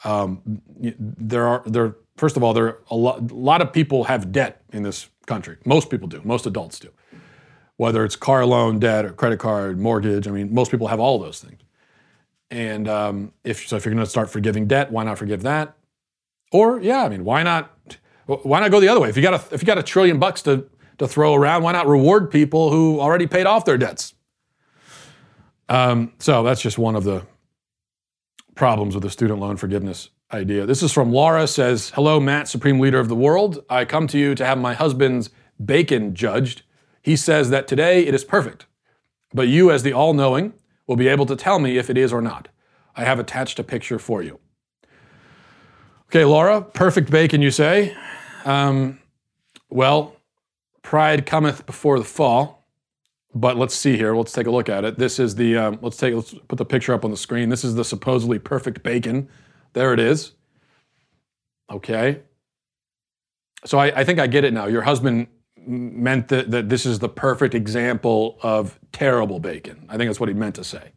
um, 0.05 0.61
there 0.79 1.47
are 1.47 1.63
there. 1.67 1.97
First 2.17 2.37
of 2.37 2.43
all, 2.43 2.53
there 2.53 2.67
are 2.67 2.79
a 2.91 2.97
lot, 2.97 3.31
a 3.31 3.35
lot 3.35 3.63
of 3.63 3.73
people 3.73 4.05
have 4.05 4.33
debt 4.33 4.63
in 4.73 4.83
this 4.83 5.09
country. 5.27 5.57
Most 5.65 5.89
people 5.89 6.09
do. 6.09 6.21
Most 6.25 6.47
adults 6.47 6.81
do. 6.81 6.89
Whether 7.77 8.05
it's 8.05 8.17
car 8.17 8.45
loan 8.45 8.81
debt 8.81 9.05
or 9.05 9.11
credit 9.11 9.39
card, 9.39 9.79
mortgage. 9.79 10.27
I 10.27 10.33
mean, 10.33 10.53
most 10.53 10.73
people 10.73 10.89
have 10.89 10.99
all 10.99 11.19
those 11.19 11.41
things. 11.41 11.61
And 12.51 12.89
um, 12.89 13.33
if 13.45 13.69
so, 13.69 13.77
if 13.77 13.85
you're 13.85 13.95
going 13.95 14.05
to 14.05 14.11
start 14.11 14.31
forgiving 14.31 14.67
debt, 14.67 14.91
why 14.91 15.05
not 15.05 15.19
forgive 15.19 15.43
that? 15.43 15.77
Or 16.53 16.81
yeah, 16.81 17.05
I 17.05 17.09
mean, 17.09 17.25
why 17.25 17.43
not? 17.43 17.75
Why 18.27 18.61
not 18.61 18.71
go 18.71 18.81
the 18.81 18.89
other 18.89 19.01
way? 19.01 19.09
If 19.09 19.17
you 19.17 19.23
got 19.23 19.35
a 19.35 19.55
if 19.55 19.63
you 19.63 19.67
got 19.67 19.79
a 19.79 19.83
trillion 19.83 20.19
bucks 20.19 20.43
to 20.43 20.69
to 20.99 21.09
throw 21.09 21.35
around. 21.35 21.63
Why 21.63 21.73
not 21.73 21.87
reward 21.87 22.31
people 22.31 22.71
who 22.71 23.01
already 23.01 23.27
paid 23.27 23.47
off 23.47 23.65
their 23.65 23.79
debts? 23.79 24.15
Um, 25.69 26.13
so 26.19 26.43
that's 26.43 26.61
just 26.61 26.79
one 26.79 26.97
of 26.97 27.05
the 27.05 27.27
problems 28.55 28.95
with 28.95 29.05
the 29.05 29.11
student 29.11 29.39
loan 29.39 29.57
forgiveness 29.57 30.11
idea. 30.33 30.67
This 30.67 30.83
is 30.83 30.93
from 30.93 31.13
Laura 31.13 31.47
says, 31.47 31.91
"Hello 31.95 32.21
Matt, 32.21 32.49
supreme 32.49 32.81
leader 32.81 32.99
of 32.99 33.09
the 33.09 33.15
world. 33.15 33.65
I 33.71 33.85
come 33.85 34.07
to 34.09 34.19
you 34.19 34.35
to 34.35 34.45
have 34.45 34.59
my 34.59 34.75
husband's 34.75 35.31
bacon 35.65 36.15
judged. 36.15 36.63
He 37.01 37.17
says 37.17 37.51
that 37.51 37.69
today 37.69 38.07
it 38.07 38.15
is 38.15 38.25
perfect, 38.25 38.67
but 39.33 39.49
you 39.49 39.71
as 39.71 39.83
the 39.83 39.93
all-knowing 39.93 40.53
will 40.87 40.97
be 40.97 41.09
able 41.09 41.27
to 41.27 41.37
tell 41.37 41.59
me 41.59 41.79
if 41.79 41.89
it 41.89 41.97
is 41.97 42.13
or 42.13 42.21
not. 42.21 42.49
I 42.97 43.05
have 43.05 43.19
attached 43.19 43.59
a 43.59 43.65
picture 43.65 43.99
for 43.99 44.23
you." 44.23 44.41
Okay, 46.11 46.25
Laura, 46.25 46.63
perfect 46.63 47.11
bacon 47.11 47.43
you 47.43 47.51
say. 47.51 47.95
Um, 48.47 48.99
well, 49.69 50.17
pride 50.81 51.27
cometh 51.27 51.67
before 51.67 51.99
the 51.99 52.05
fall. 52.05 52.67
But 53.35 53.59
let's 53.59 53.75
see 53.75 53.99
here. 53.99 54.17
Let's 54.17 54.33
take 54.33 54.47
a 54.47 54.51
look 54.51 54.71
at 54.71 54.87
it. 54.87 54.99
This 54.99 55.19
is 55.19 55.35
the. 55.35 55.57
Um, 55.57 55.79
let's 55.83 55.99
take. 55.99 56.15
Let's 56.15 56.35
put 56.49 56.57
the 56.57 56.65
picture 56.65 56.95
up 56.95 57.05
on 57.05 57.11
the 57.11 57.17
screen. 57.17 57.51
This 57.51 57.63
is 57.63 57.75
the 57.75 57.85
supposedly 57.85 58.39
perfect 58.39 58.83
bacon. 58.83 59.29
There 59.75 59.93
it 59.93 60.01
is. 60.01 60.33
Okay. 61.71 62.23
So 63.67 63.79
I, 63.79 64.01
I 64.01 64.05
think 64.05 64.19
I 64.19 64.27
get 64.27 64.45
it 64.45 64.55
now. 64.55 64.67
Your 64.67 64.83
husband 64.83 65.27
meant 65.67 66.29
that, 66.29 66.51
that 66.53 66.71
this 66.71 66.87
is 66.87 67.01
the 67.01 67.09
perfect 67.09 67.55
example 67.55 68.39
of 68.43 68.81
terrible 68.93 69.41
bacon. 69.41 69.85
I 69.91 69.99
think 69.99 70.09
that's 70.09 70.21
what 70.21 70.31
he 70.31 70.35
meant 70.35 70.55
to 70.55 70.65
say. 70.65 70.93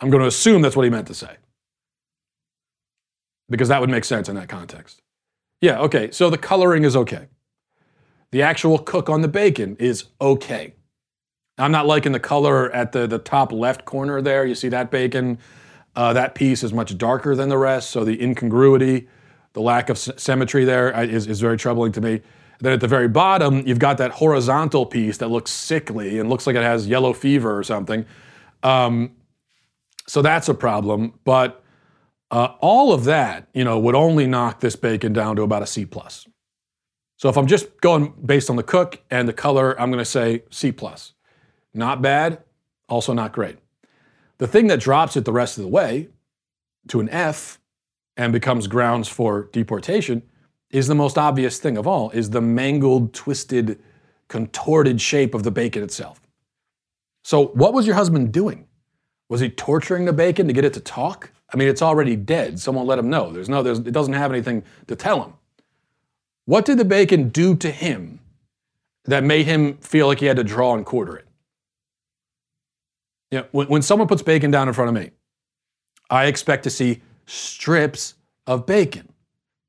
I'm 0.00 0.10
going 0.10 0.22
to 0.22 0.26
assume 0.26 0.60
that's 0.62 0.74
what 0.74 0.82
he 0.82 0.90
meant 0.90 1.06
to 1.06 1.14
say 1.14 1.36
because 3.48 3.68
that 3.68 3.80
would 3.80 3.90
make 3.90 4.04
sense 4.04 4.28
in 4.28 4.34
that 4.36 4.48
context. 4.48 5.02
Yeah, 5.60 5.80
okay. 5.80 6.10
So 6.10 6.30
the 6.30 6.38
coloring 6.38 6.84
is 6.84 6.96
okay. 6.96 7.28
The 8.32 8.42
actual 8.42 8.78
cook 8.78 9.08
on 9.08 9.22
the 9.22 9.28
bacon 9.28 9.76
is 9.78 10.04
okay. 10.20 10.74
I'm 11.56 11.72
not 11.72 11.86
liking 11.86 12.12
the 12.12 12.20
color 12.20 12.70
at 12.72 12.92
the, 12.92 13.06
the 13.06 13.18
top 13.18 13.52
left 13.52 13.84
corner 13.84 14.20
there. 14.20 14.44
You 14.44 14.54
see 14.54 14.68
that 14.70 14.90
bacon? 14.90 15.38
Uh, 15.94 16.12
that 16.12 16.34
piece 16.34 16.64
is 16.64 16.72
much 16.72 16.98
darker 16.98 17.36
than 17.36 17.48
the 17.48 17.58
rest, 17.58 17.90
so 17.90 18.04
the 18.04 18.20
incongruity, 18.20 19.08
the 19.52 19.60
lack 19.60 19.88
of 19.88 19.96
symmetry 19.96 20.64
there 20.64 20.90
is, 21.02 21.28
is 21.28 21.40
very 21.40 21.56
troubling 21.56 21.92
to 21.92 22.00
me. 22.00 22.20
Then 22.60 22.72
at 22.72 22.80
the 22.80 22.88
very 22.88 23.08
bottom, 23.08 23.66
you've 23.66 23.78
got 23.78 23.98
that 23.98 24.10
horizontal 24.10 24.86
piece 24.86 25.18
that 25.18 25.28
looks 25.28 25.50
sickly 25.50 26.18
and 26.18 26.28
looks 26.28 26.46
like 26.46 26.56
it 26.56 26.62
has 26.62 26.86
yellow 26.86 27.12
fever 27.12 27.56
or 27.56 27.62
something. 27.62 28.04
Um, 28.62 29.12
so 30.06 30.22
that's 30.22 30.48
a 30.48 30.54
problem. 30.54 31.18
But 31.24 31.63
uh, 32.34 32.56
all 32.58 32.92
of 32.92 33.04
that, 33.04 33.48
you 33.54 33.62
know, 33.62 33.78
would 33.78 33.94
only 33.94 34.26
knock 34.26 34.58
this 34.58 34.74
bacon 34.74 35.12
down 35.12 35.36
to 35.36 35.42
about 35.42 35.62
a 35.62 35.68
C 35.68 35.86
plus. 35.86 36.26
So 37.16 37.28
if 37.28 37.38
I'm 37.38 37.46
just 37.46 37.80
going 37.80 38.12
based 38.26 38.50
on 38.50 38.56
the 38.56 38.64
cook 38.64 39.00
and 39.08 39.28
the 39.28 39.32
color, 39.32 39.80
I'm 39.80 39.88
going 39.92 40.00
to 40.00 40.04
say 40.04 40.42
C 40.50 40.72
plus. 40.72 41.12
Not 41.72 42.02
bad, 42.02 42.42
also 42.88 43.12
not 43.12 43.32
great. 43.32 43.58
The 44.38 44.48
thing 44.48 44.66
that 44.66 44.80
drops 44.80 45.16
it 45.16 45.24
the 45.24 45.32
rest 45.32 45.58
of 45.58 45.62
the 45.62 45.70
way 45.70 46.08
to 46.88 46.98
an 46.98 47.08
F 47.08 47.60
and 48.16 48.32
becomes 48.32 48.66
grounds 48.66 49.06
for 49.06 49.48
deportation 49.52 50.22
is 50.70 50.88
the 50.88 50.94
most 50.96 51.16
obvious 51.16 51.60
thing 51.60 51.76
of 51.76 51.86
all 51.86 52.10
is 52.10 52.30
the 52.30 52.40
mangled, 52.40 53.14
twisted, 53.14 53.78
contorted 54.26 55.00
shape 55.00 55.34
of 55.34 55.44
the 55.44 55.52
bacon 55.52 55.84
itself. 55.84 56.20
So 57.22 57.46
what 57.46 57.72
was 57.72 57.86
your 57.86 57.94
husband 57.94 58.32
doing? 58.32 58.66
Was 59.28 59.40
he 59.40 59.50
torturing 59.50 60.04
the 60.04 60.12
bacon 60.12 60.48
to 60.48 60.52
get 60.52 60.64
it 60.64 60.74
to 60.74 60.80
talk? 60.80 61.30
I 61.54 61.56
mean, 61.56 61.68
it's 61.68 61.82
already 61.82 62.16
dead. 62.16 62.58
Someone 62.58 62.84
let 62.84 62.98
him 62.98 63.08
know. 63.08 63.30
There's 63.30 63.48
no, 63.48 63.62
there's, 63.62 63.78
it 63.78 63.92
doesn't 63.92 64.14
have 64.14 64.32
anything 64.32 64.64
to 64.88 64.96
tell 64.96 65.22
him. 65.22 65.34
What 66.46 66.64
did 66.64 66.78
the 66.78 66.84
bacon 66.84 67.28
do 67.28 67.54
to 67.56 67.70
him 67.70 68.18
that 69.04 69.22
made 69.22 69.46
him 69.46 69.76
feel 69.76 70.08
like 70.08 70.18
he 70.18 70.26
had 70.26 70.36
to 70.36 70.44
draw 70.44 70.74
and 70.74 70.84
quarter 70.84 71.16
it? 71.16 71.26
You 73.30 73.38
know, 73.38 73.46
when, 73.52 73.68
when 73.68 73.82
someone 73.82 74.08
puts 74.08 74.20
bacon 74.20 74.50
down 74.50 74.66
in 74.66 74.74
front 74.74 74.88
of 74.88 74.94
me, 75.00 75.12
I 76.10 76.26
expect 76.26 76.64
to 76.64 76.70
see 76.70 77.02
strips 77.26 78.14
of 78.48 78.66
bacon. 78.66 79.12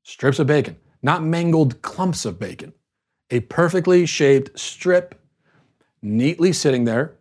Strips 0.02 0.40
of 0.40 0.48
bacon, 0.48 0.76
not 1.02 1.22
mangled 1.22 1.82
clumps 1.82 2.24
of 2.24 2.40
bacon. 2.40 2.72
A 3.30 3.40
perfectly 3.40 4.06
shaped 4.06 4.58
strip, 4.58 5.14
neatly 6.02 6.52
sitting 6.52 6.84
there, 6.84 7.14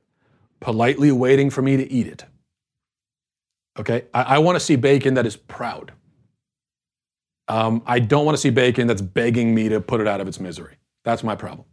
politely 0.59 1.11
waiting 1.11 1.51
for 1.51 1.61
me 1.61 1.77
to 1.77 1.91
eat 1.91 2.07
it. 2.07 2.25
Okay? 3.77 4.05
I, 4.13 4.21
I 4.21 4.37
want 4.39 4.55
to 4.55 4.59
see 4.59 4.75
bacon 4.75 5.15
that 5.15 5.25
is 5.25 5.35
proud. 5.35 5.93
Um, 7.47 7.83
I 7.85 7.99
don't 7.99 8.25
want 8.25 8.35
to 8.35 8.41
see 8.41 8.49
bacon 8.49 8.87
that's 8.87 9.01
begging 9.01 9.53
me 9.53 9.69
to 9.69 9.79
put 9.79 10.01
it 10.01 10.07
out 10.07 10.21
of 10.21 10.27
its 10.27 10.39
misery. 10.39 10.77
That's 11.03 11.23
my 11.23 11.35
problem. 11.35 11.67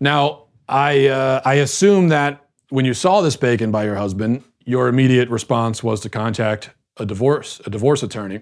Now, 0.00 0.46
I, 0.68 1.08
uh, 1.08 1.42
I 1.44 1.54
assume 1.54 2.08
that 2.08 2.48
when 2.70 2.84
you 2.84 2.94
saw 2.94 3.20
this 3.20 3.36
bacon 3.36 3.70
by 3.70 3.84
your 3.84 3.96
husband, 3.96 4.42
your 4.64 4.88
immediate 4.88 5.28
response 5.28 5.82
was 5.82 6.00
to 6.00 6.08
contact 6.08 6.70
a 6.96 7.04
divorce, 7.04 7.60
a 7.66 7.70
divorce 7.70 8.02
attorney. 8.02 8.40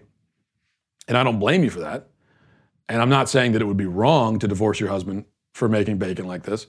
And 1.09 1.19
I 1.19 1.25
don't 1.25 1.41
blame 1.41 1.65
you 1.65 1.71
for 1.71 1.81
that. 1.81 2.09
And 2.89 3.03
I'm 3.03 3.09
not 3.09 3.29
saying 3.29 3.53
that 3.53 3.63
it 3.63 3.65
would 3.65 3.77
be 3.77 3.87
wrong 3.87 4.39
to 4.39 4.47
divorce 4.47 4.79
your 4.79 4.91
husband 4.91 5.25
for 5.53 5.69
making 5.69 5.99
bacon 5.99 6.27
like 6.27 6.45
this. 6.45 6.67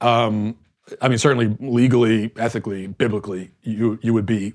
Um, 0.00 0.56
I 1.00 1.08
mean, 1.08 1.18
certainly 1.18 1.56
legally, 1.60 2.32
ethically, 2.36 2.86
biblically, 2.86 3.50
you 3.62 3.98
you 4.02 4.14
would 4.14 4.26
be 4.26 4.54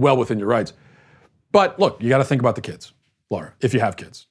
well 0.00 0.16
within 0.16 0.38
your 0.38 0.48
rights. 0.48 0.72
But 1.52 1.78
look, 1.78 2.02
you 2.02 2.08
got 2.08 2.18
to 2.18 2.24
think 2.24 2.40
about 2.40 2.54
the 2.54 2.60
kids, 2.60 2.92
Laura. 3.28 3.54
If 3.60 3.74
you 3.74 3.80
have 3.80 3.96
kids, 3.96 4.26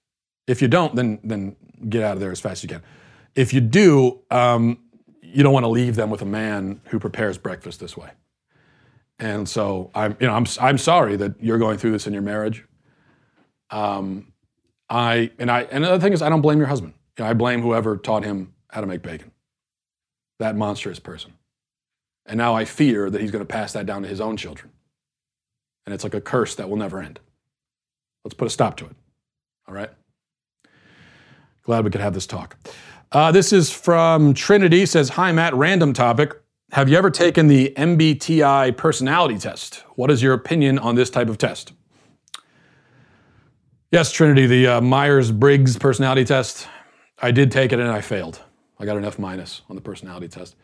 if 0.48 0.62
you 0.62 0.68
don't, 0.68 0.96
then 0.96 1.20
then 1.24 1.56
get 1.88 2.04
out 2.04 2.14
of 2.14 2.20
there 2.20 2.32
as 2.32 2.40
fast 2.40 2.60
as 2.60 2.64
you 2.64 2.70
can. 2.70 2.84
If 3.36 3.54
you 3.54 3.62
do, 3.62 4.22
um, 4.32 4.80
you 5.22 5.44
don't 5.44 5.54
want 5.54 5.64
to 5.64 5.70
leave 5.70 5.96
them 5.96 6.10
with 6.10 6.22
a 6.22 6.26
man 6.26 6.82
who 6.86 7.00
prepares 7.00 7.38
breakfast 7.38 7.80
this 7.80 7.96
way. 7.96 8.10
And 9.20 9.48
so 9.48 9.92
I'm, 9.94 10.16
you 10.20 10.28
know, 10.28 10.34
I'm, 10.34 10.46
I'm 10.62 10.78
sorry 10.78 11.18
that 11.18 11.36
you're 11.42 11.58
going 11.58 11.78
through 11.78 11.92
this 11.92 12.08
in 12.08 12.14
your 12.14 12.22
marriage. 12.22 12.66
Um, 13.70 14.34
I 14.90 15.32
and 15.38 15.52
I 15.52 15.62
and 15.64 15.84
the 15.84 16.00
thing 16.00 16.14
is, 16.14 16.22
I 16.22 16.30
don't 16.30 16.42
blame 16.42 16.58
your 16.58 16.68
husband. 16.68 16.94
You 17.18 17.26
know, 17.26 17.30
I 17.30 17.34
blame 17.34 17.62
whoever 17.62 17.98
taught 17.98 18.24
him 18.24 18.54
how 18.70 18.82
to 18.82 18.88
make 18.88 19.02
bacon. 19.02 19.32
That 20.40 20.56
monstrous 20.56 21.00
person. 21.00 21.34
And 22.26 22.38
now 22.38 22.56
I 22.56 22.66
fear 22.66 23.10
that 23.10 23.22
he's 23.22 23.32
going 23.32 23.46
to 23.46 23.52
pass 23.52 23.74
that 23.74 23.86
down 23.86 24.04
to 24.04 24.08
his 24.08 24.22
own 24.22 24.38
children. 24.38 24.72
And 25.86 25.94
it's 25.94 26.04
like 26.04 26.14
a 26.14 26.22
curse 26.22 26.56
that 26.56 26.70
will 26.70 26.78
never 26.78 27.02
end. 27.02 27.20
Let's 28.24 28.36
put 28.36 28.48
a 28.48 28.52
stop 28.52 28.78
to 28.78 28.86
it. 28.86 28.96
All 29.68 29.74
right. 29.74 29.90
Glad 31.64 31.86
we 31.86 31.92
could 31.92 32.02
have 32.02 32.14
this 32.14 32.28
talk. 32.28 32.58
Uh, 33.12 33.32
this 33.32 33.54
is 33.54 33.72
from 33.72 34.34
Trinity. 34.34 34.86
Says, 34.86 35.10
"Hi 35.10 35.32
Matt. 35.32 35.54
Random 35.56 35.94
topic. 35.94 36.34
Have 36.72 36.90
you 36.90 36.98
ever 36.98 37.10
taken 37.10 37.48
the 37.48 37.74
MBTI 37.76 38.76
personality 38.78 39.38
test? 39.38 39.84
What 39.96 40.12
is 40.12 40.22
your 40.22 40.34
opinion 40.34 40.78
on 40.80 40.96
this 40.96 41.10
type 41.10 41.30
of 41.30 41.38
test?" 41.38 41.74
Yes, 43.92 44.12
Trinity, 44.12 44.46
the 44.46 44.68
uh, 44.68 44.82
Myers 44.82 45.32
Briggs 45.32 45.76
personality 45.78 46.24
test. 46.24 46.68
I 47.22 47.32
did 47.32 47.52
take 47.52 47.74
it 47.74 47.80
and 47.80 47.90
I 47.90 48.02
failed. 48.02 48.40
I 48.80 48.86
got 48.86 48.98
an 48.98 49.06
F 49.06 49.18
minus 49.18 49.62
on 49.70 49.76
the 49.76 49.82
personality 49.82 50.28
test. 50.28 50.56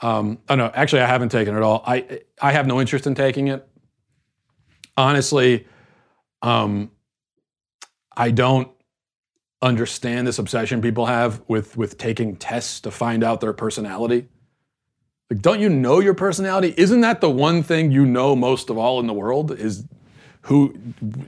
Um, 0.00 0.38
oh 0.48 0.56
no, 0.56 0.70
actually, 0.74 1.02
I 1.02 1.06
haven't 1.06 1.28
taken 1.30 1.54
it 1.54 1.56
at 1.56 1.62
all. 1.62 1.84
I 1.86 2.20
I 2.42 2.52
have 2.52 2.66
no 2.66 2.80
interest 2.80 3.06
in 3.06 3.14
taking 3.14 3.48
it. 3.48 3.66
Honestly, 4.96 5.66
um, 6.42 6.90
I 8.16 8.30
don't 8.30 8.68
understand 9.62 10.26
this 10.26 10.38
obsession 10.38 10.82
people 10.82 11.06
have 11.06 11.42
with 11.48 11.76
with 11.76 11.96
taking 11.98 12.36
tests 12.36 12.80
to 12.80 12.90
find 12.90 13.24
out 13.24 13.40
their 13.40 13.52
personality. 13.52 14.28
Like, 15.30 15.40
don't 15.40 15.60
you 15.60 15.68
know 15.68 16.00
your 16.00 16.14
personality? 16.14 16.74
Isn't 16.76 17.00
that 17.00 17.20
the 17.20 17.30
one 17.30 17.62
thing 17.62 17.90
you 17.90 18.04
know 18.04 18.36
most 18.36 18.68
of 18.70 18.76
all 18.76 19.00
in 19.00 19.06
the 19.06 19.14
world? 19.14 19.50
Is 19.50 19.84
who 20.42 20.74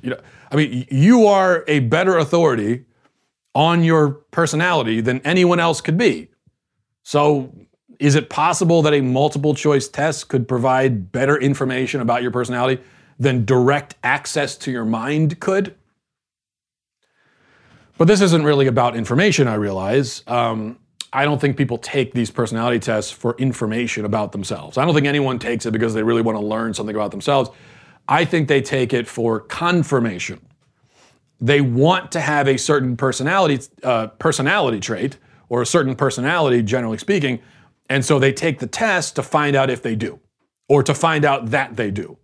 you 0.03 0.11
know? 0.11 0.21
I 0.53 0.57
mean, 0.57 0.87
you 0.91 1.27
are 1.27 1.65
a 1.67 1.81
better 1.81 2.19
authority 2.19 2.85
on 3.55 3.83
your 3.83 4.11
personality 4.11 5.01
than 5.01 5.21
anyone 5.23 5.59
else 5.59 5.81
could 5.81 5.97
be. 5.97 6.29
So, 7.03 7.55
is 7.99 8.15
it 8.15 8.29
possible 8.29 8.83
that 8.83 8.93
a 8.93 9.01
multiple 9.01 9.55
choice 9.55 9.89
test 9.89 10.29
could 10.29 10.47
provide 10.47 11.11
better 11.11 11.39
information 11.39 12.03
about 12.03 12.21
your 12.21 12.31
personality 12.31 12.83
than 13.19 13.45
direct 13.45 13.95
access 14.03 14.57
to 14.59 14.71
your 14.71 14.85
mind 14.85 15.41
could? 15.41 15.75
But 17.99 18.09
this 18.09 18.21
isn't 18.21 18.45
really 18.45 18.67
about 18.67 18.95
information, 18.95 19.49
I 19.49 19.55
realize. 19.55 20.23
Um, 20.27 20.79
I 21.13 21.25
don't 21.25 21.41
think 21.41 21.57
people 21.57 21.79
take 21.79 22.13
these 22.13 22.31
personality 22.31 22.79
tests 22.79 23.11
for 23.11 23.35
information 23.39 24.05
about 24.05 24.33
themselves. 24.33 24.77
I 24.77 24.85
don't 24.85 24.95
think 24.95 25.07
anyone 25.07 25.39
takes 25.39 25.65
it 25.65 25.71
because 25.71 25.95
they 25.95 26.03
really 26.03 26.21
want 26.21 26.37
to 26.37 26.45
learn 26.45 26.75
something 26.75 26.95
about 26.95 27.11
themselves. 27.11 27.51
I 28.09 28.25
think 28.25 28.49
they 28.49 28.61
take 28.61 28.93
it 28.93 29.09
for 29.09 29.41
confirmation. 29.41 30.41
They 31.41 31.61
want 31.61 32.13
to 32.13 32.21
have 32.21 32.49
a 32.49 32.57
certain 32.57 32.97
personality 32.97 33.67
uh, 33.83 34.09
personality 34.09 34.81
trait 34.81 35.19
or 35.49 35.63
a 35.63 35.67
certain 35.67 35.95
personality, 35.95 36.63
generally 36.63 36.99
speaking, 36.99 37.41
and 37.89 38.05
so 38.05 38.19
they 38.19 38.33
take 38.33 38.59
the 38.59 38.67
test 38.67 39.17
to 39.17 39.23
find 39.23 39.55
out 39.55 39.71
if 39.71 39.83
they 39.83 39.95
do, 39.95 40.19
or 40.69 40.83
to 40.83 40.95
find 40.95 41.25
out 41.25 41.51
that 41.51 41.77
they 41.77 41.91
do. 41.91 42.19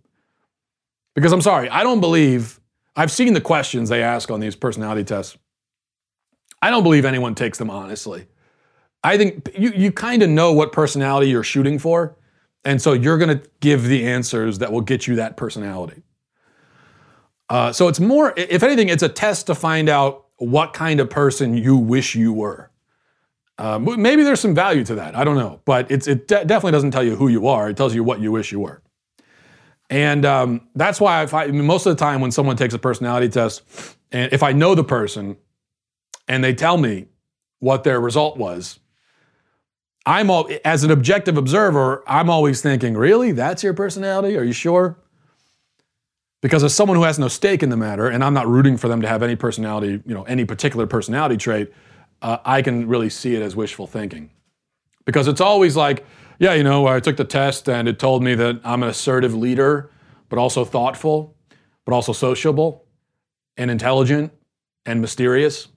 Because 1.15 1.31
I'm 1.31 1.41
sorry, 1.41 1.69
I 1.69 1.83
don't 1.83 1.99
believe 1.99 2.59
I've 2.95 3.11
seen 3.11 3.33
the 3.33 3.41
questions 3.41 3.89
they 3.89 4.01
ask 4.01 4.29
on 4.31 4.39
these 4.39 4.55
personality 4.55 5.03
tests. 5.03 5.37
I 6.61 6.69
don't 6.69 6.83
believe 6.83 7.05
anyone 7.05 7.35
takes 7.35 7.57
them 7.57 7.69
honestly. 7.69 8.27
I 9.03 9.17
think 9.17 9.49
you, 9.57 9.71
you 9.75 9.91
kind 9.91 10.23
of 10.23 10.29
know 10.29 10.53
what 10.53 10.71
personality 10.71 11.29
you're 11.29 11.43
shooting 11.43 11.77
for. 11.77 12.15
And 12.65 12.81
so 12.81 12.93
you're 12.93 13.17
going 13.17 13.37
to 13.37 13.49
give 13.59 13.83
the 13.83 14.07
answers 14.07 14.59
that 14.59 14.71
will 14.71 14.81
get 14.81 15.05
you 15.05 15.15
that 15.17 15.35
personality. 15.35 16.03
Uh, 17.49 17.73
so 17.73 17.89
it's 17.89 17.99
more, 17.99 18.33
if 18.37 18.63
anything, 18.63 18.87
it's 18.87 19.03
a 19.03 19.09
test 19.09 19.47
to 19.47 19.55
find 19.55 19.89
out 19.89 20.27
what 20.37 20.73
kind 20.73 20.99
of 20.99 21.09
person 21.09 21.57
you 21.57 21.75
wish 21.75 22.15
you 22.15 22.31
were. 22.31 22.71
Um, 23.57 24.01
maybe 24.01 24.23
there's 24.23 24.39
some 24.39 24.55
value 24.55 24.83
to 24.85 24.95
that. 24.95 25.15
I 25.15 25.23
don't 25.23 25.35
know, 25.35 25.61
but 25.65 25.91
it's, 25.91 26.07
it 26.07 26.27
de- 26.27 26.45
definitely 26.45 26.71
doesn't 26.71 26.91
tell 26.91 27.03
you 27.03 27.15
who 27.15 27.27
you 27.27 27.47
are. 27.47 27.69
It 27.69 27.77
tells 27.77 27.93
you 27.93 28.03
what 28.03 28.21
you 28.21 28.31
wish 28.31 28.51
you 28.51 28.61
were. 28.61 28.81
And 29.89 30.25
um, 30.25 30.67
that's 30.75 30.99
why 30.99 31.23
I 31.23 31.47
most 31.47 31.85
of 31.85 31.95
the 31.95 31.99
time 31.99 32.21
when 32.21 32.31
someone 32.31 32.57
takes 32.57 32.73
a 32.73 32.79
personality 32.79 33.29
test, 33.29 33.61
and 34.11 34.31
if 34.33 34.41
I 34.43 34.51
know 34.51 34.75
the 34.75 34.83
person 34.83 35.37
and 36.27 36.43
they 36.43 36.53
tell 36.53 36.77
me 36.77 37.07
what 37.59 37.83
their 37.83 37.99
result 37.99 38.37
was, 38.37 38.79
I'm 40.05 40.29
all, 40.29 40.49
as 40.65 40.83
an 40.83 40.91
objective 40.91 41.37
observer, 41.37 42.03
I'm 42.07 42.29
always 42.29 42.61
thinking, 42.61 42.95
really? 42.95 43.31
That's 43.31 43.63
your 43.63 43.73
personality? 43.73 44.37
Are 44.37 44.43
you 44.43 44.53
sure? 44.53 44.99
Because 46.41 46.63
as 46.63 46.75
someone 46.75 46.97
who 46.97 47.03
has 47.03 47.17
no 47.17 47.29
stake 47.29 47.63
in 47.63 47.69
the 47.69 47.77
matter, 47.77 48.07
and 48.09 48.21
I'm 48.21 48.33
not 48.33 48.47
rooting 48.47 48.75
for 48.75 48.89
them 48.89 49.01
to 49.01 49.07
have 49.07 49.23
any 49.23 49.37
personality, 49.37 50.01
you 50.05 50.13
know, 50.13 50.23
any 50.23 50.43
particular 50.43 50.85
personality 50.85 51.37
trait, 51.37 51.71
uh, 52.21 52.37
I 52.43 52.61
can 52.61 52.87
really 52.87 53.09
see 53.09 53.35
it 53.35 53.41
as 53.41 53.55
wishful 53.55 53.87
thinking. 53.87 54.29
Because 55.05 55.29
it's 55.29 55.41
always 55.41 55.77
like, 55.77 56.05
yeah, 56.39 56.53
you 56.53 56.63
know, 56.63 56.87
I 56.87 56.99
took 56.99 57.17
the 57.17 57.23
test 57.23 57.69
and 57.69 57.87
it 57.87 57.99
told 57.99 58.23
me 58.23 58.35
that 58.35 58.61
I'm 58.63 58.83
an 58.83 58.89
assertive 58.89 59.35
leader, 59.35 59.89
but 60.29 60.39
also 60.39 60.65
thoughtful, 60.65 61.35
but 61.85 61.93
also 61.93 62.13
sociable 62.13 62.85
and 63.57 63.69
intelligent 63.69 64.31
and 64.85 65.01
mysterious. 65.01 65.67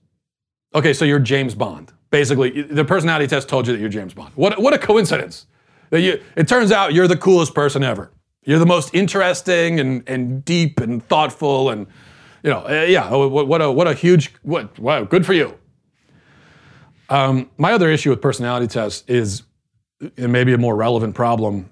Okay, 0.73 0.93
so 0.93 1.05
you're 1.05 1.19
James 1.19 1.55
Bond. 1.55 1.93
Basically, 2.09 2.61
the 2.61 2.85
personality 2.85 3.27
test 3.27 3.49
told 3.49 3.67
you 3.67 3.73
that 3.73 3.79
you're 3.79 3.89
James 3.89 4.13
Bond. 4.13 4.33
What, 4.35 4.61
what 4.61 4.73
a 4.73 4.77
coincidence. 4.77 5.45
That 5.89 6.01
you, 6.01 6.21
it 6.35 6.47
turns 6.47 6.71
out 6.71 6.93
you're 6.93 7.07
the 7.07 7.17
coolest 7.17 7.53
person 7.53 7.83
ever. 7.83 8.11
You're 8.43 8.59
the 8.59 8.65
most 8.65 8.93
interesting 8.93 9.79
and, 9.79 10.03
and 10.07 10.43
deep 10.43 10.79
and 10.79 11.05
thoughtful 11.05 11.69
and, 11.69 11.87
you 12.43 12.49
know, 12.49 12.65
uh, 12.67 12.85
yeah, 12.87 13.13
what, 13.13 13.47
what, 13.47 13.61
a, 13.61 13.71
what 13.71 13.87
a 13.87 13.93
huge, 13.93 14.33
what, 14.43 14.77
wow, 14.79 15.03
good 15.03 15.25
for 15.25 15.33
you. 15.33 15.57
Um, 17.09 17.49
my 17.57 17.73
other 17.73 17.89
issue 17.89 18.09
with 18.09 18.21
personality 18.21 18.67
tests 18.67 19.03
is, 19.07 19.43
and 20.17 20.31
maybe 20.31 20.53
a 20.53 20.57
more 20.57 20.75
relevant 20.75 21.15
problem, 21.15 21.69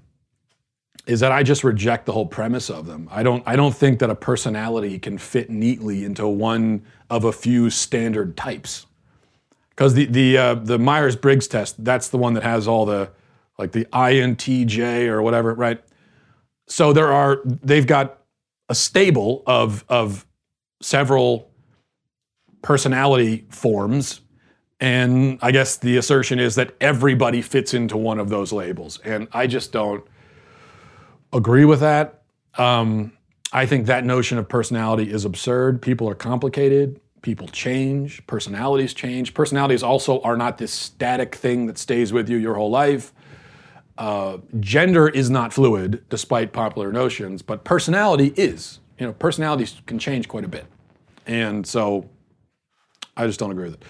is 1.06 1.20
that 1.20 1.32
I 1.32 1.44
just 1.44 1.64
reject 1.64 2.06
the 2.06 2.12
whole 2.12 2.26
premise 2.26 2.70
of 2.70 2.86
them. 2.86 3.08
I 3.12 3.22
don't, 3.24 3.44
I 3.46 3.56
don't 3.56 3.76
think 3.76 4.00
that 4.00 4.10
a 4.10 4.16
personality 4.16 4.98
can 4.98 5.18
fit 5.18 5.50
neatly 5.50 6.04
into 6.04 6.28
one 6.28 6.84
of 7.10 7.24
a 7.24 7.32
few 7.32 7.70
standard 7.70 8.36
types 8.36 8.88
because 9.76 9.94
the 9.94 10.06
the 10.06 10.38
uh, 10.38 10.56
the 10.56 10.80
Myers 10.80 11.16
Briggs 11.16 11.48
test 11.48 11.84
that's 11.84 12.08
the 12.10 12.18
one 12.18 12.34
that 12.34 12.44
has 12.44 12.68
all 12.68 12.86
the 12.86 13.12
like 13.58 13.72
the 13.72 13.86
INTJ 13.86 15.08
or 15.08 15.22
whatever, 15.22 15.54
right? 15.54 15.84
So 16.68 16.94
there 16.94 17.12
are 17.12 17.42
they've 17.46 17.86
got 17.86 18.20
a 18.70 18.76
stable 18.76 19.44
of 19.46 19.84
of 19.90 20.26
several 20.82 21.52
personality 22.62 23.46
forms 23.50 24.22
and 24.80 25.40
I 25.42 25.52
guess 25.52 25.78
the 25.78 25.98
assertion 25.98 26.40
is 26.40 26.56
that 26.56 26.76
everybody 26.82 27.42
fits 27.42 27.74
into 27.74 27.98
one 27.98 28.20
of 28.20 28.30
those 28.30 28.52
labels 28.52 29.00
and 29.00 29.28
I 29.32 29.48
just 29.48 29.72
don't 29.72 30.04
agree 31.34 31.66
with 31.66 31.80
that. 31.80 32.24
Um, 32.58 33.14
I 33.54 33.66
think 33.66 33.86
that 33.88 34.06
notion 34.06 34.38
of 34.38 34.50
personality 34.50 35.12
is 35.12 35.24
absurd. 35.26 35.82
People 35.82 36.10
are 36.10 36.16
complicated 36.16 37.00
people 37.26 37.48
change, 37.48 38.26
personalities 38.28 38.94
change. 38.94 39.34
Personalities 39.34 39.82
also 39.82 40.22
are 40.22 40.38
not 40.38 40.60
this 40.60 40.72
static 40.72 41.34
thing 41.34 41.66
that 41.66 41.80
stays 41.80 42.14
with 42.14 42.30
you 42.30 42.38
your 42.38 42.54
whole 42.54 42.70
life. 42.70 43.14
Uh, 43.98 44.38
gender 44.60 45.08
is 45.08 45.28
not 45.28 45.52
fluid, 45.52 46.04
despite 46.10 46.54
popular 46.54 46.92
notions, 46.92 47.42
but 47.42 47.64
personality 47.64 48.32
is. 48.38 48.80
You 49.00 49.08
know, 49.08 49.14
personalities 49.14 49.82
can 49.88 49.98
change 49.98 50.28
quite 50.28 50.46
a 50.46 50.48
bit. 50.48 50.68
And 51.26 51.66
so 51.66 52.08
I 53.18 53.26
just 53.26 53.40
don't 53.40 53.50
agree 53.50 53.70
with 53.72 53.82
it. 53.82 53.84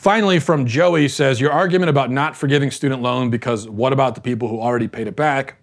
Finally, 0.00 0.38
from 0.40 0.64
Joey 0.64 1.08
says, 1.08 1.42
Your 1.42 1.52
argument 1.52 1.90
about 1.90 2.10
not 2.10 2.34
forgiving 2.34 2.70
student 2.70 3.02
loan 3.02 3.28
because 3.28 3.68
what 3.68 3.92
about 3.92 4.14
the 4.14 4.22
people 4.22 4.48
who 4.48 4.58
already 4.58 4.88
paid 4.88 5.06
it 5.06 5.14
back 5.14 5.58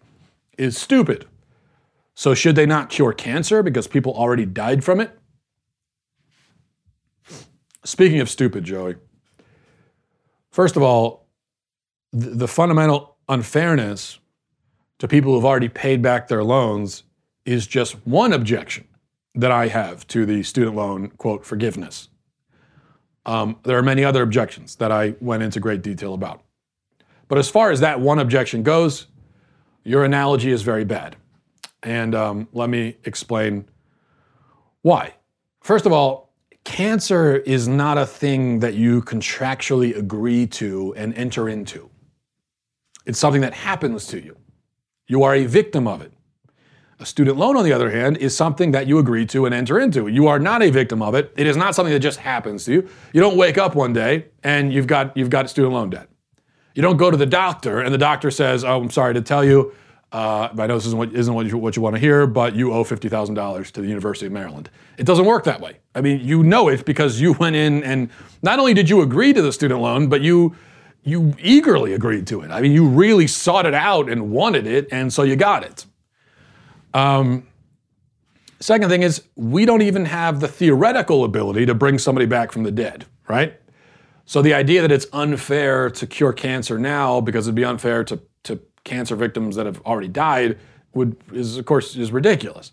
is 0.59 0.77
stupid. 0.77 1.25
So, 2.13 2.35
should 2.35 2.55
they 2.55 2.67
not 2.67 2.91
cure 2.91 3.13
cancer 3.13 3.63
because 3.63 3.87
people 3.87 4.13
already 4.13 4.45
died 4.45 4.83
from 4.83 4.99
it? 4.99 5.17
Speaking 7.83 8.19
of 8.19 8.29
stupid, 8.29 8.63
Joey, 8.63 8.97
first 10.51 10.75
of 10.75 10.83
all, 10.83 11.25
the, 12.13 12.47
fundamental 12.47 13.17
unfairness 13.27 14.19
to 14.99 15.07
people 15.07 15.33
who've 15.33 15.45
already 15.45 15.69
paid 15.69 16.03
back 16.03 16.27
their 16.27 16.43
loans 16.43 17.01
is 17.43 17.65
just 17.65 17.93
one 18.05 18.33
objection 18.33 18.87
that 19.33 19.51
I 19.51 19.69
have 19.69 20.05
to 20.09 20.27
the 20.27 20.43
student 20.43 20.75
loan, 20.75 21.07
quote, 21.17 21.43
forgiveness. 21.43 22.09
Um, 23.27 23.57
there 23.63 23.77
are 23.77 23.83
many 23.83 24.03
other 24.03 24.23
objections 24.23 24.77
that 24.77 24.91
I 24.91 25.13
went 25.19 25.43
into 25.43 25.59
great 25.59 25.83
detail 25.83 26.13
about. 26.13 26.41
But 27.27 27.37
as 27.37 27.49
far 27.49 27.71
as 27.71 27.81
that 27.81 27.99
one 27.99 28.19
objection 28.19 28.63
goes, 28.63 29.07
your 29.83 30.05
analogy 30.05 30.49
is 30.49 30.61
very 30.61 30.85
bad. 30.85 31.17
And 31.83 32.15
um, 32.15 32.47
let 32.53 32.69
me 32.69 32.97
explain 33.03 33.67
why. 34.81 35.13
First 35.61 35.85
of 35.85 35.91
all, 35.91 36.33
cancer 36.63 37.35
is 37.35 37.67
not 37.67 37.97
a 37.97 38.05
thing 38.05 38.59
that 38.59 38.75
you 38.75 39.01
contractually 39.01 39.95
agree 39.95 40.47
to 40.47 40.93
and 40.95 41.13
enter 41.15 41.49
into. 41.49 41.89
It's 43.05 43.19
something 43.19 43.41
that 43.41 43.53
happens 43.53 44.07
to 44.07 44.21
you. 44.21 44.37
You 45.07 45.23
are 45.23 45.35
a 45.35 45.45
victim 45.45 45.87
of 45.87 46.01
it. 46.01 46.13
A 46.99 47.05
student 47.05 47.37
loan, 47.37 47.55
on 47.55 47.63
the 47.63 47.73
other 47.73 47.91
hand, 47.91 48.17
is 48.17 48.35
something 48.35 48.71
that 48.71 48.87
you 48.87 48.97
agree 48.97 49.25
to 49.27 49.45
and 49.45 49.53
enter 49.53 49.79
into. 49.79 50.07
You 50.07 50.27
are 50.27 50.39
not 50.39 50.63
a 50.63 50.71
victim 50.71 51.01
of 51.01 51.13
it. 51.13 51.31
It 51.37 51.45
is 51.45 51.55
not 51.55 51.75
something 51.75 51.93
that 51.93 51.99
just 51.99 52.19
happens 52.19 52.65
to 52.65 52.73
you. 52.73 52.89
You 53.13 53.21
don't 53.21 53.37
wake 53.37 53.57
up 53.59 53.75
one 53.75 53.93
day 53.93 54.25
and 54.43 54.73
you've 54.73 54.87
got 54.87 55.15
you've 55.15 55.29
got 55.29 55.49
student 55.49 55.73
loan 55.73 55.91
debt. 55.91 56.09
You 56.73 56.81
don't 56.81 56.97
go 56.97 57.11
to 57.11 57.17
the 57.17 57.25
doctor 57.25 57.81
and 57.81 57.93
the 57.93 57.99
doctor 57.99 58.31
says, 58.31 58.63
"Oh, 58.63 58.81
I'm 58.81 58.89
sorry 58.89 59.13
to 59.13 59.21
tell 59.21 59.45
you, 59.45 59.73
uh, 60.11 60.49
I 60.57 60.67
know 60.67 60.75
this 60.75 60.85
isn't 60.85 60.97
what, 60.97 61.13
isn't 61.13 61.33
what 61.33 61.45
you, 61.47 61.57
what 61.57 61.75
you 61.75 61.81
want 61.81 61.95
to 61.95 61.99
hear, 61.99 62.25
but 62.25 62.55
you 62.55 62.71
owe 62.71 62.83
$50,000 62.83 63.71
to 63.71 63.81
the 63.81 63.87
University 63.87 64.25
of 64.25 64.31
Maryland. 64.31 64.69
It 64.97 65.05
doesn't 65.05 65.25
work 65.25 65.43
that 65.43 65.59
way. 65.59 65.77
I 65.93 66.01
mean, 66.01 66.21
you 66.21 66.43
know 66.43 66.69
it 66.69 66.85
because 66.85 67.19
you 67.19 67.33
went 67.33 67.55
in 67.55 67.83
and 67.83 68.09
not 68.41 68.59
only 68.59 68.73
did 68.73 68.89
you 68.89 69.01
agree 69.01 69.33
to 69.33 69.41
the 69.41 69.51
student 69.51 69.81
loan, 69.81 70.07
but 70.07 70.21
you 70.21 70.55
you 71.03 71.33
eagerly 71.39 71.93
agreed 71.93 72.27
to 72.27 72.41
it. 72.41 72.51
I 72.51 72.59
mean, 72.59 72.73
you 72.73 72.85
really 72.85 73.27
sought 73.27 73.65
it 73.65 73.73
out 73.73 74.09
and 74.09 74.29
wanted 74.29 74.67
it, 74.67 74.89
and 74.91 75.13
so 75.13 75.23
you 75.23 75.37
got 75.37 75.63
it. 75.63 75.85
Um, 76.97 77.45
second 78.59 78.89
thing 78.89 79.03
is, 79.03 79.23
we 79.35 79.65
don't 79.65 79.83
even 79.83 80.05
have 80.05 80.39
the 80.39 80.47
theoretical 80.47 81.23
ability 81.23 81.67
to 81.67 81.75
bring 81.75 81.99
somebody 81.99 82.25
back 82.25 82.51
from 82.51 82.63
the 82.63 82.71
dead, 82.71 83.05
right? 83.29 83.53
So 84.25 84.41
the 84.41 84.55
idea 84.55 84.81
that 84.81 84.91
it's 84.91 85.05
unfair 85.13 85.91
to 85.91 86.07
cure 86.07 86.33
cancer 86.33 86.79
now 86.79 87.21
because 87.21 87.45
it'd 87.47 87.53
be 87.53 87.63
unfair 87.63 88.03
to, 88.05 88.19
to 88.45 88.59
cancer 88.83 89.15
victims 89.15 89.55
that 89.57 89.67
have 89.67 89.79
already 89.81 90.07
died 90.07 90.57
would 90.95 91.15
is 91.31 91.57
of 91.57 91.65
course 91.65 91.95
is 91.95 92.11
ridiculous. 92.11 92.71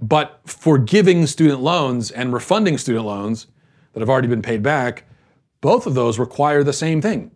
But 0.00 0.40
forgiving 0.44 1.26
student 1.28 1.60
loans 1.60 2.10
and 2.10 2.32
refunding 2.32 2.78
student 2.78 3.04
loans 3.04 3.46
that 3.92 4.00
have 4.00 4.10
already 4.10 4.28
been 4.28 4.42
paid 4.42 4.60
back, 4.60 5.04
both 5.60 5.86
of 5.86 5.94
those 5.94 6.18
require 6.18 6.64
the 6.64 6.72
same 6.72 7.00
thing, 7.00 7.30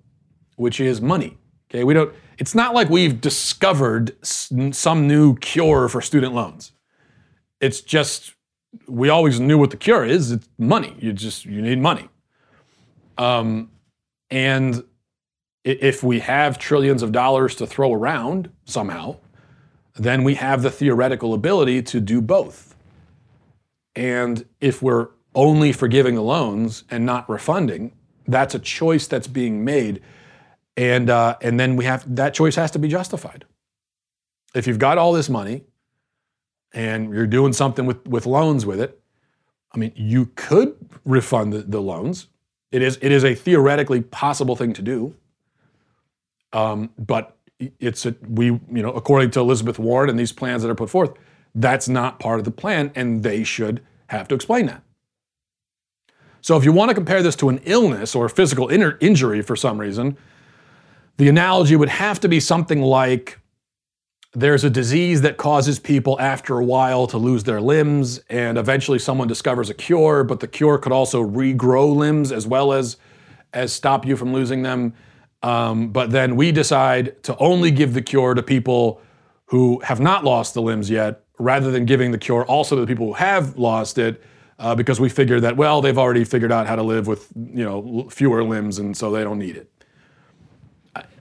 which 0.56 0.80
is 0.80 1.00
money. 1.00 1.38
Okay, 1.70 1.84
we 1.84 1.94
don't 1.94 2.12
it's 2.38 2.54
not 2.54 2.74
like 2.74 2.88
we've 2.88 3.20
discovered 3.20 4.16
some 4.22 5.06
new 5.06 5.36
cure 5.36 5.88
for 5.88 6.00
student 6.00 6.34
loans. 6.34 6.72
It's 7.60 7.80
just 7.80 8.34
we 8.88 9.08
always 9.08 9.38
knew 9.40 9.58
what 9.58 9.70
the 9.70 9.76
cure 9.76 10.04
is. 10.04 10.32
It's 10.32 10.48
money. 10.58 10.96
You 10.98 11.12
just 11.12 11.44
you 11.44 11.62
need 11.62 11.78
money. 11.78 12.08
Um, 13.16 13.70
and 14.30 14.82
if 15.62 16.02
we 16.02 16.20
have 16.20 16.58
trillions 16.58 17.02
of 17.02 17.12
dollars 17.12 17.54
to 17.56 17.66
throw 17.66 17.92
around 17.92 18.50
somehow, 18.64 19.16
then 19.96 20.24
we 20.24 20.34
have 20.34 20.62
the 20.62 20.70
theoretical 20.70 21.32
ability 21.34 21.82
to 21.82 22.00
do 22.00 22.20
both. 22.20 22.74
And 23.96 24.44
if 24.60 24.82
we're 24.82 25.08
only 25.34 25.72
forgiving 25.72 26.16
the 26.16 26.22
loans 26.22 26.84
and 26.90 27.06
not 27.06 27.28
refunding, 27.30 27.92
that's 28.26 28.54
a 28.54 28.58
choice 28.58 29.06
that's 29.06 29.28
being 29.28 29.64
made. 29.64 30.02
And, 30.76 31.08
uh, 31.08 31.36
and 31.40 31.58
then 31.58 31.76
we 31.76 31.84
have 31.84 32.16
that 32.16 32.34
choice 32.34 32.56
has 32.56 32.70
to 32.72 32.78
be 32.78 32.88
justified. 32.88 33.44
If 34.54 34.66
you've 34.66 34.78
got 34.78 34.98
all 34.98 35.12
this 35.12 35.28
money 35.28 35.64
and 36.72 37.12
you're 37.12 37.26
doing 37.26 37.52
something 37.52 37.86
with, 37.86 38.06
with 38.08 38.26
loans 38.26 38.66
with 38.66 38.80
it, 38.80 39.00
I 39.72 39.78
mean, 39.78 39.92
you 39.94 40.26
could 40.34 40.76
refund 41.04 41.52
the, 41.52 41.58
the 41.58 41.80
loans. 41.80 42.28
It 42.70 42.82
is, 42.82 42.98
it 43.02 43.12
is 43.12 43.24
a 43.24 43.34
theoretically 43.34 44.00
possible 44.00 44.56
thing 44.56 44.72
to 44.72 44.82
do. 44.82 45.14
Um, 46.52 46.90
but 46.98 47.36
it's 47.80 48.06
a, 48.06 48.14
we, 48.28 48.46
you 48.46 48.62
know, 48.68 48.90
according 48.90 49.30
to 49.32 49.40
Elizabeth 49.40 49.78
Warren 49.78 50.10
and 50.10 50.18
these 50.18 50.32
plans 50.32 50.62
that 50.62 50.70
are 50.70 50.74
put 50.74 50.90
forth, 50.90 51.12
that's 51.54 51.88
not 51.88 52.18
part 52.18 52.38
of 52.38 52.44
the 52.44 52.50
plan, 52.50 52.90
and 52.94 53.22
they 53.22 53.44
should 53.44 53.80
have 54.08 54.26
to 54.28 54.34
explain 54.34 54.66
that. 54.66 54.82
So 56.40 56.56
if 56.56 56.64
you 56.64 56.72
want 56.72 56.90
to 56.90 56.94
compare 56.94 57.22
this 57.22 57.36
to 57.36 57.48
an 57.48 57.60
illness 57.64 58.14
or 58.14 58.26
a 58.26 58.30
physical 58.30 58.68
injury 58.68 59.40
for 59.40 59.56
some 59.56 59.78
reason, 59.78 60.16
The 61.16 61.28
analogy 61.28 61.76
would 61.76 61.90
have 61.90 62.18
to 62.20 62.28
be 62.28 62.40
something 62.40 62.82
like 62.82 63.38
there's 64.32 64.64
a 64.64 64.70
disease 64.70 65.20
that 65.22 65.36
causes 65.36 65.78
people 65.78 66.20
after 66.20 66.58
a 66.58 66.64
while 66.64 67.06
to 67.06 67.18
lose 67.18 67.44
their 67.44 67.60
limbs, 67.60 68.18
and 68.28 68.58
eventually 68.58 68.98
someone 68.98 69.28
discovers 69.28 69.70
a 69.70 69.74
cure, 69.74 70.24
but 70.24 70.40
the 70.40 70.48
cure 70.48 70.76
could 70.76 70.90
also 70.90 71.22
regrow 71.24 71.94
limbs 71.94 72.32
as 72.32 72.48
well 72.48 72.72
as, 72.72 72.96
as 73.52 73.72
stop 73.72 74.04
you 74.04 74.16
from 74.16 74.32
losing 74.32 74.62
them. 74.62 74.92
Um, 75.44 75.90
but 75.90 76.10
then 76.10 76.34
we 76.34 76.50
decide 76.50 77.22
to 77.24 77.36
only 77.36 77.70
give 77.70 77.94
the 77.94 78.02
cure 78.02 78.34
to 78.34 78.42
people 78.42 79.00
who 79.46 79.78
have 79.80 80.00
not 80.00 80.24
lost 80.24 80.54
the 80.54 80.62
limbs 80.62 80.90
yet, 80.90 81.22
rather 81.38 81.70
than 81.70 81.84
giving 81.84 82.10
the 82.10 82.18
cure 82.18 82.44
also 82.46 82.74
to 82.74 82.80
the 82.80 82.86
people 82.88 83.06
who 83.06 83.12
have 83.12 83.56
lost 83.56 83.98
it, 83.98 84.20
uh, 84.58 84.74
because 84.74 84.98
we 84.98 85.08
figure 85.08 85.38
that, 85.38 85.56
well, 85.56 85.80
they've 85.80 85.98
already 85.98 86.24
figured 86.24 86.50
out 86.50 86.66
how 86.66 86.74
to 86.74 86.82
live 86.82 87.06
with 87.06 87.28
you 87.36 87.64
know 87.64 88.08
fewer 88.10 88.42
limbs, 88.42 88.80
and 88.80 88.96
so 88.96 89.12
they 89.12 89.22
don't 89.22 89.38
need 89.38 89.56
it. 89.56 89.70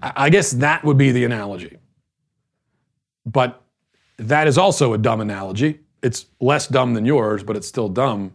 I, 0.01 0.29
guess 0.29 0.51
that 0.51 0.83
would 0.83 0.97
be 0.97 1.11
the 1.11 1.25
analogy. 1.25 1.77
But 3.25 3.61
that 4.17 4.47
is 4.47 4.57
also 4.57 4.93
a 4.93 4.97
dumb 4.97 5.21
analogy. 5.21 5.79
It's 6.01 6.25
less 6.39 6.67
dumb 6.67 6.93
than 6.93 7.05
yours, 7.05 7.43
but 7.43 7.55
it's 7.55 7.67
still 7.67 7.89
dumb 7.89 8.33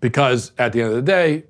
because 0.00 0.52
at 0.58 0.72
the 0.72 0.80
end 0.80 0.90
of 0.90 0.96
the 0.96 1.02
day, 1.02 1.44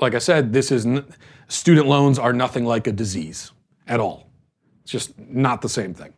like 0.00 0.14
I 0.14 0.18
said, 0.18 0.52
this 0.52 0.70
is 0.70 0.84
n- 0.84 1.04
student 1.48 1.86
loans 1.86 2.18
are 2.18 2.32
nothing 2.32 2.64
like 2.64 2.86
a 2.86 2.92
disease 2.92 3.52
at 3.86 4.00
all. 4.00 4.30
It's 4.82 4.92
just 4.92 5.18
not 5.18 5.62
the 5.62 5.68
same 5.68 5.94
thing. 5.94 6.12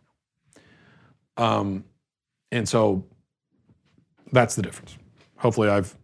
Um, 1.37 1.85
and 2.51 2.69
so 2.69 3.05
that's 4.33 4.55
the 4.57 4.63
difference. 4.63 4.97
Hopefully, 5.37 5.69
I've 5.69 5.95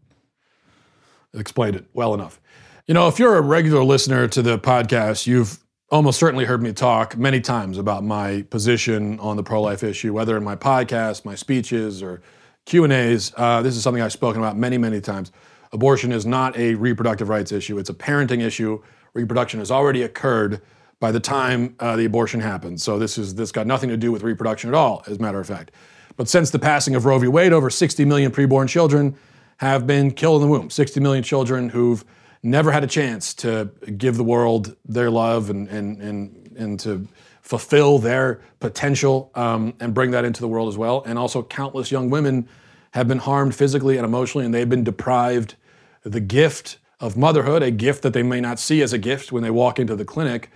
explained 1.34 1.76
it 1.76 1.86
well 1.94 2.14
enough. 2.14 2.40
You 2.86 2.94
know, 2.94 3.09
if 3.09 3.18
you're 3.18 3.36
a 3.36 3.40
regular 3.40 3.84
listener 3.84 4.28
to 4.28 4.42
the 4.42 4.59
podcast, 4.59 5.26
you've 5.26 5.59
almost 5.91 6.18
certainly 6.18 6.45
heard 6.45 6.62
me 6.62 6.72
talk 6.72 7.16
many 7.16 7.41
times 7.41 7.76
about 7.76 8.05
my 8.05 8.43
position 8.43 9.18
on 9.18 9.36
the 9.36 9.43
pro-life 9.43 9.82
issue, 9.82 10.12
whether 10.12 10.36
in 10.36 10.45
my 10.45 10.55
podcast, 10.55 11.24
my 11.24 11.34
speeches, 11.34 12.03
or 12.03 12.22
Q 12.64 12.84
and 12.84 12.93
A's. 12.93 13.32
Uh, 13.36 13.61
this 13.62 13.76
is 13.76 13.82
something 13.82 14.03
I've 14.03 14.12
spoken 14.12 14.41
about 14.41 14.57
many, 14.57 14.78
many 14.78 15.01
times. 15.01 15.32
Abortion 15.72 16.12
is 16.12 16.26
not 16.26 16.57
a 16.57 16.74
reproductive 16.74 17.28
rights 17.28 17.53
issue; 17.53 17.78
it's 17.78 17.91
a 17.91 17.95
parenting 17.95 18.41
issue. 18.41 18.80
Reproduction 19.14 19.59
has 19.59 19.70
already 19.70 20.03
occurred 20.03 20.61
by 21.01 21.11
the 21.11 21.20
time 21.20 21.74
uh, 21.80 21.97
the 21.97 22.05
abortion 22.05 22.41
happens. 22.41 22.82
So 22.84 22.99
this 22.99 23.18
is 23.18 23.34
this 23.34 23.51
got 23.51 23.66
nothing 23.66 23.88
to 23.91 23.97
do 23.97 24.12
with 24.12 24.22
reproduction 24.22 24.70
at 24.70 24.74
all, 24.74 25.03
as 25.07 25.16
a 25.16 25.20
matter 25.20 25.41
of 25.41 25.47
fact. 25.47 25.72
But 26.16 26.28
since 26.28 26.51
the 26.51 26.59
passing 26.59 26.95
of 26.95 27.05
Roe 27.05 27.18
v. 27.18 27.28
Wade, 27.28 27.53
over 27.53 27.70
60 27.70 28.05
million 28.05 28.30
preborn 28.30 28.68
children 28.68 29.16
have 29.57 29.86
been 29.86 30.11
killed 30.11 30.43
in 30.43 30.49
the 30.49 30.53
womb. 30.53 30.70
60 30.70 31.01
million 31.01 31.24
children 31.24 31.68
who've 31.68 32.05
never 32.43 32.72
had 32.72 32.84
a 32.84 32.86
chance 32.86 33.34
to 33.34 33.70
give 33.97 34.16
the 34.16 34.24
world 34.24 34.76
their 34.84 35.11
love 35.11 35.51
and, 35.51 35.68
and, 35.68 36.01
and, 36.01 36.53
and 36.57 36.80
to 36.80 37.07
fulfill 37.43 37.99
their 37.99 38.41
potential 38.61 39.30
um, 39.34 39.74
and 39.80 39.93
bring 39.93 40.12
that 40.12 40.24
into 40.24 40.41
the 40.41 40.49
world 40.49 40.68
as 40.68 40.78
well. 40.78 41.03
And 41.05 41.18
also, 41.18 41.43
countless 41.43 41.91
young 41.91 42.11
women 42.11 42.49
have 42.93 43.09
been 43.09 43.18
harmed 43.18 43.55
physically 43.55 43.97
and 43.97 44.05
emotionally, 44.05 44.45
and 44.45 44.55
they've 44.55 44.68
been 44.68 44.84
deprived 44.84 45.57
the 46.03 46.20
gift 46.20 46.78
of 46.99 47.16
motherhood, 47.16 47.62
a 47.62 47.70
gift 47.70 48.03
that 48.03 48.12
they 48.12 48.22
may 48.22 48.41
not 48.41 48.59
see 48.59 48.82
as 48.82 48.93
a 48.93 48.99
gift 48.99 49.32
when 49.32 49.43
they 49.43 49.51
walk 49.51 49.78
into 49.78 49.97
the 49.97 50.05
clinic. 50.05 50.51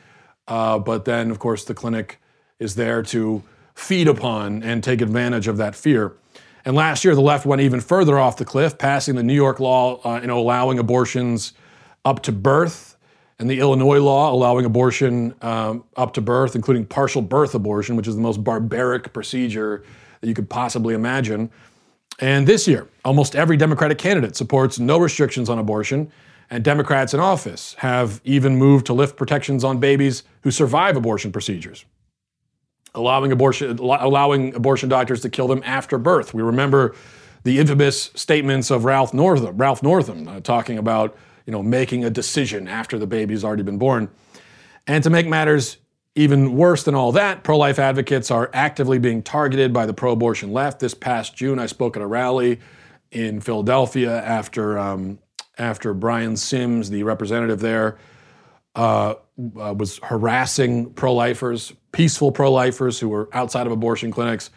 Uh, 0.46 0.78
but 0.78 1.04
then, 1.04 1.30
of 1.30 1.38
course, 1.38 1.64
the 1.64 1.74
clinic 1.74 2.20
is 2.58 2.74
there 2.74 3.02
to 3.02 3.42
feed 3.74 4.06
upon 4.06 4.62
and 4.62 4.84
take 4.84 5.00
advantage 5.00 5.48
of 5.48 5.56
that 5.56 5.74
fear. 5.74 6.12
And 6.64 6.74
last 6.76 7.04
year, 7.04 7.14
the 7.14 7.20
left 7.20 7.44
went 7.44 7.60
even 7.60 7.80
further 7.80 8.18
off 8.18 8.36
the 8.36 8.44
cliff, 8.44 8.78
passing 8.78 9.16
the 9.16 9.22
New 9.22 9.34
York 9.34 9.60
law, 9.60 10.00
uh, 10.02 10.20
you 10.20 10.26
know, 10.26 10.38
allowing 10.38 10.78
abortions 10.78 11.52
up 12.04 12.22
to 12.22 12.32
birth, 12.32 12.96
and 13.38 13.50
the 13.50 13.58
Illinois 13.58 13.98
law 13.98 14.32
allowing 14.32 14.64
abortion 14.64 15.34
um, 15.42 15.84
up 15.96 16.14
to 16.14 16.20
birth, 16.20 16.54
including 16.54 16.86
partial 16.86 17.22
birth 17.22 17.54
abortion, 17.54 17.96
which 17.96 18.06
is 18.06 18.14
the 18.14 18.22
most 18.22 18.44
barbaric 18.44 19.12
procedure 19.12 19.84
that 20.20 20.28
you 20.28 20.34
could 20.34 20.48
possibly 20.48 20.94
imagine. 20.94 21.50
And 22.20 22.46
this 22.46 22.68
year, 22.68 22.88
almost 23.04 23.34
every 23.34 23.56
Democratic 23.56 23.98
candidate 23.98 24.36
supports 24.36 24.78
no 24.78 24.98
restrictions 24.98 25.48
on 25.48 25.58
abortion, 25.58 26.12
and 26.50 26.62
Democrats 26.62 27.12
in 27.14 27.20
office 27.20 27.74
have 27.78 28.20
even 28.24 28.56
moved 28.56 28.86
to 28.86 28.92
lift 28.92 29.16
protections 29.16 29.64
on 29.64 29.78
babies 29.80 30.22
who 30.42 30.50
survive 30.50 30.96
abortion 30.96 31.32
procedures 31.32 31.84
allowing 32.94 33.32
abortion, 33.32 33.78
allowing 33.78 34.54
abortion 34.54 34.88
doctors 34.88 35.20
to 35.22 35.28
kill 35.28 35.48
them 35.48 35.62
after 35.64 35.98
birth. 35.98 36.32
We 36.32 36.42
remember 36.42 36.94
the 37.42 37.58
infamous 37.58 38.10
statements 38.14 38.70
of 38.70 38.84
Ralph 38.84 39.12
Northam, 39.12 39.56
Ralph 39.56 39.82
Northam 39.82 40.28
uh, 40.28 40.40
talking 40.40 40.78
about 40.78 41.16
you 41.46 41.52
know 41.52 41.62
making 41.62 42.04
a 42.04 42.10
decision 42.10 42.68
after 42.68 42.98
the 42.98 43.06
baby's 43.06 43.44
already 43.44 43.62
been 43.62 43.78
born. 43.78 44.08
And 44.86 45.02
to 45.04 45.10
make 45.10 45.26
matters 45.26 45.78
even 46.14 46.56
worse 46.56 46.84
than 46.84 46.94
all 46.94 47.12
that, 47.12 47.42
pro-life 47.42 47.78
advocates 47.78 48.30
are 48.30 48.50
actively 48.52 48.98
being 48.98 49.22
targeted 49.22 49.72
by 49.72 49.86
the 49.86 49.94
pro-abortion 49.94 50.52
left. 50.52 50.78
This 50.78 50.94
past 50.94 51.34
June, 51.34 51.58
I 51.58 51.66
spoke 51.66 51.96
at 51.96 52.02
a 52.02 52.06
rally 52.06 52.60
in 53.10 53.40
Philadelphia 53.40 54.22
after 54.22 54.78
um, 54.78 55.18
after 55.58 55.94
Brian 55.94 56.36
Sims, 56.36 56.90
the 56.90 57.02
representative 57.04 57.60
there, 57.60 57.98
uh, 58.74 59.14
uh, 59.60 59.74
was 59.74 59.98
harassing 60.02 60.92
pro-lifers, 60.94 61.72
peaceful 61.92 62.32
pro-lifers 62.32 62.98
who 62.98 63.08
were 63.08 63.28
outside 63.32 63.66
of 63.66 63.72
abortion 63.72 64.10
clinics. 64.10 64.50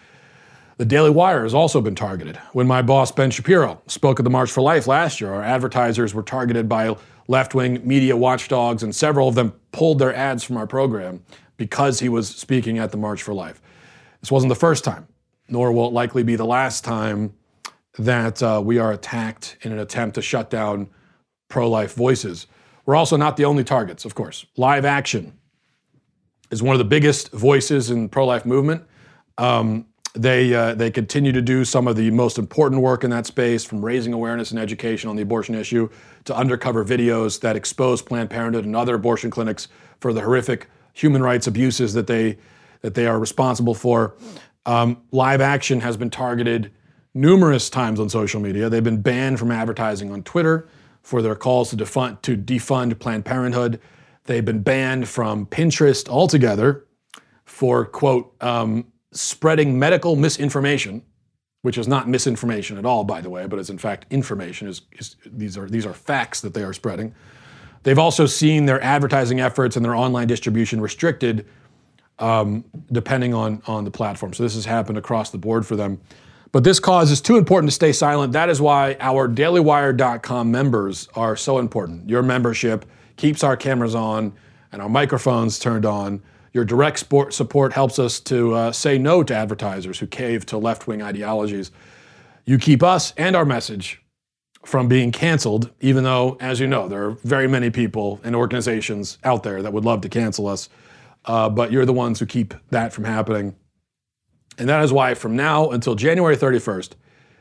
The 0.78 0.86
Daily 0.86 1.10
Wire 1.10 1.42
has 1.42 1.56
also 1.56 1.82
been 1.82 1.96
targeted. 1.96 2.38
When 2.54 2.68
my 2.68 2.84
boss 2.84 3.12
Ben 3.12 3.32
Shapiro 3.32 3.82
spoke 3.88 4.20
at 4.20 4.24
the 4.24 4.30
March 4.30 4.52
for 4.52 4.62
Life 4.62 4.86
last 4.86 5.20
year, 5.20 5.34
our 5.34 5.42
advertisers 5.42 6.14
were 6.14 6.22
targeted 6.22 6.70
by 6.70 6.96
left-wing 7.28 7.82
media 7.84 8.16
watchdogs, 8.16 8.84
and 8.84 8.96
several 8.96 9.28
of 9.28 9.34
them 9.34 9.54
pulled 9.72 9.98
their 9.98 10.16
ads 10.16 10.44
from 10.44 10.56
our 10.56 10.68
program 10.68 11.24
because 11.58 12.00
he 12.00 12.10
was 12.10 12.28
speaking 12.30 12.78
at 12.78 12.92
the 12.92 12.98
March 12.98 13.24
for 13.24 13.34
Life. 13.34 13.60
This 14.22 14.32
wasn't 14.32 14.50
the 14.50 14.56
first 14.56 14.84
time, 14.84 15.08
nor 15.50 15.72
will 15.72 15.88
it 15.88 15.94
likely 15.94 16.22
be 16.22 16.36
the 16.36 16.46
last 16.46 16.84
time 16.84 17.34
that 17.98 18.44
uh, 18.44 18.62
we 18.64 18.78
are 18.78 18.92
attacked 18.92 19.58
in 19.62 19.72
an 19.72 19.80
attempt 19.80 20.14
to 20.14 20.22
shut 20.22 20.52
down 20.52 20.92
pro-life 21.50 21.96
voices. 21.96 22.46
We're 22.86 22.96
also 22.96 23.18
not 23.18 23.36
the 23.36 23.46
only 23.46 23.64
targets, 23.64 24.06
of 24.06 24.14
course. 24.14 24.46
Live 24.58 24.86
Action 24.86 25.40
is 26.52 26.62
one 26.62 26.76
of 26.76 26.80
the 26.80 26.86
biggest 26.86 27.32
voices 27.32 27.90
in 27.90 28.10
pro-life 28.10 28.46
movement. 28.46 28.84
Um, 29.40 29.88
they 30.18 30.54
uh, 30.54 30.74
they 30.74 30.92
continue 30.92 31.32
to 31.32 31.42
do 31.42 31.64
some 31.64 31.88
of 31.88 31.96
the 31.96 32.12
most 32.12 32.38
important 32.38 32.82
work 32.82 33.04
in 33.04 33.10
that 33.12 33.26
space, 33.26 33.64
from 33.64 33.84
raising 33.84 34.14
awareness 34.14 34.52
and 34.52 34.60
education 34.60 35.10
on 35.10 35.16
the 35.16 35.22
abortion 35.22 35.56
issue 35.56 35.90
to 36.26 36.36
undercover 36.36 36.84
videos 36.84 37.40
that 37.42 37.56
expose 37.56 38.02
Planned 38.02 38.30
Parenthood 38.30 38.66
and 38.66 38.76
other 38.76 38.96
abortion 38.96 39.30
clinics 39.30 39.68
for 40.00 40.14
the 40.14 40.22
horrific 40.22 40.70
human 40.94 41.22
rights 41.22 41.48
abuses 41.48 41.94
that 41.94 42.08
they 42.08 42.38
that 42.82 42.94
they 42.94 43.08
are 43.08 43.20
responsible 43.20 43.74
for. 43.74 44.16
Um, 44.66 45.02
live 45.12 45.40
Action 45.40 45.80
has 45.82 45.96
been 45.96 46.10
targeted 46.10 46.72
numerous 47.14 47.70
times 47.70 48.00
on 48.00 48.10
social 48.10 48.40
media. 48.40 48.70
They've 48.70 48.84
been 48.84 49.02
banned 49.02 49.40
from 49.40 49.52
advertising 49.52 50.12
on 50.12 50.24
Twitter 50.24 50.68
for 51.02 51.22
their 51.22 51.36
calls 51.36 51.70
to 51.70 51.78
defund, 51.78 52.22
to 52.24 52.36
defund 52.36 53.00
Planned 53.00 53.26
Parenthood. 53.26 53.80
They've 54.26 54.44
been 54.44 54.62
banned 54.62 55.08
from 55.08 55.46
Pinterest 55.46 56.10
altogether 56.10 56.86
for, 57.46 57.86
quote, 57.86 58.36
um, 58.42 58.86
spreading 59.12 59.78
medical 59.78 60.16
misinformation, 60.16 61.04
which 61.62 61.78
is 61.78 61.88
not 61.88 62.08
misinformation 62.08 62.78
at 62.78 62.86
all, 62.86 63.04
by 63.04 63.22
the 63.22 63.30
way, 63.30 63.48
but 63.48 63.60
is 63.60 63.70
in 63.70 63.78
fact 63.78 64.06
information. 64.10 64.68
Is, 64.68 64.82
is, 64.94 65.16
these, 65.26 65.58
are, 65.58 65.68
these 65.68 65.86
are 65.86 65.94
facts 65.94 66.42
that 66.42 66.54
they 66.54 66.64
are 66.64 66.74
spreading. 66.74 67.14
They've 67.84 68.00
also 68.00 68.26
seen 68.26 68.66
their 68.66 68.82
advertising 68.82 69.40
efforts 69.40 69.76
and 69.76 69.86
their 69.86 69.96
online 69.96 70.28
distribution 70.28 70.82
restricted 70.82 71.46
um, 72.20 72.66
depending 72.92 73.34
on, 73.34 73.62
on 73.68 73.84
the 73.84 73.92
platform. 73.92 74.34
So 74.34 74.44
this 74.44 74.56
has 74.56 74.66
happened 74.66 74.98
across 74.98 75.30
the 75.30 75.38
board 75.38 75.66
for 75.66 75.76
them. 75.76 76.02
But 76.52 76.64
this 76.64 76.80
cause 76.80 77.12
is 77.12 77.22
too 77.22 77.38
important 77.38 77.70
to 77.70 77.76
stay 77.76 77.92
silent. 77.92 78.34
That 78.34 78.50
is 78.50 78.62
why 78.62 78.96
our 79.00 79.28
dailywire.com 79.28 80.50
members 80.50 81.08
are 81.16 81.36
so 81.36 81.60
important. 81.60 82.10
Your 82.10 82.24
membership 82.24 82.86
keeps 83.16 83.44
our 83.44 83.58
cameras 83.58 83.96
on 83.96 84.34
and 84.72 84.82
our 84.82 84.90
microphones 84.90 85.60
turned 85.60 85.86
on. 85.86 86.22
Your 86.58 86.66
direct 86.66 86.98
support 86.98 87.74
helps 87.74 88.00
us 88.00 88.20
to 88.22 88.56
uh, 88.56 88.72
say 88.72 88.98
no 88.98 89.22
to 89.22 89.36
advertisers 89.36 90.00
who 90.00 90.08
cave 90.08 90.44
to 90.48 90.58
left 90.58 90.88
wing 90.88 91.04
ideologies. 91.04 91.70
You 92.46 92.58
keep 92.58 92.82
us 92.82 93.14
and 93.16 93.36
our 93.36 93.46
message 93.46 94.02
from 94.66 94.88
being 94.88 95.12
canceled, 95.12 95.70
even 95.82 96.04
though, 96.04 96.36
as 96.40 96.60
you 96.60 96.66
know, 96.66 96.88
there 96.88 97.06
are 97.06 97.12
very 97.12 97.48
many 97.48 97.70
people 97.70 98.20
and 98.24 98.36
organizations 98.36 99.20
out 99.24 99.44
there 99.44 99.62
that 99.62 99.72
would 99.72 99.86
love 99.86 100.02
to 100.02 100.10
cancel 100.10 100.48
us. 100.48 100.68
Uh, 101.26 101.48
but 101.48 101.72
you're 101.72 101.86
the 101.86 101.94
ones 101.94 102.20
who 102.20 102.26
keep 102.26 102.56
that 102.72 102.92
from 102.92 103.04
happening. 103.04 103.56
And 104.58 104.68
that 104.68 104.84
is 104.84 104.92
why 104.92 105.14
from 105.14 105.36
now 105.36 105.70
until 105.70 105.94
January 105.94 106.36
31st, 106.36 106.94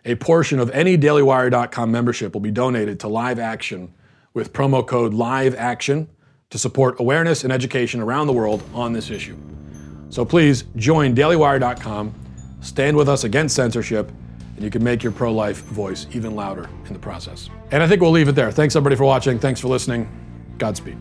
a 0.05 0.17
portion 0.17 0.59
of 0.59 0.69
any 0.73 0.99
dailywire.com 0.99 1.91
membership 1.91 2.35
will 2.35 2.43
be 2.43 2.51
donated 2.51 3.01
to 3.01 3.09
Live 3.09 3.39
Action 3.39 3.95
with 4.35 4.53
promo 4.53 4.87
code 4.87 5.15
Live 5.15 5.55
Action 5.55 6.11
to 6.51 6.59
support 6.59 7.01
awareness 7.01 7.45
and 7.45 7.53
education 7.53 8.01
around 8.01 8.27
the 8.27 8.33
world 8.33 8.63
on 8.73 8.93
this 8.93 9.11
issue. 9.11 9.37
So 10.11 10.25
please 10.25 10.65
join 10.77 11.15
dailywire.com, 11.15 12.15
stand 12.61 12.97
with 12.97 13.09
us 13.09 13.25
against 13.25 13.55
censorship, 13.55 14.11
and 14.55 14.65
you 14.65 14.71
can 14.71 14.83
make 14.83 15.03
your 15.03 15.13
pro 15.13 15.33
life 15.33 15.59
voice 15.65 16.07
even 16.13 16.35
louder 16.35 16.69
in 16.87 16.93
the 16.93 16.99
process. 16.99 17.51
And 17.71 17.83
I 17.83 17.89
think 17.89 18.01
we'll 18.01 18.11
leave 18.11 18.29
it 18.29 18.35
there. 18.35 18.51
Thanks 18.51 18.77
everybody 18.77 18.97
for 18.97 19.05
watching. 19.05 19.39
Thanks 19.39 19.61
for 19.61 19.69
listening. 19.69 20.09
Godspeed. 20.59 20.97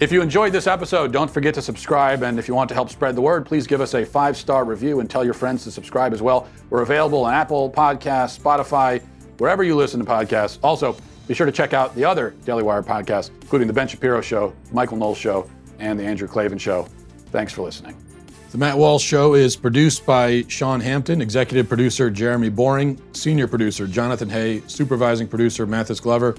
If 0.00 0.10
you 0.10 0.22
enjoyed 0.22 0.52
this 0.52 0.66
episode, 0.66 1.12
don't 1.12 1.30
forget 1.30 1.52
to 1.54 1.62
subscribe. 1.62 2.22
And 2.22 2.38
if 2.38 2.48
you 2.48 2.54
want 2.54 2.68
to 2.68 2.74
help 2.74 2.88
spread 2.88 3.16
the 3.16 3.20
word, 3.20 3.44
please 3.44 3.66
give 3.66 3.82
us 3.82 3.92
a 3.92 4.04
five 4.04 4.34
star 4.36 4.64
review 4.64 5.00
and 5.00 5.10
tell 5.10 5.24
your 5.24 5.34
friends 5.34 5.64
to 5.64 5.70
subscribe 5.70 6.14
as 6.14 6.22
well. 6.22 6.48
We're 6.70 6.80
available 6.80 7.24
on 7.24 7.34
Apple 7.34 7.70
Podcasts, 7.70 8.38
Spotify, 8.38 9.02
wherever 9.36 9.62
you 9.62 9.76
listen 9.76 10.00
to 10.00 10.06
podcasts. 10.06 10.58
Also, 10.62 10.96
be 11.30 11.34
sure 11.34 11.46
to 11.46 11.52
check 11.52 11.72
out 11.72 11.94
the 11.94 12.04
other 12.04 12.34
Daily 12.44 12.64
Wire 12.64 12.82
podcasts, 12.82 13.30
including 13.40 13.68
The 13.68 13.72
Ben 13.72 13.86
Shapiro 13.86 14.20
Show, 14.20 14.52
Michael 14.72 14.96
Knowles 14.96 15.16
Show, 15.16 15.48
and 15.78 15.96
The 15.96 16.02
Andrew 16.02 16.26
Klavan 16.26 16.58
Show. 16.58 16.88
Thanks 17.26 17.52
for 17.52 17.62
listening. 17.62 17.96
The 18.50 18.58
Matt 18.58 18.76
Walsh 18.76 19.04
Show 19.04 19.34
is 19.34 19.54
produced 19.54 20.04
by 20.04 20.42
Sean 20.48 20.80
Hampton, 20.80 21.22
executive 21.22 21.68
producer 21.68 22.10
Jeremy 22.10 22.48
Boring, 22.48 23.00
senior 23.12 23.46
producer 23.46 23.86
Jonathan 23.86 24.28
Hay, 24.28 24.60
supervising 24.66 25.28
producer 25.28 25.66
Mathis 25.66 26.00
Glover, 26.00 26.34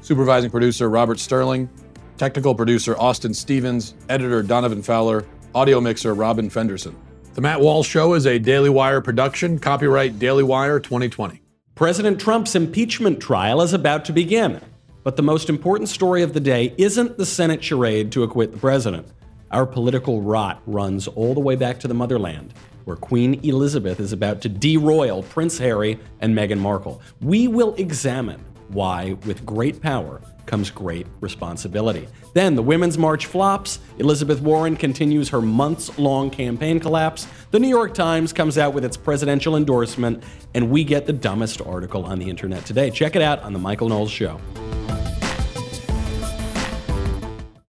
supervising 0.00 0.52
producer 0.52 0.88
Robert 0.88 1.18
Sterling, 1.18 1.68
technical 2.16 2.54
producer 2.54 2.96
Austin 3.00 3.34
Stevens, 3.34 3.96
editor 4.08 4.44
Donovan 4.44 4.80
Fowler, 4.80 5.26
audio 5.56 5.80
mixer 5.80 6.14
Robin 6.14 6.48
Fenderson. 6.48 6.94
The 7.34 7.40
Matt 7.40 7.60
Walsh 7.60 7.88
Show 7.88 8.14
is 8.14 8.26
a 8.26 8.38
Daily 8.38 8.70
Wire 8.70 9.00
production, 9.00 9.58
copyright 9.58 10.20
Daily 10.20 10.44
Wire 10.44 10.78
2020. 10.78 11.42
President 11.76 12.18
Trump's 12.18 12.54
impeachment 12.54 13.20
trial 13.20 13.60
is 13.60 13.74
about 13.74 14.06
to 14.06 14.12
begin. 14.14 14.62
But 15.04 15.16
the 15.16 15.22
most 15.22 15.50
important 15.50 15.90
story 15.90 16.22
of 16.22 16.32
the 16.32 16.40
day 16.40 16.72
isn't 16.78 17.18
the 17.18 17.26
Senate 17.26 17.62
charade 17.62 18.10
to 18.12 18.22
acquit 18.22 18.50
the 18.50 18.56
president. 18.56 19.06
Our 19.50 19.66
political 19.66 20.22
rot 20.22 20.62
runs 20.64 21.06
all 21.06 21.34
the 21.34 21.40
way 21.40 21.54
back 21.54 21.78
to 21.80 21.86
the 21.86 21.92
motherland, 21.92 22.54
where 22.86 22.96
Queen 22.96 23.38
Elizabeth 23.44 24.00
is 24.00 24.14
about 24.14 24.40
to 24.40 24.48
deroyal 24.48 25.22
Prince 25.24 25.58
Harry 25.58 25.98
and 26.20 26.34
Meghan 26.34 26.60
Markle. 26.60 27.02
We 27.20 27.46
will 27.46 27.74
examine 27.74 28.42
why, 28.68 29.18
with 29.26 29.44
great 29.44 29.82
power, 29.82 30.22
comes 30.46 30.70
great 30.70 31.06
responsibility. 31.20 32.08
Then 32.34 32.54
the 32.54 32.62
Women's 32.62 32.96
March 32.96 33.26
flops, 33.26 33.80
Elizabeth 33.98 34.40
Warren 34.40 34.76
continues 34.76 35.28
her 35.30 35.42
months 35.42 35.98
long 35.98 36.30
campaign 36.30 36.80
collapse, 36.80 37.26
the 37.50 37.58
New 37.58 37.68
York 37.68 37.94
Times 37.94 38.32
comes 38.32 38.58
out 38.58 38.74
with 38.74 38.84
its 38.84 38.96
presidential 38.96 39.56
endorsement, 39.56 40.22
and 40.54 40.70
we 40.70 40.84
get 40.84 41.06
the 41.06 41.12
dumbest 41.12 41.60
article 41.60 42.04
on 42.04 42.18
the 42.18 42.28
internet 42.28 42.64
today. 42.64 42.90
Check 42.90 43.16
it 43.16 43.22
out 43.22 43.40
on 43.40 43.52
The 43.52 43.58
Michael 43.58 43.88
Knowles 43.88 44.10
Show. 44.10 44.40